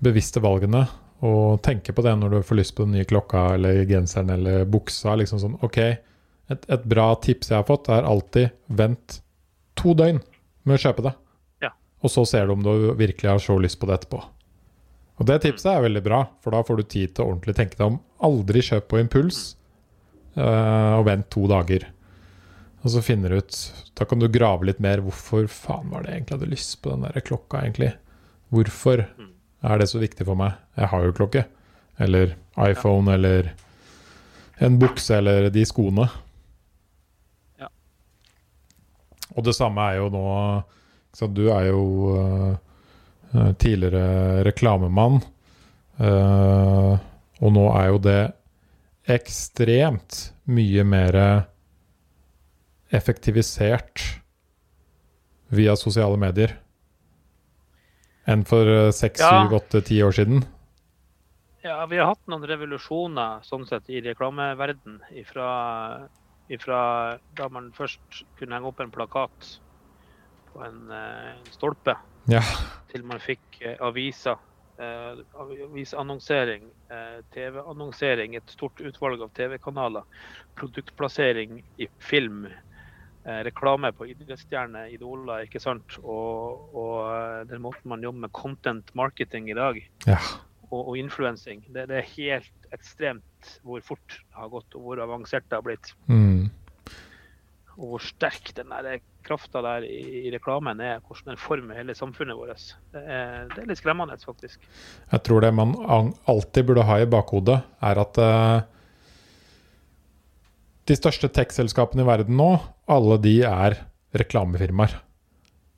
bevisste 0.00 0.40
valgene. 0.40 0.86
Og 1.26 1.60
tenke 1.64 1.92
på 1.92 2.04
det 2.06 2.14
når 2.16 2.32
du 2.32 2.46
får 2.48 2.60
lyst 2.62 2.76
på 2.76 2.86
den 2.86 2.96
nye 2.96 3.08
klokka 3.08 3.50
eller 3.58 3.82
genseren 3.88 4.32
eller 4.32 4.64
buksa. 4.64 5.18
liksom 5.20 5.42
sånn, 5.42 5.58
ok, 5.60 5.78
et, 6.50 6.64
et 6.64 6.88
bra 6.88 7.12
tips 7.20 7.52
jeg 7.52 7.60
har 7.60 7.68
fått, 7.68 7.92
er 7.92 8.08
alltid 8.08 8.56
vent 8.66 9.20
to 9.78 9.92
døgn 9.96 10.22
med 10.64 10.78
å 10.78 10.80
kjøpe 10.80 11.04
det. 11.04 11.14
Ja. 11.66 11.74
Og 12.00 12.12
så 12.12 12.24
ser 12.28 12.48
du 12.48 12.56
om 12.56 12.64
du 12.64 12.90
virkelig 12.96 13.34
har 13.34 13.42
så 13.42 13.58
lyst 13.60 13.80
på 13.80 13.88
det 13.90 14.00
etterpå. 14.00 14.22
Og 15.20 15.28
det 15.28 15.42
tipset 15.44 15.68
er 15.74 15.84
veldig 15.84 16.00
bra, 16.04 16.24
for 16.40 16.56
da 16.56 16.64
får 16.64 16.80
du 16.80 16.86
tid 16.88 17.12
til 17.12 17.26
å 17.26 17.34
ordentlig 17.34 17.54
tenke 17.58 17.76
deg 17.76 17.90
om. 17.90 18.00
Aldri 18.24 18.64
kjøp 18.64 18.88
på 18.88 19.02
impuls. 19.02 19.40
Uh, 20.38 20.96
og 20.96 21.04
vent 21.10 21.26
to 21.28 21.44
dager. 21.50 21.84
Og 22.80 22.92
så 22.94 23.02
finner 23.04 23.32
du 23.32 23.40
ut 23.40 23.56
Da 23.98 24.06
kan 24.08 24.20
du 24.20 24.28
grave 24.32 24.64
litt 24.68 24.80
mer. 24.80 25.02
Hvorfor 25.04 25.48
faen 25.52 25.90
var 25.92 26.04
det 26.04 26.14
egentlig 26.14 26.34
jeg 26.34 26.40
hadde 26.40 26.54
lyst 26.54 26.78
på 26.82 26.94
den 26.94 27.04
der 27.04 27.24
klokka, 27.24 27.60
egentlig? 27.64 27.92
Hvorfor 28.50 29.04
er 29.60 29.78
det 29.78 29.90
så 29.90 30.00
viktig 30.00 30.24
for 30.26 30.38
meg? 30.40 30.56
Jeg 30.80 30.88
har 30.92 31.04
jo 31.04 31.16
klokke. 31.16 31.44
Eller 32.00 32.34
iPhone, 32.56 33.10
ja. 33.10 33.18
eller 33.18 33.52
en 34.64 34.78
bukse, 34.80 35.18
eller 35.18 35.50
de 35.52 35.64
skoene. 35.68 36.08
Ja. 37.60 37.68
Og 39.36 39.44
det 39.44 39.54
samme 39.56 39.84
er 39.90 40.00
jo 40.00 40.08
nå 40.12 40.26
så 41.12 41.26
Du 41.26 41.48
er 41.50 41.64
jo 41.66 41.84
uh, 42.14 43.52
tidligere 43.58 44.44
reklamemann. 44.46 45.18
Uh, 45.98 46.94
og 47.42 47.54
nå 47.56 47.64
er 47.74 47.88
jo 47.90 48.02
det 48.04 48.20
ekstremt 49.10 50.20
mye 50.46 50.84
mer 50.86 51.18
effektivisert 52.90 54.02
via 55.50 55.76
sosiale 55.78 56.18
medier 56.20 56.56
enn 58.30 58.44
for 58.46 58.68
eh, 58.68 58.90
seks, 58.94 59.22
syv, 59.22 59.54
åtte, 59.56 59.80
ti 59.86 59.98
år 60.04 60.14
siden. 60.14 60.44
Ja, 61.64 61.82
vi 61.90 61.98
har 61.98 62.12
hatt 62.12 62.22
noen 62.30 62.46
revolusjoner 62.48 63.42
sånn 63.44 63.66
sett 63.68 63.88
i 63.92 64.00
reklameverden 64.04 65.00
ifra, 65.18 65.48
ifra 66.52 66.82
da 67.36 67.48
man 67.52 67.72
først 67.76 68.22
kunne 68.38 68.56
henge 68.56 68.70
opp 68.70 68.80
en 68.84 68.92
plakat 68.94 69.48
på 70.52 70.62
en, 70.66 70.86
eh, 70.94 71.32
en 71.34 71.50
stolpe, 71.52 71.96
Ja. 72.30 72.40
til 72.92 73.02
man 73.04 73.18
fikk 73.18 73.60
eh, 73.62 73.76
aviser. 73.80 74.38
Eh, 74.80 75.18
avisannonsering, 75.36 76.62
eh, 76.88 77.18
TV-annonsering, 77.34 78.34
et 78.36 78.48
stort 78.48 78.80
utvalg 78.80 79.20
av 79.20 79.28
TV-kanaler. 79.36 80.06
Produktplassering 80.56 81.62
i 81.78 81.88
film. 81.98 82.46
Eh, 83.20 83.42
reklame 83.44 83.90
på 83.92 84.06
idrettsstjerner, 84.08 84.88
idoler, 84.94 85.44
ikke 85.44 85.60
sant. 85.60 85.98
Og, 86.00 86.70
og 86.72 86.94
eh, 87.12 87.42
den 87.50 87.60
måten 87.60 87.92
man 87.92 88.04
jobber 88.04 88.24
med 88.24 88.32
content 88.32 88.94
marketing 88.96 89.50
i 89.52 89.56
dag, 89.58 89.82
ja. 90.08 90.16
og, 90.70 90.78
og 90.78 90.96
influensing, 90.96 91.66
det, 91.68 91.90
det 91.90 91.98
er 92.00 92.08
helt 92.14 92.72
ekstremt 92.72 93.52
hvor 93.66 93.84
fort 93.84 94.16
det 94.16 94.38
har 94.38 94.48
gått, 94.52 94.72
og 94.72 94.86
hvor 94.86 95.04
avansert 95.04 95.44
det 95.50 95.58
har 95.58 95.66
blitt. 95.66 95.92
Mm. 96.08 96.48
Og 97.76 97.92
hvor 97.92 98.08
sterk 98.08 98.54
den 98.56 98.72
der 98.72 99.04
krafta 99.24 99.60
der 99.64 99.84
i, 99.84 100.00
i 100.24 100.32
reklamen 100.32 100.80
er, 100.80 101.04
hvordan 101.04 101.34
den 101.34 101.40
former 101.44 101.76
hele 101.76 101.92
samfunnet 101.96 102.40
vårt. 102.40 102.72
Det 102.94 103.04
er, 103.04 103.50
det 103.52 103.60
er 103.60 103.68
litt 103.68 103.82
skremmende, 103.82 104.16
faktisk. 104.24 104.64
Jeg 105.12 105.24
tror 105.28 105.44
det 105.44 105.52
man 105.60 105.76
alltid 106.24 106.72
burde 106.72 106.88
ha 106.88 107.02
i 107.02 107.08
bakhodet, 107.08 107.60
er 107.84 108.00
at 108.00 108.20
eh, 108.24 108.68
de 110.90 110.96
største 110.98 111.30
tech-selskapene 111.30 112.02
i 112.02 112.08
verden 112.08 112.36
nå, 112.38 112.50
alle 112.90 113.16
de 113.22 113.36
er 113.46 113.78
reklamefirmaer. 114.18 114.96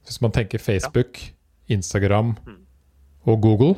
Hvis 0.09 0.19
man 0.25 0.33
tenker 0.35 0.59
Facebook, 0.63 1.21
Instagram 1.71 2.35
Mm. 2.47 2.57
og 3.29 3.41
Google, 3.45 3.75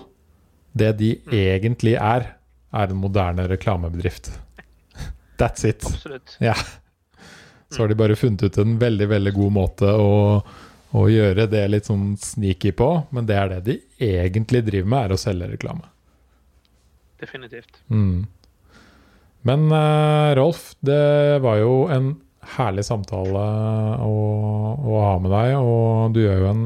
det 0.75 0.93
de 0.99 1.11
egentlig 1.31 1.97
er, 2.01 2.25
er 2.75 2.91
en 2.91 2.97
moderne 3.03 3.45
reklamebedrift. 3.51 4.31
That's 5.41 5.67
it. 5.69 5.85
Absolutt. 5.85 6.37
Ja. 6.41 6.55
Så 7.71 7.83
har 7.83 7.89
de 7.91 7.95
bare 7.99 8.17
funnet 8.17 8.43
ut 8.47 8.57
en 8.63 8.79
veldig, 8.79 9.09
veldig 9.11 9.33
god 9.35 9.53
måte 9.53 9.91
å, 9.99 10.41
å 10.95 11.05
gjøre 11.11 11.49
det 11.51 11.65
litt 11.71 11.89
sånn 11.91 12.15
sneaky 12.23 12.71
på, 12.79 12.89
men 13.11 13.27
det 13.27 13.37
er 13.41 13.49
det 13.57 13.61
de 13.67 13.77
egentlig 13.99 14.63
driver 14.67 14.89
med, 14.95 15.05
er 15.09 15.15
å 15.17 15.21
selge 15.21 15.49
reklame. 15.57 15.87
Definitivt. 17.21 17.81
Mm. 17.91 18.27
Men 19.45 19.67
uh, 19.73 20.33
Rolf, 20.39 20.73
det 20.81 21.39
var 21.45 21.59
jo 21.61 21.85
en 21.93 22.15
herlig 22.57 22.85
samtale 22.87 23.43
å, 24.05 24.15
å 24.77 25.01
ha 25.01 25.17
med 25.21 25.33
deg, 25.33 25.57
og 25.61 26.15
du 26.17 26.23
gjør 26.25 26.41
jo 26.45 26.53
en 26.53 26.65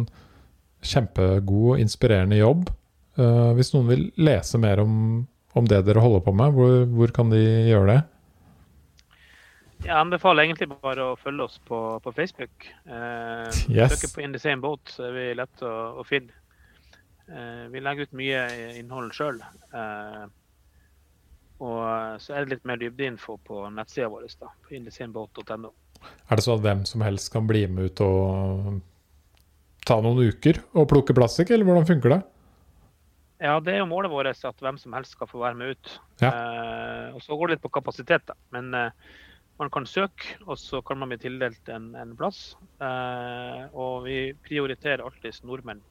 kjempegod 0.87 1.72
og 1.74 1.83
inspirerende 1.83 2.39
jobb. 2.39 2.68
Uh, 3.18 3.51
hvis 3.59 3.72
noen 3.74 3.91
vil 3.91 4.05
lese 4.22 4.61
mer 4.62 4.83
om, 4.83 4.95
om 5.59 5.66
det 5.66 5.83
dere 5.89 6.05
holder 6.05 6.22
på 6.22 6.35
med, 6.39 6.55
hvor, 6.55 6.87
hvor 6.95 7.14
kan 7.14 7.35
de 7.35 7.43
gjøre 7.43 7.97
det? 7.97 7.99
Jeg 9.87 9.95
anbefaler 9.95 10.47
egentlig 10.47 10.68
bare 10.70 11.12
å 11.12 11.18
følge 11.18 11.47
oss 11.47 11.59
på, 11.66 11.79
på 12.03 12.14
Facebook. 12.14 12.70
Uh, 12.87 13.51
Yes. 13.74 13.95
Søke 13.95 14.14
på 14.14 14.22
In 14.22 14.35
the 14.35 14.43
same 14.43 14.62
boat, 14.62 14.83
så 14.91 15.09
er 15.11 15.18
vi 15.18 15.31
lett 15.39 15.66
å, 15.66 15.74
å 15.99 16.07
finne. 16.07 16.35
Uh, 17.29 17.66
vi 17.74 17.83
legger 17.83 18.07
ut 18.07 18.18
mye 18.22 18.43
innhold 18.79 19.11
sjøl. 19.18 19.43
Og 21.59 22.23
så 22.23 22.35
er 22.35 22.45
det 22.45 22.57
litt 22.57 22.67
mer 22.69 22.79
dybdeinfo 22.81 23.39
på 23.47 23.65
nettsida 23.75 24.09
vår, 24.13 24.29
da, 24.41 24.51
på 24.67 24.77
inthesameboat.no. 24.79 25.73
Er 26.31 26.39
det 26.39 26.45
sånn 26.45 26.61
at 26.61 26.65
hvem 26.67 26.85
som 26.87 27.03
helst 27.03 27.33
kan 27.35 27.49
bli 27.49 27.65
med 27.67 27.91
ut 27.91 28.03
og 28.05 28.81
ta 29.89 29.99
noen 30.05 30.31
uker 30.31 30.61
og 30.79 30.89
plukke 30.91 31.17
plastikk, 31.17 31.51
eller 31.55 31.67
hvordan 31.67 31.89
funker 31.89 32.15
det? 32.15 32.21
Ja, 33.39 33.59
det 33.63 33.75
er 33.75 33.83
jo 33.83 33.91
målet 33.91 34.11
vårt 34.11 34.31
at 34.31 34.63
hvem 34.63 34.79
som 34.83 34.95
helst 34.97 35.15
skal 35.15 35.31
få 35.31 35.41
være 35.45 35.59
med 35.59 35.75
ut. 35.75 35.91
Ja. 36.23 36.31
Eh, 36.31 37.15
og 37.15 37.23
så 37.23 37.39
går 37.39 37.49
det 37.49 37.57
litt 37.57 37.67
på 37.67 37.75
kapasitet, 37.75 38.25
da. 38.27 38.35
Men 38.55 38.73
eh, 38.75 39.11
man 39.59 39.71
kan 39.75 39.87
søke, 39.87 40.37
og 40.47 40.59
så 40.59 40.81
kan 40.87 40.99
man 40.99 41.13
bli 41.13 41.21
tildelt 41.23 41.71
en, 41.71 41.93
en 41.99 42.17
plass. 42.19 42.57
Eh, 42.83 43.63
og 43.75 44.05
vi 44.07 44.19
prioriterer 44.47 45.05
alltid 45.07 45.39
nordmenn. 45.47 45.83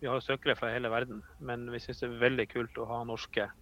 Vi 0.00 0.08
har 0.08 0.18
jo 0.18 0.24
søkere 0.24 0.56
fra 0.58 0.72
hele 0.74 0.90
verden, 0.90 1.22
men 1.38 1.68
vi 1.70 1.78
syns 1.82 2.02
det 2.02 2.08
er 2.08 2.22
veldig 2.22 2.46
kult 2.50 2.78
å 2.80 2.88
ha 2.90 3.02
norske 3.06 3.46
eh, 3.46 3.56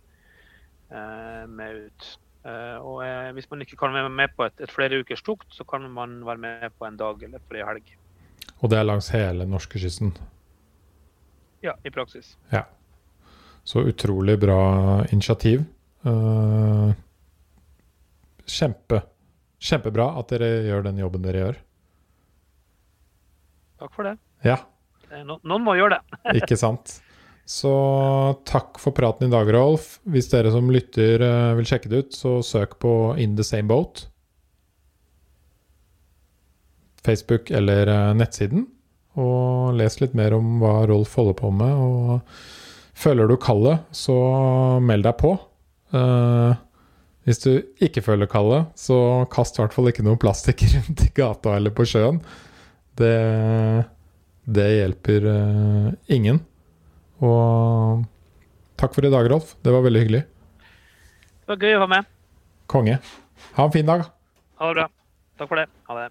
med 0.91 1.83
ut. 1.89 2.07
Eh, 2.49 2.77
og 2.81 3.03
eh, 3.05 3.31
hvis 3.37 3.49
man 3.51 3.61
ikke 3.65 3.77
kan 3.77 3.93
være 3.93 4.09
med 4.09 4.33
på 4.37 4.47
et, 4.47 4.55
et 4.65 4.73
flere 4.73 5.01
ukers 5.03 5.23
tukt, 5.27 5.49
så 5.53 5.65
kan 5.69 5.85
man 5.93 6.21
være 6.27 6.39
med 6.41 6.71
på 6.79 6.87
en 6.89 6.97
dag 6.97 7.23
eller 7.27 7.43
flere 7.51 7.67
helg. 7.69 7.91
Og 8.63 8.71
det 8.73 8.79
er 8.79 8.87
langs 8.89 9.11
hele 9.15 9.45
norskekysten. 9.47 10.15
Ja, 11.63 11.75
i 11.85 11.91
praksis. 11.91 12.37
Ja. 12.53 12.65
Så 13.69 13.83
utrolig 13.85 14.39
bra 14.41 15.05
initiativ. 15.13 15.67
Eh, 16.07 16.91
kjempe, 18.49 19.03
kjempebra 19.61 20.09
at 20.21 20.33
dere 20.33 20.51
gjør 20.71 20.87
den 20.89 21.03
jobben 21.03 21.27
dere 21.27 21.43
gjør. 21.45 21.61
Takk 23.79 23.95
for 23.95 24.09
det. 24.09 24.17
Ja, 24.47 24.59
Eh, 25.09 25.23
no, 25.25 25.39
noen 25.41 25.63
må 25.65 25.73
gjøre 25.79 25.97
det. 25.97 26.19
ikke 26.43 26.57
sant? 26.61 26.99
Så 27.49 27.73
takk 28.45 28.77
for 28.77 28.93
praten 28.93 29.31
i 29.31 29.33
dag, 29.33 29.49
Rolf. 29.55 29.95
Hvis 30.05 30.29
dere 30.29 30.51
som 30.53 30.69
lytter 30.69 31.23
eh, 31.25 31.55
vil 31.57 31.69
sjekke 31.71 31.89
det 31.89 32.03
ut, 32.03 32.17
så 32.17 32.33
søk 32.45 32.75
på 32.83 32.93
In 33.17 33.39
the 33.39 33.47
same 33.47 33.71
boat. 33.71 34.05
Facebook 37.07 37.49
eller 37.49 37.89
eh, 37.89 38.11
nettsiden. 38.21 38.67
Og 39.17 39.73
les 39.81 39.97
litt 40.03 40.13
mer 40.19 40.37
om 40.37 40.59
hva 40.61 40.83
Rolf 40.91 41.17
holder 41.17 41.39
på 41.39 41.49
med. 41.57 41.73
Og 41.73 42.99
føler 42.99 43.33
du 43.33 43.39
kallet, 43.41 43.81
så 43.97 44.19
meld 44.85 45.09
deg 45.09 45.17
på. 45.25 45.33
Eh, 45.97 46.53
hvis 47.25 47.43
du 47.47 47.51
ikke 47.81 48.05
føler 48.05 48.29
kallet, 48.29 48.69
så 48.77 49.25
kast 49.33 49.57
i 49.57 49.65
hvert 49.65 49.73
fall 49.73 49.89
ikke 49.89 50.05
noe 50.05 50.21
plastikk 50.21 50.67
rundt 50.75 51.07
i 51.07 51.09
gata 51.17 51.57
eller 51.57 51.73
på 51.73 51.89
sjøen. 51.89 52.21
Det, 53.01 53.17
det 54.45 54.69
hjelper 54.83 55.33
ingen. 56.13 56.45
Og 57.25 58.05
takk 58.79 58.95
for 58.95 59.07
i 59.07 59.11
dag, 59.13 59.27
Rolf. 59.33 59.57
Det 59.65 59.75
var 59.75 59.83
veldig 59.87 60.05
hyggelig. 60.05 60.23
Det 61.43 61.51
var 61.55 61.65
gøy 61.65 61.77
å 61.79 61.83
være 61.83 61.93
med. 61.97 62.13
Konge. 62.71 62.99
Ha 63.57 63.65
en 63.67 63.75
fin 63.75 63.89
dag. 63.89 64.07
Ha 64.61 64.69
det 64.71 64.79
bra. 64.81 64.89
Takk 65.39 65.51
for 65.51 65.63
det. 65.63 65.67
Ha 65.89 65.99
det. 65.99 66.09